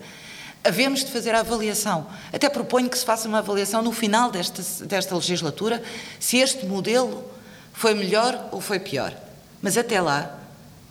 havemos 0.63 1.01
de 1.05 1.11
fazer 1.11 1.35
a 1.35 1.41
avaliação. 1.41 2.07
Até 2.35 2.51
proponho 2.51 2.91
que 2.91 2.99
se 2.99 3.05
faça 3.05 3.27
uma 3.27 3.39
avaliação 3.39 3.81
no 3.81 3.93
final 3.93 4.31
desta, 4.31 4.63
desta 4.85 5.15
legislatura, 5.15 5.83
se 6.21 6.37
este 6.37 6.67
modelo 6.67 7.25
foi 7.73 7.95
melhor 7.95 8.49
ou 8.53 8.61
foi 8.61 8.79
pior. 8.79 9.15
Mas 9.63 9.79
até 9.79 9.99
lá, 10.03 10.44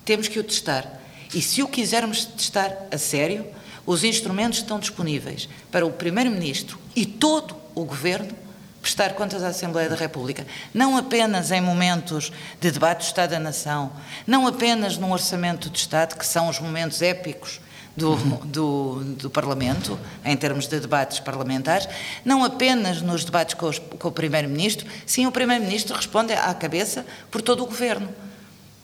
temos 0.04 0.28
que 0.28 0.38
o 0.38 0.44
testar. 0.44 1.00
E 1.32 1.42
se 1.42 1.62
o 1.62 1.68
quisermos 1.68 2.24
testar 2.24 2.72
a 2.90 2.98
sério, 2.98 3.46
os 3.86 4.04
instrumentos 4.04 4.60
estão 4.60 4.78
disponíveis 4.78 5.48
para 5.70 5.84
o 5.84 5.92
Primeiro-Ministro 5.92 6.78
e 6.94 7.04
todo 7.04 7.56
o 7.74 7.84
Governo 7.84 8.44
prestar 8.80 9.14
contas 9.14 9.42
à 9.42 9.48
Assembleia 9.48 9.88
da 9.88 9.96
República. 9.96 10.46
Não 10.72 10.96
apenas 10.96 11.50
em 11.50 11.60
momentos 11.60 12.30
de 12.60 12.70
debate 12.70 12.98
do 12.98 13.04
Estado 13.04 13.30
da 13.30 13.40
Nação, 13.40 13.90
não 14.26 14.46
apenas 14.46 14.98
num 14.98 15.10
orçamento 15.10 15.70
de 15.70 15.78
Estado, 15.78 16.16
que 16.16 16.26
são 16.26 16.48
os 16.48 16.60
momentos 16.60 17.00
épicos 17.00 17.60
do, 17.96 18.16
do, 18.44 19.04
do, 19.14 19.30
Parlamento, 19.30 19.98
em 20.24 20.36
termos 20.36 20.66
de 20.66 20.80
debates 20.80 21.18
parlamentares, 21.20 21.88
não 22.24 22.44
apenas 22.44 23.00
nos 23.00 23.24
debates 23.24 23.54
com, 23.54 23.66
os, 23.66 23.78
com 23.78 24.08
o 24.08 24.12
Primeiro-Ministro, 24.12 24.86
sim, 25.06 25.26
o 25.26 25.32
Primeiro-Ministro 25.32 25.96
responde 25.96 26.34
à 26.34 26.52
cabeça 26.52 27.06
por 27.30 27.40
todo 27.40 27.62
o 27.62 27.66
Governo. 27.66 28.08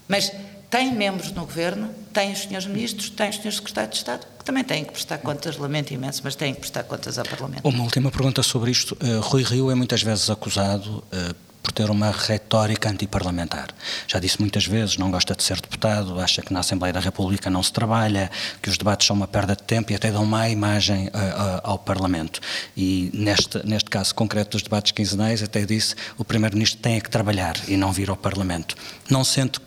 Mas 0.08 0.32
tem 0.70 0.94
membros 0.94 1.32
no 1.32 1.44
Governo, 1.44 1.90
tem 2.12 2.32
os 2.32 2.42
senhores 2.42 2.66
Ministros, 2.66 3.10
tem 3.10 3.28
os 3.28 3.36
senhores 3.36 3.56
Secretários 3.56 3.90
de 3.90 3.98
Estado, 3.98 4.26
que 4.38 4.44
também 4.44 4.62
têm 4.62 4.84
que 4.84 4.92
prestar 4.92 5.18
contas, 5.18 5.56
lamento 5.56 5.92
imenso, 5.92 6.20
mas 6.22 6.36
têm 6.36 6.54
que 6.54 6.60
prestar 6.60 6.84
contas 6.84 7.18
ao 7.18 7.24
Parlamento. 7.24 7.66
Uma 7.66 7.82
última 7.82 8.10
pergunta 8.10 8.42
sobre 8.42 8.70
isto. 8.70 8.96
Uh, 9.02 9.20
Rui 9.20 9.42
Rio 9.42 9.70
é 9.70 9.74
muitas 9.74 10.02
vezes 10.02 10.30
acusado. 10.30 11.02
Uh, 11.12 11.50
por 11.62 11.72
ter 11.72 11.90
uma 11.90 12.10
retórica 12.10 12.88
antiparlamentar. 12.88 13.68
Já 14.08 14.18
disse 14.18 14.40
muitas 14.40 14.64
vezes, 14.64 14.96
não 14.96 15.10
gosta 15.10 15.34
de 15.34 15.42
ser 15.42 15.60
deputado, 15.60 16.18
acha 16.18 16.42
que 16.42 16.52
na 16.52 16.60
Assembleia 16.60 16.92
da 16.92 17.00
República 17.00 17.50
não 17.50 17.62
se 17.62 17.72
trabalha, 17.72 18.30
que 18.62 18.70
os 18.70 18.78
debates 18.78 19.06
são 19.06 19.14
uma 19.14 19.28
perda 19.28 19.54
de 19.54 19.62
tempo 19.62 19.92
e 19.92 19.94
até 19.94 20.10
dão 20.10 20.24
má 20.24 20.48
imagem 20.48 21.08
uh, 21.08 21.10
uh, 21.10 21.60
ao 21.62 21.78
Parlamento. 21.78 22.40
E 22.74 23.10
neste, 23.12 23.64
neste 23.66 23.90
caso 23.90 24.14
concreto 24.14 24.52
dos 24.52 24.62
debates 24.62 24.92
quinzenais, 24.92 25.42
até 25.42 25.64
disse, 25.66 25.94
o 26.16 26.24
Primeiro-Ministro 26.24 26.80
tem 26.80 26.96
é 26.96 27.00
que 27.00 27.10
trabalhar 27.10 27.56
e 27.68 27.76
não 27.76 27.92
vir 27.92 28.08
ao 28.08 28.16
Parlamento. 28.16 28.74
Não 29.10 29.22
sente 29.22 29.60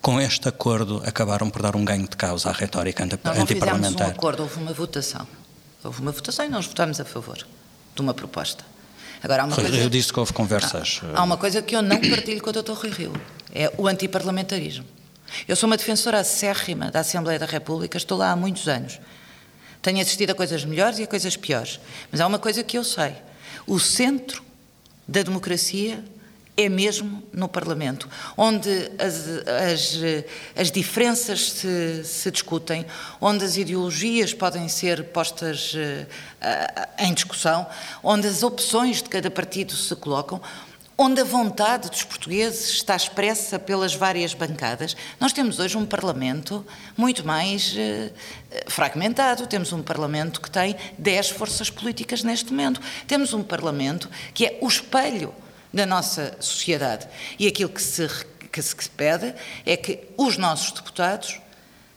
com 0.00 0.20
este 0.20 0.48
acordo 0.48 1.02
acabaram 1.04 1.50
por 1.50 1.62
dar 1.62 1.76
um 1.76 1.84
ganho 1.84 2.08
de 2.08 2.16
causa 2.16 2.50
à 2.50 2.52
retórica 2.52 3.04
antiparlamentar? 3.04 3.34
Não, 3.34 3.80
não 3.80 3.82
fizemos 3.82 4.00
um 4.00 4.04
acordo, 4.04 4.42
houve 4.42 4.56
uma 4.56 4.72
votação. 4.72 5.26
Houve 5.82 6.00
uma 6.00 6.12
votação 6.12 6.44
e 6.44 6.48
nós 6.48 6.66
votámos 6.66 7.00
a 7.00 7.04
favor 7.04 7.38
de 7.94 8.00
uma 8.00 8.14
proposta. 8.14 8.64
Agora, 9.22 9.42
há 9.42 9.46
uma 9.46 9.54
coisa... 9.54 9.76
Eu 9.76 9.90
disse 9.90 10.12
que 10.12 10.18
houve 10.18 10.32
conversas. 10.32 11.00
Há, 11.14 11.20
há 11.20 11.22
uma 11.24 11.36
coisa 11.36 11.60
que 11.60 11.74
eu 11.74 11.82
não 11.82 12.00
partilho 12.00 12.40
com 12.40 12.50
o 12.50 12.52
Dr. 12.52 12.72
Rui 12.72 12.90
Rio, 12.90 13.12
é 13.54 13.72
o 13.76 13.86
antiparlamentarismo. 13.86 14.84
Eu 15.46 15.56
sou 15.56 15.68
uma 15.68 15.76
defensora 15.76 16.20
acérrima 16.20 16.90
da 16.90 17.00
Assembleia 17.00 17.38
da 17.38 17.46
República, 17.46 17.96
estou 17.96 18.16
lá 18.16 18.30
há 18.30 18.36
muitos 18.36 18.68
anos. 18.68 18.98
Tenho 19.82 20.00
assistido 20.00 20.30
a 20.30 20.34
coisas 20.34 20.64
melhores 20.64 20.98
e 20.98 21.02
a 21.02 21.06
coisas 21.06 21.36
piores. 21.36 21.80
Mas 22.10 22.20
há 22.20 22.26
uma 22.26 22.38
coisa 22.38 22.62
que 22.62 22.76
eu 22.76 22.84
sei: 22.84 23.14
o 23.66 23.78
centro 23.78 24.42
da 25.06 25.22
democracia 25.22 26.04
é 26.58 26.68
mesmo 26.68 27.22
no 27.32 27.48
Parlamento, 27.48 28.08
onde 28.36 28.68
as, 28.98 29.28
as, 29.46 29.98
as 30.56 30.72
diferenças 30.72 31.52
se, 31.52 32.02
se, 32.02 32.30
discutem, 32.32 32.84
onde 33.20 33.44
as 33.44 33.56
ideologias 33.56 34.34
podem 34.34 34.68
ser 34.68 35.04
postas 35.04 35.72
uh, 35.74 36.06
em 36.98 37.14
discussão, 37.14 37.64
onde 38.02 38.26
as 38.26 38.42
opções 38.42 39.00
de 39.00 39.08
cada 39.08 39.30
partido 39.30 39.72
se 39.72 39.94
colocam, 39.94 40.42
onde 41.00 41.20
a 41.20 41.24
vontade 41.24 41.88
dos 41.88 42.02
portugueses 42.02 42.70
está 42.70 42.96
expressa 42.96 43.56
pelas 43.56 43.94
várias 43.94 44.34
bancadas. 44.34 44.96
Nós 45.20 45.32
temos 45.32 45.60
hoje 45.60 45.78
um 45.78 45.86
Parlamento 45.86 46.66
muito 46.96 47.24
mais 47.24 47.72
uh, 47.72 48.12
fragmentado. 48.66 49.46
Temos 49.46 49.72
um 49.72 49.80
Parlamento 49.80 50.40
que 50.40 50.50
tem 50.50 50.74
10 50.98 51.30
forças 51.30 51.70
políticas 51.70 52.24
neste 52.24 52.50
momento. 52.50 52.80
Temos 53.06 53.32
um 53.32 53.44
Parlamento 53.44 54.10
que 54.34 54.44
é 54.44 54.58
o 54.60 54.66
espelho 54.66 55.32
da 55.72 55.86
nossa 55.86 56.36
sociedade. 56.40 57.08
E 57.38 57.46
aquilo 57.46 57.70
que 57.70 57.82
se, 57.82 58.08
que 58.50 58.62
se 58.62 58.90
pede 58.90 59.34
é 59.64 59.76
que 59.76 60.00
os 60.16 60.36
nossos 60.36 60.72
deputados 60.72 61.40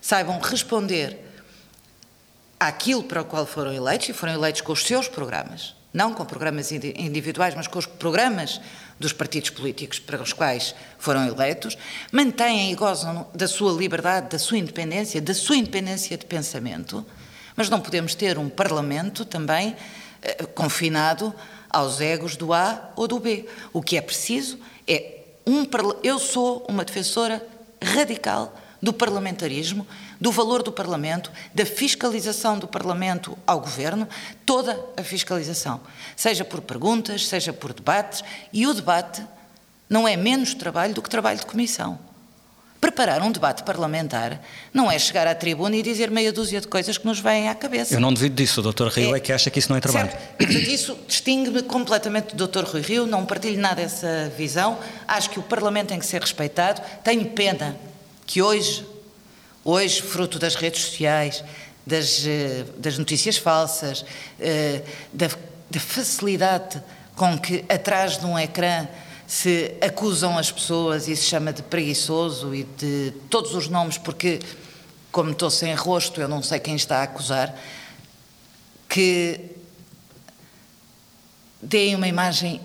saibam 0.01 0.39
responder 0.39 1.19
àquilo 2.59 3.03
para 3.03 3.21
o 3.21 3.25
qual 3.25 3.45
foram 3.45 3.73
eleitos, 3.73 4.09
e 4.09 4.13
foram 4.13 4.33
eleitos 4.33 4.61
com 4.61 4.71
os 4.71 4.83
seus 4.83 5.07
programas, 5.07 5.75
não 5.93 6.13
com 6.13 6.25
programas 6.25 6.71
individuais, 6.71 7.55
mas 7.55 7.67
com 7.67 7.79
os 7.79 7.85
programas 7.85 8.61
dos 8.99 9.13
partidos 9.13 9.49
políticos 9.49 9.99
para 9.99 10.21
os 10.21 10.31
quais 10.31 10.75
foram 10.99 11.25
eleitos, 11.25 11.75
mantêm 12.11 12.71
e 12.71 12.75
gozam 12.75 13.27
da 13.33 13.47
sua 13.47 13.73
liberdade, 13.73 14.29
da 14.29 14.39
sua 14.39 14.59
independência, 14.59 15.19
da 15.19 15.33
sua 15.33 15.57
independência 15.57 16.15
de 16.17 16.25
pensamento, 16.25 17.03
mas 17.55 17.67
não 17.67 17.81
podemos 17.81 18.13
ter 18.13 18.37
um 18.37 18.47
Parlamento 18.47 19.25
também 19.25 19.75
eh, 20.21 20.45
confinado 20.53 21.33
aos 21.71 22.01
egos 22.01 22.35
do 22.35 22.53
A 22.53 22.91
ou 22.95 23.07
do 23.07 23.19
B. 23.19 23.47
O 23.71 23.81
que 23.81 23.97
é 23.97 24.01
preciso 24.01 24.59
é 24.87 25.19
um. 25.45 25.65
Eu 26.03 26.19
sou 26.19 26.65
uma 26.67 26.85
defensora 26.85 27.45
radical 27.81 28.55
do 28.81 28.91
parlamentarismo, 28.91 29.85
do 30.19 30.31
valor 30.31 30.63
do 30.63 30.71
Parlamento, 30.71 31.31
da 31.53 31.65
fiscalização 31.65 32.57
do 32.57 32.67
Parlamento 32.67 33.37
ao 33.45 33.59
Governo, 33.59 34.07
toda 34.45 34.83
a 34.97 35.03
fiscalização, 35.03 35.79
seja 36.15 36.43
por 36.43 36.61
perguntas, 36.61 37.27
seja 37.27 37.53
por 37.53 37.73
debates, 37.73 38.23
e 38.51 38.65
o 38.65 38.73
debate 38.73 39.23
não 39.87 40.07
é 40.07 40.17
menos 40.17 40.55
trabalho 40.55 40.95
do 40.95 41.01
que 41.01 41.09
trabalho 41.09 41.39
de 41.39 41.45
comissão. 41.45 41.99
Preparar 42.91 43.21
um 43.21 43.31
debate 43.31 43.63
parlamentar 43.63 44.41
não 44.73 44.91
é 44.91 44.99
chegar 44.99 45.25
à 45.25 45.33
tribuna 45.33 45.77
e 45.77 45.81
dizer 45.81 46.11
meia 46.11 46.33
dúzia 46.33 46.59
de 46.59 46.67
coisas 46.67 46.97
que 46.97 47.05
nos 47.05 47.21
vêm 47.21 47.47
à 47.47 47.55
cabeça. 47.55 47.93
Eu 47.93 48.01
não 48.01 48.13
devido 48.13 48.35
disso, 48.35 48.59
o 48.59 48.71
Dr. 48.73 48.87
Rio 48.87 49.15
é, 49.15 49.17
é 49.17 49.21
que 49.21 49.31
acha 49.31 49.49
que 49.49 49.59
isso 49.59 49.69
não 49.69 49.77
é 49.77 49.79
trabalho. 49.79 50.11
Certo. 50.11 50.51
Isso 50.51 50.97
distingue-me 51.07 51.63
completamente 51.63 52.35
do 52.35 52.45
Dr. 52.45 52.65
Rui 52.65 52.81
Rio, 52.81 53.07
não 53.07 53.25
partilho 53.25 53.57
nada 53.61 53.75
dessa 53.81 54.29
visão. 54.37 54.77
Acho 55.07 55.29
que 55.29 55.39
o 55.39 55.41
Parlamento 55.41 55.87
tem 55.87 55.99
que 55.99 56.05
ser 56.05 56.19
respeitado. 56.19 56.81
Tenho 57.01 57.23
pena 57.29 57.77
que 58.27 58.41
hoje, 58.41 58.85
hoje, 59.63 60.01
fruto 60.01 60.37
das 60.37 60.55
redes 60.55 60.81
sociais, 60.81 61.45
das, 61.87 62.27
eh, 62.27 62.65
das 62.77 62.97
notícias 62.97 63.37
falsas, 63.37 64.03
eh, 64.37 64.81
da, 65.13 65.29
da 65.69 65.79
facilidade 65.79 66.83
com 67.15 67.39
que 67.39 67.63
atrás 67.69 68.17
de 68.17 68.25
um 68.25 68.37
ecrã 68.37 68.85
se 69.31 69.77
acusam 69.79 70.37
as 70.37 70.51
pessoas 70.51 71.07
e 71.07 71.15
se 71.15 71.23
chama 71.23 71.53
de 71.53 71.63
preguiçoso 71.63 72.53
e 72.53 72.65
de 72.65 73.13
todos 73.29 73.55
os 73.55 73.69
nomes, 73.69 73.97
porque, 73.97 74.41
como 75.09 75.31
estou 75.31 75.49
sem 75.49 75.73
rosto, 75.73 76.19
eu 76.19 76.27
não 76.27 76.43
sei 76.43 76.59
quem 76.59 76.75
está 76.75 76.97
a 76.97 77.03
acusar, 77.03 77.57
que 78.89 79.39
deem 81.61 81.95
uma 81.95 82.09
imagem 82.09 82.59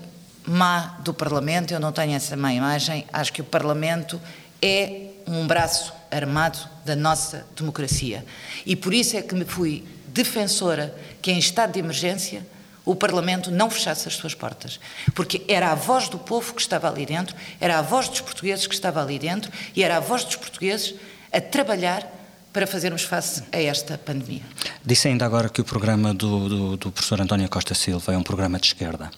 má 0.45 0.97
do 0.99 1.13
Parlamento, 1.13 1.73
eu 1.73 1.79
não 1.79 1.93
tenho 1.93 2.13
essa 2.13 2.35
má 2.35 2.53
imagem, 2.53 3.07
acho 3.13 3.31
que 3.31 3.39
o 3.39 3.45
Parlamento 3.45 4.19
é 4.61 5.11
um 5.25 5.47
braço 5.47 5.93
armado 6.11 6.59
da 6.83 6.97
nossa 6.97 7.47
democracia. 7.55 8.25
E 8.65 8.75
por 8.75 8.93
isso 8.93 9.15
é 9.15 9.21
que 9.21 9.33
me 9.33 9.45
fui 9.45 9.85
defensora 10.09 10.93
que 11.21 11.31
em 11.31 11.39
estado 11.39 11.71
de 11.71 11.79
emergência 11.79 12.45
o 12.87 12.95
Parlamento 12.95 13.51
não 13.51 13.69
fechasse 13.69 14.07
as 14.07 14.15
suas 14.15 14.33
portas. 14.33 14.79
Porque 15.13 15.43
era 15.47 15.71
a 15.71 15.75
voz 15.75 16.07
do 16.07 16.17
povo 16.17 16.53
que 16.53 16.61
estava 16.61 16.89
ali 16.89 17.05
dentro, 17.05 17.35
era 17.59 17.77
a 17.77 17.81
voz 17.81 18.07
dos 18.07 18.21
portugueses 18.21 18.65
que 18.65 18.73
estava 18.73 19.01
ali 19.01 19.19
dentro 19.19 19.51
e 19.75 19.83
era 19.83 19.97
a 19.97 19.99
voz 19.99 20.23
dos 20.23 20.37
portugueses 20.37 20.95
a 21.31 21.41
trabalhar 21.41 22.09
para 22.53 22.65
fazermos 22.65 23.03
face 23.03 23.43
a 23.51 23.61
esta 23.61 23.97
pandemia. 23.97 24.41
Disse 24.83 25.09
ainda 25.09 25.25
agora 25.25 25.49
que 25.49 25.59
o 25.59 25.65
programa 25.65 26.13
do, 26.13 26.49
do, 26.49 26.77
do 26.77 26.91
professor 26.91 27.21
António 27.21 27.47
Costa 27.49 27.75
Silva 27.75 28.13
é 28.13 28.17
um 28.17 28.23
programa 28.23 28.57
de 28.57 28.67
esquerda. 28.67 29.11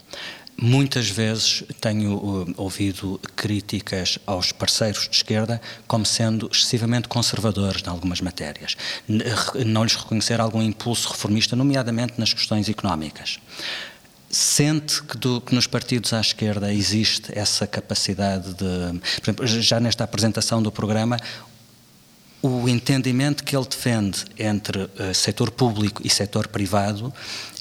Muitas 0.61 1.09
vezes 1.09 1.63
tenho 1.79 2.15
uh, 2.15 2.53
ouvido 2.57 3.19
críticas 3.35 4.19
aos 4.25 4.51
parceiros 4.51 5.07
de 5.07 5.15
esquerda 5.15 5.61
como 5.87 6.05
sendo 6.05 6.49
excessivamente 6.51 7.07
conservadores 7.07 7.81
em 7.85 7.89
algumas 7.89 8.19
matérias, 8.19 8.75
não 9.65 9.83
lhes 9.83 9.95
reconhecer 9.95 10.41
algum 10.41 10.61
impulso 10.61 11.09
reformista, 11.09 11.55
nomeadamente 11.55 12.13
nas 12.17 12.33
questões 12.33 12.67
económicas. 12.67 13.39
Sente 14.29 15.01
que, 15.03 15.17
do, 15.17 15.41
que, 15.41 15.55
nos 15.55 15.65
partidos 15.65 16.13
à 16.13 16.19
esquerda 16.19 16.73
existe 16.73 17.31
essa 17.37 17.65
capacidade 17.65 18.53
de. 18.53 18.99
Por 19.21 19.23
exemplo, 19.23 19.47
já 19.47 19.79
nesta 19.79 20.03
apresentação 20.03 20.61
do 20.61 20.71
programa, 20.71 21.17
o 22.41 22.69
entendimento 22.69 23.43
que 23.43 23.55
ele 23.55 23.65
defende 23.65 24.25
entre 24.37 24.83
uh, 24.83 25.13
setor 25.13 25.51
público 25.51 26.01
e 26.05 26.09
setor 26.09 26.47
privado 26.47 27.13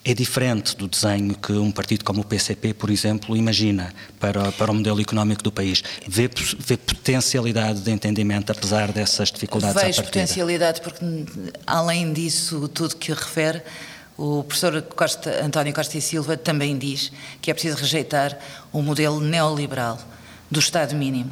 é 0.05 0.15
diferente 0.15 0.77
do 0.77 0.87
desenho 0.87 1.35
que 1.35 1.53
um 1.53 1.71
partido 1.71 2.05
como 2.05 2.21
o 2.21 2.25
PCP, 2.25 2.73
por 2.73 2.89
exemplo, 2.89 3.37
imagina 3.37 3.93
para, 4.21 4.53
para 4.53 4.71
o 4.71 4.75
modelo 4.75 5.01
económico 5.01 5.43
do 5.43 5.51
país. 5.51 5.83
Vê, 6.07 6.31
vê 6.59 6.77
potencialidade 6.77 7.81
de 7.81 7.91
entendimento, 7.91 8.53
apesar 8.53 8.93
dessas 8.93 9.31
dificuldades 9.31 9.83
Vejo 9.83 10.03
potencialidade, 10.05 10.81
porque 10.81 11.05
além 11.67 12.13
disso, 12.13 12.69
tudo 12.69 12.97
que 12.97 13.13
refere, 13.13 13.63
O 14.17 14.43
professor 14.43 14.83
Costa, 14.83 15.45
António 15.45 15.73
Costa 15.73 15.97
e 15.97 16.01
Silva 16.01 16.37
também 16.37 16.77
diz 16.77 17.13
que 17.41 17.53
é 17.53 17.55
preciso 17.55 17.77
rejeitar 17.77 18.37
o 18.73 18.83
modelo 18.83 19.21
neoliberal 19.21 19.97
do 20.51 20.59
Estado 20.59 20.95
mínimo. 20.97 21.31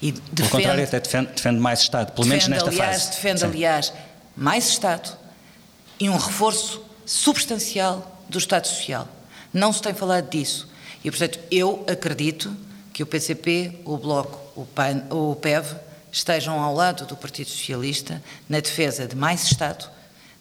E 0.00 0.12
defende, 0.12 0.32
Pelo 0.34 0.50
contrário, 0.50 0.84
até 0.84 1.00
defende, 1.00 1.32
defende 1.32 1.60
mais 1.60 1.80
Estado, 1.80 2.12
pelo 2.12 2.26
menos 2.26 2.46
nesta 2.46 2.68
aliás, 2.68 3.02
fase. 3.02 3.10
Defende, 3.10 3.40
Sim. 3.40 3.46
aliás, 3.46 3.92
mais 4.36 4.68
Estado 4.68 5.10
e 5.98 6.08
um 6.08 6.16
reforço 6.16 6.82
substancial 7.04 8.22
do 8.28 8.38
Estado 8.38 8.66
Social. 8.66 9.08
Não 9.52 9.72
se 9.72 9.82
tem 9.82 9.94
falado 9.94 10.28
disso. 10.28 10.68
E, 11.02 11.10
portanto, 11.10 11.38
eu 11.50 11.84
acredito 11.88 12.54
que 12.92 13.02
o 13.02 13.06
PCP, 13.06 13.80
o 13.84 13.96
Bloco, 13.96 14.38
o, 14.60 14.66
PAN, 14.66 15.02
o 15.10 15.34
PEV 15.36 15.76
estejam 16.10 16.60
ao 16.60 16.74
lado 16.74 17.06
do 17.06 17.16
Partido 17.16 17.48
Socialista 17.48 18.22
na 18.48 18.60
defesa 18.60 19.06
de 19.06 19.16
mais 19.16 19.44
Estado, 19.44 19.88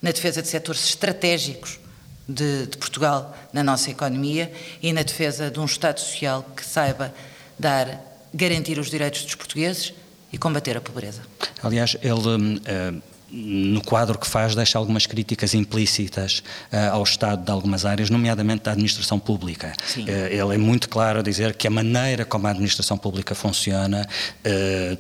na 0.01 0.11
defesa 0.11 0.41
de 0.41 0.47
setores 0.47 0.83
estratégicos 0.85 1.79
de, 2.27 2.67
de, 2.67 2.77
Portugal 2.77 3.35
na 3.53 3.63
nossa 3.63 3.89
economia 3.89 4.51
e 4.81 4.91
na 4.91 5.01
defesa 5.03 5.49
de 5.49 5.59
um 5.59 5.65
Estado 5.65 5.99
Social 5.99 6.45
que 6.55 6.65
saiba 6.65 7.13
dar, 7.57 8.01
garantir 8.33 8.79
os 8.79 8.89
direitos 8.89 9.23
dos 9.23 9.35
portugueses 9.35 9.93
e 10.31 10.37
combater 10.37 10.77
a 10.77 10.81
pobreza. 10.81 11.21
Aliás, 11.63 11.95
ele. 12.01 12.13
Uh 12.13 13.17
no 13.29 13.81
quadro 13.81 14.17
que 14.17 14.27
faz, 14.27 14.55
deixa 14.55 14.77
algumas 14.77 15.05
críticas 15.05 15.53
implícitas 15.53 16.41
uh, 16.71 16.93
ao 16.93 17.03
Estado 17.03 17.43
de 17.43 17.51
algumas 17.51 17.85
áreas, 17.85 18.09
nomeadamente 18.09 18.63
da 18.63 18.71
administração 18.71 19.19
pública. 19.19 19.73
Uh, 19.97 20.09
ele 20.29 20.55
é 20.55 20.57
muito 20.57 20.87
claro 20.87 21.19
a 21.19 21.21
dizer 21.21 21.53
que 21.55 21.67
a 21.67 21.69
maneira 21.69 22.23
como 22.23 22.47
a 22.47 22.51
administração 22.51 22.97
pública 22.97 23.35
funciona 23.35 24.07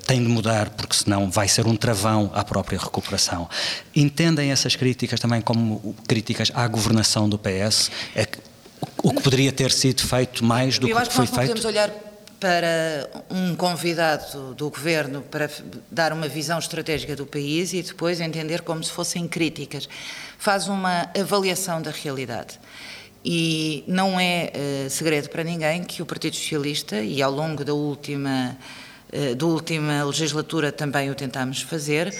tem 0.05 0.21
de 0.21 0.27
mudar, 0.27 0.69
porque 0.71 0.95
senão 0.95 1.29
vai 1.29 1.47
ser 1.47 1.65
um 1.67 1.75
travão 1.75 2.31
à 2.33 2.43
própria 2.43 2.77
recuperação. 2.77 3.49
Entendem 3.95 4.51
essas 4.51 4.75
críticas 4.75 5.19
também 5.19 5.41
como 5.41 5.95
críticas 6.07 6.51
à 6.53 6.67
governação 6.67 7.29
do 7.29 7.37
PS? 7.37 7.89
É 8.15 8.25
que, 8.25 8.39
o 9.01 9.11
que 9.13 9.21
poderia 9.21 9.51
ter 9.51 9.71
sido 9.71 10.01
feito 10.01 10.43
mais 10.43 10.77
do 10.77 10.87
Eu 10.87 10.97
que 10.97 11.13
foi 11.13 11.25
feito? 11.25 11.41
podemos 11.41 11.65
olhar 11.65 11.89
para 12.39 13.09
um 13.29 13.55
convidado 13.55 14.53
do 14.53 14.69
governo 14.69 15.21
para 15.21 15.49
dar 15.89 16.13
uma 16.13 16.27
visão 16.27 16.59
estratégica 16.59 17.15
do 17.15 17.25
país 17.25 17.73
e 17.73 17.81
depois 17.81 18.21
entender 18.21 18.61
como 18.61 18.83
se 18.83 18.91
fossem 18.91 19.27
críticas. 19.27 19.89
Faz 20.37 20.67
uma 20.67 21.09
avaliação 21.19 21.81
da 21.81 21.91
realidade. 21.91 22.59
E 23.25 23.83
não 23.87 24.19
é 24.19 24.51
uh, 24.55 24.89
segredo 24.89 25.29
para 25.29 25.43
ninguém 25.43 25.83
que 25.83 26.01
o 26.01 26.05
Partido 26.05 26.35
Socialista, 26.35 27.01
e 27.01 27.21
ao 27.21 27.31
longo 27.31 27.65
da 27.65 27.73
última, 27.73 28.57
uh, 29.11 29.35
da 29.35 29.45
última 29.45 30.03
legislatura 30.03 30.71
também 30.71 31.09
o 31.09 31.15
tentámos 31.15 31.61
fazer, 31.61 32.13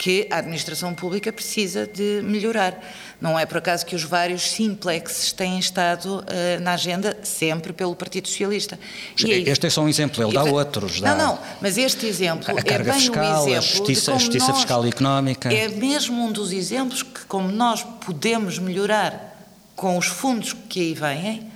que 0.00 0.26
a 0.30 0.38
administração 0.38 0.94
pública 0.94 1.30
precisa 1.30 1.86
de 1.86 2.22
melhorar. 2.24 2.82
Não 3.20 3.38
é 3.38 3.44
por 3.44 3.58
acaso 3.58 3.84
que 3.84 3.94
os 3.94 4.02
vários 4.02 4.50
simplexes 4.50 5.30
têm 5.30 5.58
estado 5.58 6.20
uh, 6.20 6.60
na 6.62 6.72
agenda 6.72 7.18
sempre 7.22 7.70
pelo 7.74 7.94
Partido 7.94 8.26
Socialista. 8.26 8.80
E 9.22 9.30
este 9.30 9.66
é 9.66 9.70
só 9.70 9.82
um 9.82 9.88
exemplo, 9.90 10.24
ele 10.24 10.32
dá 10.32 10.42
outros. 10.42 11.02
Dá 11.02 11.14
não, 11.14 11.34
não, 11.34 11.38
mas 11.60 11.76
este 11.76 12.06
exemplo 12.06 12.46
a 12.48 12.58
é 12.58 12.78
bem 12.78 12.94
fiscal, 12.94 13.44
um 13.44 13.48
exemplo 13.48 13.58
a 13.58 13.60
justiça, 13.60 14.14
a 14.14 14.18
justiça 14.18 14.48
nós, 14.48 14.56
fiscal 14.56 14.86
e 14.86 14.88
económica. 14.88 15.52
É 15.52 15.68
mesmo 15.68 16.24
um 16.24 16.32
dos 16.32 16.50
exemplos 16.50 17.02
que, 17.02 17.26
como 17.26 17.52
nós 17.52 17.82
podemos 17.82 18.58
melhorar 18.58 19.36
com 19.76 19.98
os 19.98 20.06
fundos 20.06 20.54
que 20.66 20.80
aí 20.80 20.94
vêm, 20.94 21.46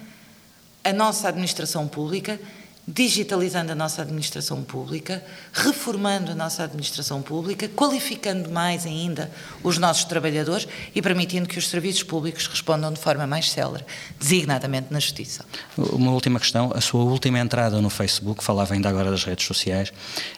a 0.84 0.92
nossa 0.92 1.30
administração 1.30 1.88
pública 1.88 2.38
digitalizando 2.86 3.72
a 3.72 3.74
nossa 3.74 4.02
administração 4.02 4.62
pública, 4.62 5.24
reformando 5.52 6.32
a 6.32 6.34
nossa 6.34 6.64
administração 6.64 7.22
pública, 7.22 7.68
qualificando 7.68 8.50
mais 8.50 8.84
ainda 8.84 9.30
os 9.62 9.78
nossos 9.78 10.04
trabalhadores 10.04 10.68
e 10.94 11.00
permitindo 11.00 11.48
que 11.48 11.58
os 11.58 11.68
serviços 11.68 12.02
públicos 12.02 12.46
respondam 12.46 12.92
de 12.92 13.00
forma 13.00 13.26
mais 13.26 13.50
célere, 13.50 13.84
designadamente 14.20 14.88
na 14.90 15.00
justiça. 15.00 15.44
Uma 15.76 16.12
última 16.12 16.38
questão, 16.38 16.72
a 16.74 16.80
sua 16.80 17.04
última 17.04 17.38
entrada 17.38 17.80
no 17.80 17.88
Facebook, 17.88 18.44
falava 18.44 18.74
ainda 18.74 18.88
agora 18.88 19.10
das 19.10 19.24
redes 19.24 19.46
sociais, 19.46 19.92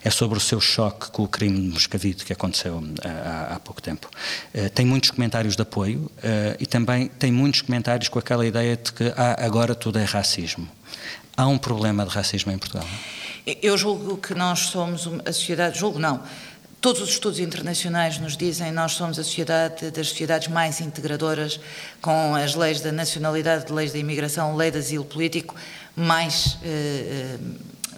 é 0.05 0.11
sobre 0.11 0.39
o 0.39 0.41
seu 0.41 0.61
choque 0.61 1.11
com 1.11 1.25
o 1.25 1.29
crime 1.29 1.61
de 1.61 1.69
Moscavide 1.69 2.25
que 2.25 2.33
aconteceu 2.33 2.83
eh, 3.03 3.09
há, 3.09 3.55
há 3.57 3.61
pouco 3.61 3.83
tempo. 3.83 4.09
Uh, 4.55 4.71
tem 4.71 4.87
muitos 4.87 5.11
comentários 5.11 5.57
de 5.57 5.63
apoio 5.63 6.11
uh, 6.19 6.57
e 6.61 6.67
também 6.67 7.09
tem 7.09 7.33
muitos 7.33 7.63
comentários 7.63 8.09
com 8.09 8.19
aquela 8.19 8.47
ideia 8.47 8.77
de 8.77 8.93
que 8.93 9.13
ah, 9.17 9.37
agora 9.45 9.75
tudo 9.75 9.99
é 9.99 10.05
racismo. 10.05 10.69
Há 11.37 11.47
um 11.47 11.59
problema 11.59 12.05
de 12.07 12.11
racismo 12.11 12.51
em 12.51 12.59
Portugal? 12.59 12.87
Eu 13.63 13.77
julgo 13.77 14.17
que 14.17 14.35
nós 14.35 14.61
somos 14.61 15.09
a 15.25 15.33
sociedade, 15.33 15.79
julgo 15.79 15.99
não, 15.99 16.23
todos 16.81 17.03
os 17.03 17.11
estudos 17.11 17.39
internacionais 17.39 18.19
nos 18.19 18.37
dizem 18.37 18.73
nós 18.73 18.93
somos 18.93 19.19
a 19.19 19.25
sociedade 19.25 19.91
das 19.91 20.09
sociedades 20.09 20.49
mais 20.49 20.81
integradoras, 20.81 21.61
com 22.01 22.35
as 22.35 22.55
leis 22.55 22.81
da 22.81 22.91
nacionalidade, 22.91 23.71
leis 23.73 23.93
da 23.93 23.99
imigração, 23.99 24.57
lei 24.57 24.71
de 24.71 24.79
asilo 24.79 25.05
político, 25.05 25.55
mais, 25.95 26.59
eh, 26.65 27.37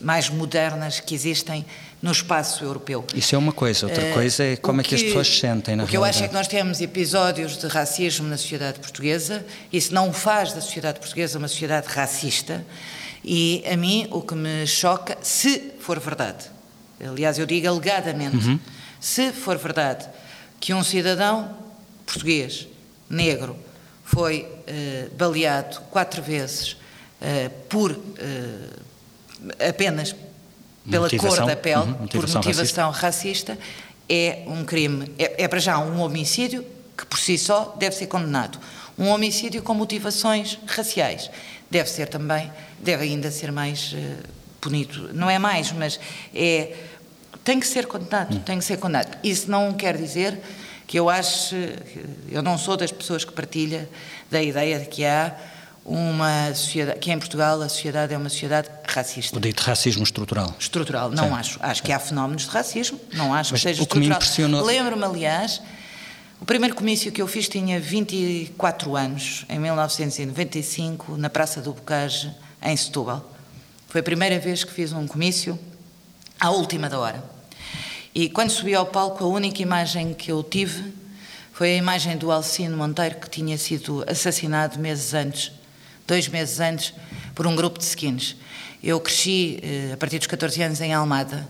mais 0.00 0.28
modernas 0.28 1.00
que 1.00 1.14
existem 1.14 1.64
no 2.00 2.12
espaço 2.12 2.64
europeu. 2.64 3.04
Isso 3.14 3.34
é 3.34 3.38
uma 3.38 3.52
coisa, 3.52 3.86
outra 3.86 4.04
uh, 4.04 4.14
coisa 4.14 4.44
é 4.44 4.56
como 4.56 4.80
é 4.80 4.84
que, 4.84 4.94
as 4.94 5.02
pessoas 5.02 5.26
se 5.26 5.40
sentem 5.40 5.74
na 5.74 5.84
O 5.84 5.86
que 5.86 5.92
realidade. 5.92 5.96
eu 5.96 6.04
acho 6.04 6.24
é 6.24 6.28
que 6.28 6.34
nós 6.34 6.46
temos 6.46 6.80
episódios 6.80 7.56
de 7.56 7.66
racismo 7.66 8.28
na 8.28 8.36
sociedade 8.36 8.78
portuguesa, 8.78 9.44
isso 9.72 9.92
não 9.92 10.12
faz 10.12 10.52
da 10.52 10.60
sociedade 10.60 11.00
portuguesa 11.00 11.38
uma 11.38 11.48
sociedade 11.48 11.88
racista, 11.88 12.64
e 13.30 13.62
a 13.70 13.76
mim 13.76 14.08
o 14.10 14.22
que 14.22 14.34
me 14.34 14.66
choca, 14.66 15.18
se 15.20 15.74
for 15.80 16.00
verdade, 16.00 16.46
aliás 16.98 17.38
eu 17.38 17.44
digo 17.44 17.68
alegadamente, 17.68 18.48
uhum. 18.48 18.58
se 18.98 19.32
for 19.32 19.58
verdade 19.58 20.08
que 20.58 20.72
um 20.72 20.82
cidadão 20.82 21.54
português, 22.06 22.66
negro, 23.10 23.54
foi 24.02 24.40
uh, 24.40 25.14
baleado 25.14 25.78
quatro 25.90 26.22
vezes 26.22 26.72
uh, 26.72 27.50
por 27.68 27.92
uh, 27.92 27.98
apenas 29.68 30.16
pela 30.90 31.02
motivação, 31.02 31.36
cor 31.36 31.46
da 31.46 31.54
pele, 31.54 31.76
uhum, 31.82 31.98
motivação 32.00 32.40
por 32.40 32.48
motivação 32.48 32.90
racista. 32.90 33.52
racista, 33.52 33.58
é 34.08 34.44
um 34.46 34.64
crime, 34.64 35.12
é, 35.18 35.44
é 35.44 35.48
para 35.48 35.58
já 35.58 35.78
um 35.78 36.00
homicídio 36.00 36.64
que 36.96 37.04
por 37.04 37.18
si 37.18 37.36
só 37.36 37.76
deve 37.78 37.94
ser 37.94 38.06
condenado. 38.06 38.58
Um 38.98 39.08
homicídio 39.08 39.62
com 39.62 39.74
motivações 39.74 40.58
raciais 40.66 41.30
deve 41.70 41.90
ser 41.90 42.08
também, 42.08 42.50
deve 42.80 43.04
ainda 43.04 43.30
ser 43.30 43.52
mais 43.52 43.92
uh, 43.92 43.96
punido. 44.60 45.12
Não 45.12 45.28
é 45.28 45.38
mais, 45.38 45.72
mas 45.72 45.98
é 46.34 46.76
tem 47.44 47.58
que 47.58 47.66
ser 47.66 47.86
condenado, 47.86 48.36
hum. 48.36 48.40
tem 48.40 48.58
que 48.58 48.64
ser 48.64 48.76
condenado. 48.76 49.16
Isso 49.24 49.50
não 49.50 49.72
quer 49.72 49.96
dizer 49.96 50.38
que 50.86 50.98
eu 50.98 51.08
acho, 51.08 51.54
eu 52.30 52.42
não 52.42 52.58
sou 52.58 52.76
das 52.76 52.92
pessoas 52.92 53.24
que 53.24 53.32
partilha 53.32 53.88
da 54.30 54.42
ideia 54.42 54.78
de 54.78 54.86
que 54.86 55.04
há 55.04 55.34
uma 55.84 56.54
sociedade, 56.54 56.98
que 56.98 57.10
em 57.10 57.18
Portugal 57.18 57.62
a 57.62 57.68
sociedade 57.68 58.12
é 58.12 58.18
uma 58.18 58.28
sociedade 58.28 58.68
racista. 58.86 59.36
O 59.36 59.40
dito 59.40 59.62
racismo 59.62 60.02
estrutural. 60.02 60.54
Estrutural, 60.58 61.10
não 61.10 61.28
Sim. 61.28 61.34
acho. 61.34 61.58
Acho 61.62 61.80
Sim. 61.80 61.86
que 61.86 61.92
há 61.92 61.98
fenómenos 61.98 62.42
de 62.42 62.50
racismo, 62.50 63.00
não 63.14 63.32
acho 63.32 63.52
Mas 63.52 63.62
que 63.62 63.68
seja 63.68 63.80
o 63.80 63.84
estrutural. 63.84 64.02
Que 64.02 64.08
me 64.08 64.14
impressionou... 64.14 64.64
Lembro-me, 64.64 65.04
aliás, 65.04 65.62
o 66.40 66.44
primeiro 66.44 66.74
comício 66.74 67.10
que 67.10 67.22
eu 67.22 67.26
fiz 67.26 67.48
tinha 67.48 67.80
24 67.80 68.94
anos, 68.94 69.46
em 69.48 69.58
1995, 69.58 71.16
na 71.16 71.30
Praça 71.30 71.62
do 71.62 71.72
Bocage, 71.72 72.30
em 72.62 72.76
Setúbal. 72.76 73.34
Foi 73.88 74.00
a 74.00 74.04
primeira 74.04 74.38
vez 74.38 74.64
que 74.64 74.72
fiz 74.72 74.92
um 74.92 75.06
comício 75.06 75.58
à 76.38 76.50
última 76.50 76.88
da 76.88 76.98
hora. 76.98 77.24
E 78.14 78.28
quando 78.28 78.50
subi 78.50 78.74
ao 78.74 78.86
palco, 78.86 79.24
a 79.24 79.26
única 79.26 79.62
imagem 79.62 80.12
que 80.14 80.30
eu 80.30 80.42
tive 80.42 80.92
foi 81.52 81.72
a 81.72 81.76
imagem 81.76 82.16
do 82.16 82.30
Alcino 82.30 82.76
Monteiro, 82.76 83.16
que 83.16 83.28
tinha 83.28 83.58
sido 83.58 84.04
assassinado 84.08 84.78
meses 84.78 85.14
antes, 85.14 85.52
dois 86.06 86.28
meses 86.28 86.60
antes, 86.60 86.94
por 87.34 87.46
um 87.46 87.56
grupo 87.56 87.78
de 87.78 87.84
skins. 87.84 88.36
Eu 88.82 89.00
cresci, 89.00 89.58
eh, 89.62 89.90
a 89.92 89.96
partir 89.96 90.18
dos 90.18 90.28
14 90.28 90.62
anos, 90.62 90.80
em 90.80 90.94
Almada, 90.94 91.48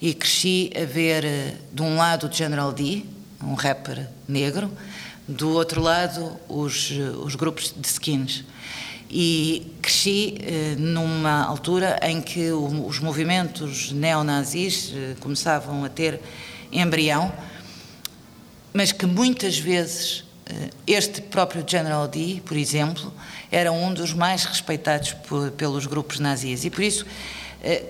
e 0.00 0.14
cresci 0.14 0.70
a 0.74 0.84
ver, 0.86 1.24
eh, 1.24 1.54
de 1.72 1.82
um 1.82 1.96
lado, 1.96 2.26
o 2.26 2.32
General 2.32 2.72
D, 2.72 3.04
um 3.42 3.54
rapper 3.54 4.08
negro, 4.26 4.70
do 5.28 5.50
outro 5.50 5.80
lado 5.80 6.38
os, 6.48 6.90
os 7.22 7.34
grupos 7.34 7.74
de 7.76 7.86
skins. 7.86 8.44
E 9.12 9.74
cresci 9.82 10.38
eh, 10.40 10.76
numa 10.78 11.42
altura 11.44 11.98
em 12.02 12.22
que 12.22 12.52
os 12.52 13.00
movimentos 13.00 13.90
neonazis 13.90 14.92
eh, 14.94 15.16
começavam 15.18 15.84
a 15.84 15.88
ter 15.88 16.20
embrião, 16.70 17.32
mas 18.72 18.92
que 18.92 19.06
muitas 19.06 19.58
vezes 19.58 20.24
eh, 20.46 20.70
este 20.86 21.20
próprio 21.22 21.64
General 21.66 22.06
D, 22.06 22.40
por 22.44 22.56
exemplo, 22.56 23.12
era 23.50 23.72
um 23.72 23.92
dos 23.92 24.12
mais 24.14 24.44
respeitados 24.44 25.12
por, 25.12 25.50
pelos 25.52 25.86
grupos 25.86 26.20
nazis. 26.20 26.64
E 26.64 26.70
por 26.70 26.84
isso, 26.84 27.04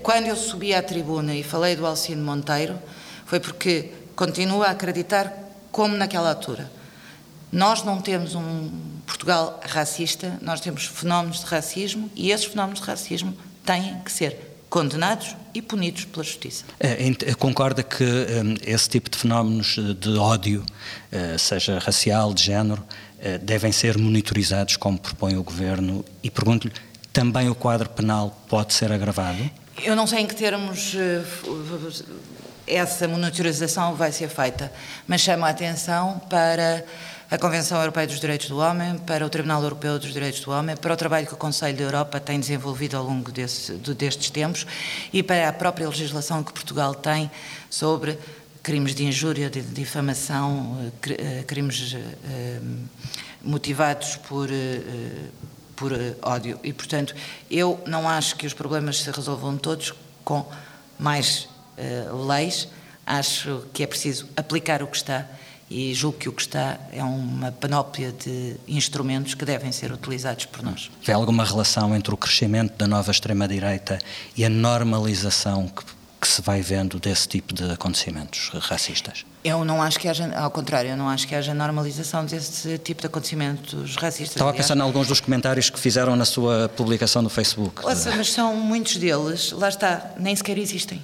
quando 0.03 0.27
eu 0.27 0.35
subi 0.35 0.75
à 0.75 0.83
tribuna 0.83 1.35
e 1.35 1.43
falei 1.43 1.77
do 1.77 1.87
Alcino 1.87 2.25
Monteiro, 2.25 2.79
foi 3.27 3.39
porque 3.39 3.93
continuo 4.17 4.63
a 4.63 4.71
acreditar 4.71 5.33
como 5.71 5.97
naquela 5.97 6.31
altura. 6.31 6.71
Nós 7.53 7.85
não 7.85 8.01
temos 8.01 8.35
um 8.35 8.71
Portugal 9.11 9.61
racista, 9.67 10.39
nós 10.41 10.61
temos 10.61 10.87
fenómenos 10.87 11.41
de 11.41 11.47
racismo 11.47 12.09
e 12.15 12.31
esses 12.31 12.47
fenómenos 12.47 12.81
de 12.81 12.87
racismo 12.87 13.37
têm 13.67 14.01
que 14.05 14.13
ser 14.13 14.37
condenados 14.69 15.35
e 15.53 15.61
punidos 15.61 16.05
pela 16.05 16.23
justiça. 16.23 16.65
É, 16.79 17.35
concorda 17.35 17.83
que 17.83 18.05
um, 18.05 18.55
esse 18.65 18.89
tipo 18.89 19.11
de 19.11 19.19
fenómenos 19.19 19.77
de 19.99 20.17
ódio, 20.17 20.63
uh, 20.63 21.37
seja 21.37 21.81
racial, 21.81 22.33
de 22.33 22.45
género, 22.45 22.81
eh, 23.19 23.37
devem 23.39 23.73
ser 23.73 23.99
monitorizados, 23.99 24.77
como 24.77 24.97
propõe 24.97 25.37
o 25.37 25.43
Governo? 25.43 26.05
E 26.23 26.31
pergunto-lhe, 26.31 26.73
também 27.13 27.51
o 27.51 27.55
quadro 27.55 27.89
penal 27.89 28.31
pode 28.49 28.73
ser 28.73 28.93
agravado? 28.93 29.51
Eu 29.83 29.97
não 29.97 30.07
sei 30.07 30.21
em 30.21 30.27
que 30.27 30.37
termos 30.37 30.95
eh, 30.95 31.23
essa 32.65 33.09
monitorização 33.09 33.97
vai 33.97 34.13
ser 34.13 34.29
feita, 34.29 34.73
mas 35.07 35.21
chamo 35.21 35.45
a 35.45 35.49
atenção 35.49 36.21
para 36.31 36.85
a 37.31 37.39
Convenção 37.39 37.79
Europeia 37.79 38.09
dos 38.09 38.19
Direitos 38.19 38.49
do 38.49 38.59
Homem, 38.59 38.99
para 38.99 39.25
o 39.25 39.31
Tribunal 39.31 39.63
Europeu 39.63 40.01
dos 40.01 40.13
Direitos 40.13 40.41
do 40.41 40.51
Homem, 40.51 40.77
para 40.77 40.93
o 40.93 40.97
trabalho 40.97 41.29
que 41.29 41.33
o 41.33 41.37
Conselho 41.37 41.79
da 41.79 41.85
Europa 41.85 42.19
tem 42.19 42.41
desenvolvido 42.41 42.97
ao 42.97 43.05
longo 43.05 43.31
desse, 43.31 43.73
destes 43.75 44.31
tempos 44.31 44.67
e 45.13 45.23
para 45.23 45.49
a 45.49 45.53
própria 45.53 45.89
legislação 45.89 46.43
que 46.43 46.53
Portugal 46.53 46.93
tem 46.93 47.31
sobre 47.71 48.19
crimes 48.65 48.97
de 48.97 49.05
injúria, 49.05 49.49
de 49.49 49.61
difamação, 49.61 50.91
eh, 51.09 51.17
eh, 51.19 51.45
crimes 51.47 51.95
eh, 51.95 52.61
motivados 53.41 54.17
por, 54.17 54.49
por 55.77 55.93
ódio. 56.23 56.59
E, 56.65 56.73
portanto, 56.73 57.15
eu 57.49 57.81
não 57.87 58.09
acho 58.09 58.35
que 58.35 58.45
os 58.45 58.55
problemas 58.55 58.99
se 59.03 59.11
resolvam 59.13 59.57
todos 59.57 59.95
com 60.25 60.45
mais 60.99 61.49
leis, 62.27 62.67
acho 63.07 63.65
que 63.73 63.85
é 63.85 63.87
preciso 63.87 64.29
aplicar 64.37 64.83
o 64.83 64.89
que 64.89 64.97
está 64.97 65.27
e 65.71 65.95
julgo 65.95 66.19
que 66.19 66.29
o 66.29 66.33
que 66.33 66.43
está 66.43 66.79
é 66.93 67.03
uma 67.03 67.53
panóplia 67.53 68.13
de 68.13 68.57
instrumentos 68.67 69.35
que 69.35 69.45
devem 69.45 69.71
ser 69.71 69.93
utilizados 69.93 70.47
por 70.47 70.63
nós. 70.63 70.91
Vê 71.03 71.13
alguma 71.13 71.45
relação 71.45 71.95
entre 71.95 72.13
o 72.13 72.17
crescimento 72.17 72.77
da 72.77 72.89
nova 72.89 73.13
extrema-direita 73.13 74.01
e 74.37 74.45
a 74.45 74.49
normalização 74.49 75.69
que, 75.69 75.85
que, 76.21 76.27
se 76.27 76.43
vai 76.43 76.61
vendo 76.61 76.99
desse 76.99 77.29
tipo 77.29 77.55
de 77.55 77.71
acontecimentos 77.71 78.51
racistas? 78.53 79.25
Eu 79.45 79.65
não 79.65 79.81
acho 79.81 79.99
que 79.99 80.09
haja, 80.09 80.37
ao 80.37 80.51
contrário, 80.51 80.91
eu 80.91 80.97
não 80.97 81.09
acho 81.09 81.27
que 81.27 81.35
haja 81.37 81.55
normalização 81.55 82.27
desse 82.27 82.77
tipo 82.79 83.01
de 83.01 83.07
acontecimentos 83.07 83.95
racistas. 83.95 84.37
Estava 84.37 84.51
a 84.51 84.55
pensar 84.55 84.77
em 84.77 84.81
alguns 84.81 85.07
dos 85.07 85.21
comentários 85.21 85.71
que 85.71 85.79
fizeram 85.79 86.17
na 86.17 86.25
sua 86.25 86.69
publicação 86.69 87.23
no 87.23 87.31
Facebook. 87.31 87.87
Ouça, 87.87 88.15
mas 88.17 88.33
são 88.33 88.57
muitos 88.57 88.97
deles, 88.97 89.53
lá 89.53 89.69
está, 89.69 90.11
nem 90.19 90.35
sequer 90.35 90.59
existem. 90.59 91.01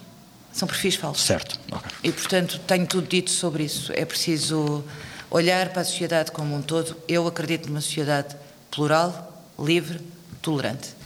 São 0.56 0.66
perfis 0.66 0.94
falsos. 0.94 1.22
Certo. 1.22 1.60
Okay. 1.70 1.90
E, 2.02 2.10
portanto, 2.10 2.58
tenho 2.66 2.86
tudo 2.86 3.06
dito 3.06 3.30
sobre 3.30 3.64
isso. 3.64 3.92
É 3.94 4.06
preciso 4.06 4.82
olhar 5.30 5.68
para 5.68 5.82
a 5.82 5.84
sociedade 5.84 6.32
como 6.32 6.56
um 6.56 6.62
todo. 6.62 6.96
Eu 7.06 7.26
acredito 7.26 7.68
numa 7.68 7.82
sociedade 7.82 8.34
plural, 8.70 9.44
livre, 9.58 10.00
tolerante. 10.40 10.96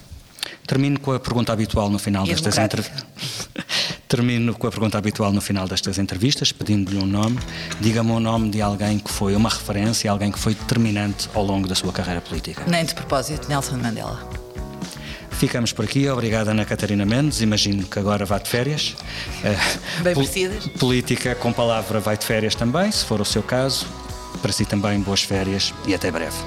Termino 0.65 0.97
com 1.01 1.11
a 1.11 1.19
pergunta 1.19 1.51
habitual 1.51 1.89
no 1.89 1.99
final 1.99 2.25
e 2.25 2.29
destas 2.29 2.57
entrevistas. 2.57 3.03
Termino 4.07 4.53
com 4.53 4.67
a 4.67 4.71
pergunta 4.71 4.97
habitual 4.97 5.33
no 5.33 5.41
final 5.41 5.67
destas 5.67 5.97
entrevistas, 5.97 6.53
pedindo-lhe 6.53 6.97
um 6.97 7.05
nome. 7.05 7.37
Diga-me 7.81 8.11
o 8.11 8.21
nome 8.21 8.51
de 8.51 8.61
alguém 8.61 8.99
que 8.99 9.11
foi 9.11 9.35
uma 9.35 9.49
referência, 9.49 10.09
alguém 10.09 10.31
que 10.31 10.39
foi 10.39 10.55
determinante 10.55 11.29
ao 11.33 11.43
longo 11.43 11.67
da 11.67 11.75
sua 11.75 11.91
carreira 11.91 12.21
política. 12.21 12.63
Nem 12.67 12.85
de 12.85 12.95
propósito, 12.95 13.49
Nelson 13.49 13.75
Mandela. 13.75 14.40
Ficamos 15.31 15.73
por 15.73 15.85
aqui. 15.85 16.07
Obrigada, 16.07 16.51
Ana 16.51 16.65
Catarina 16.65 17.05
Mendes. 17.05 17.41
Imagino 17.41 17.83
que 17.85 17.97
agora 17.99 18.25
vá 18.25 18.37
de 18.37 18.49
férias. 18.49 18.95
Eh, 19.43 19.55
Bem 20.03 20.15
merecidas. 20.15 20.67
Política 20.79 21.33
com 21.35 21.51
palavra 21.51 21.99
vai 21.99 22.17
de 22.17 22.25
férias 22.25 22.53
também, 22.55 22.91
se 22.91 23.03
for 23.05 23.19
o 23.21 23.25
seu 23.25 23.41
caso. 23.41 23.85
Para 24.41 24.51
si 24.51 24.65
também, 24.65 24.99
boas 24.99 25.23
férias 25.23 25.73
e 25.87 25.93
até 25.93 26.11
breve. 26.11 26.37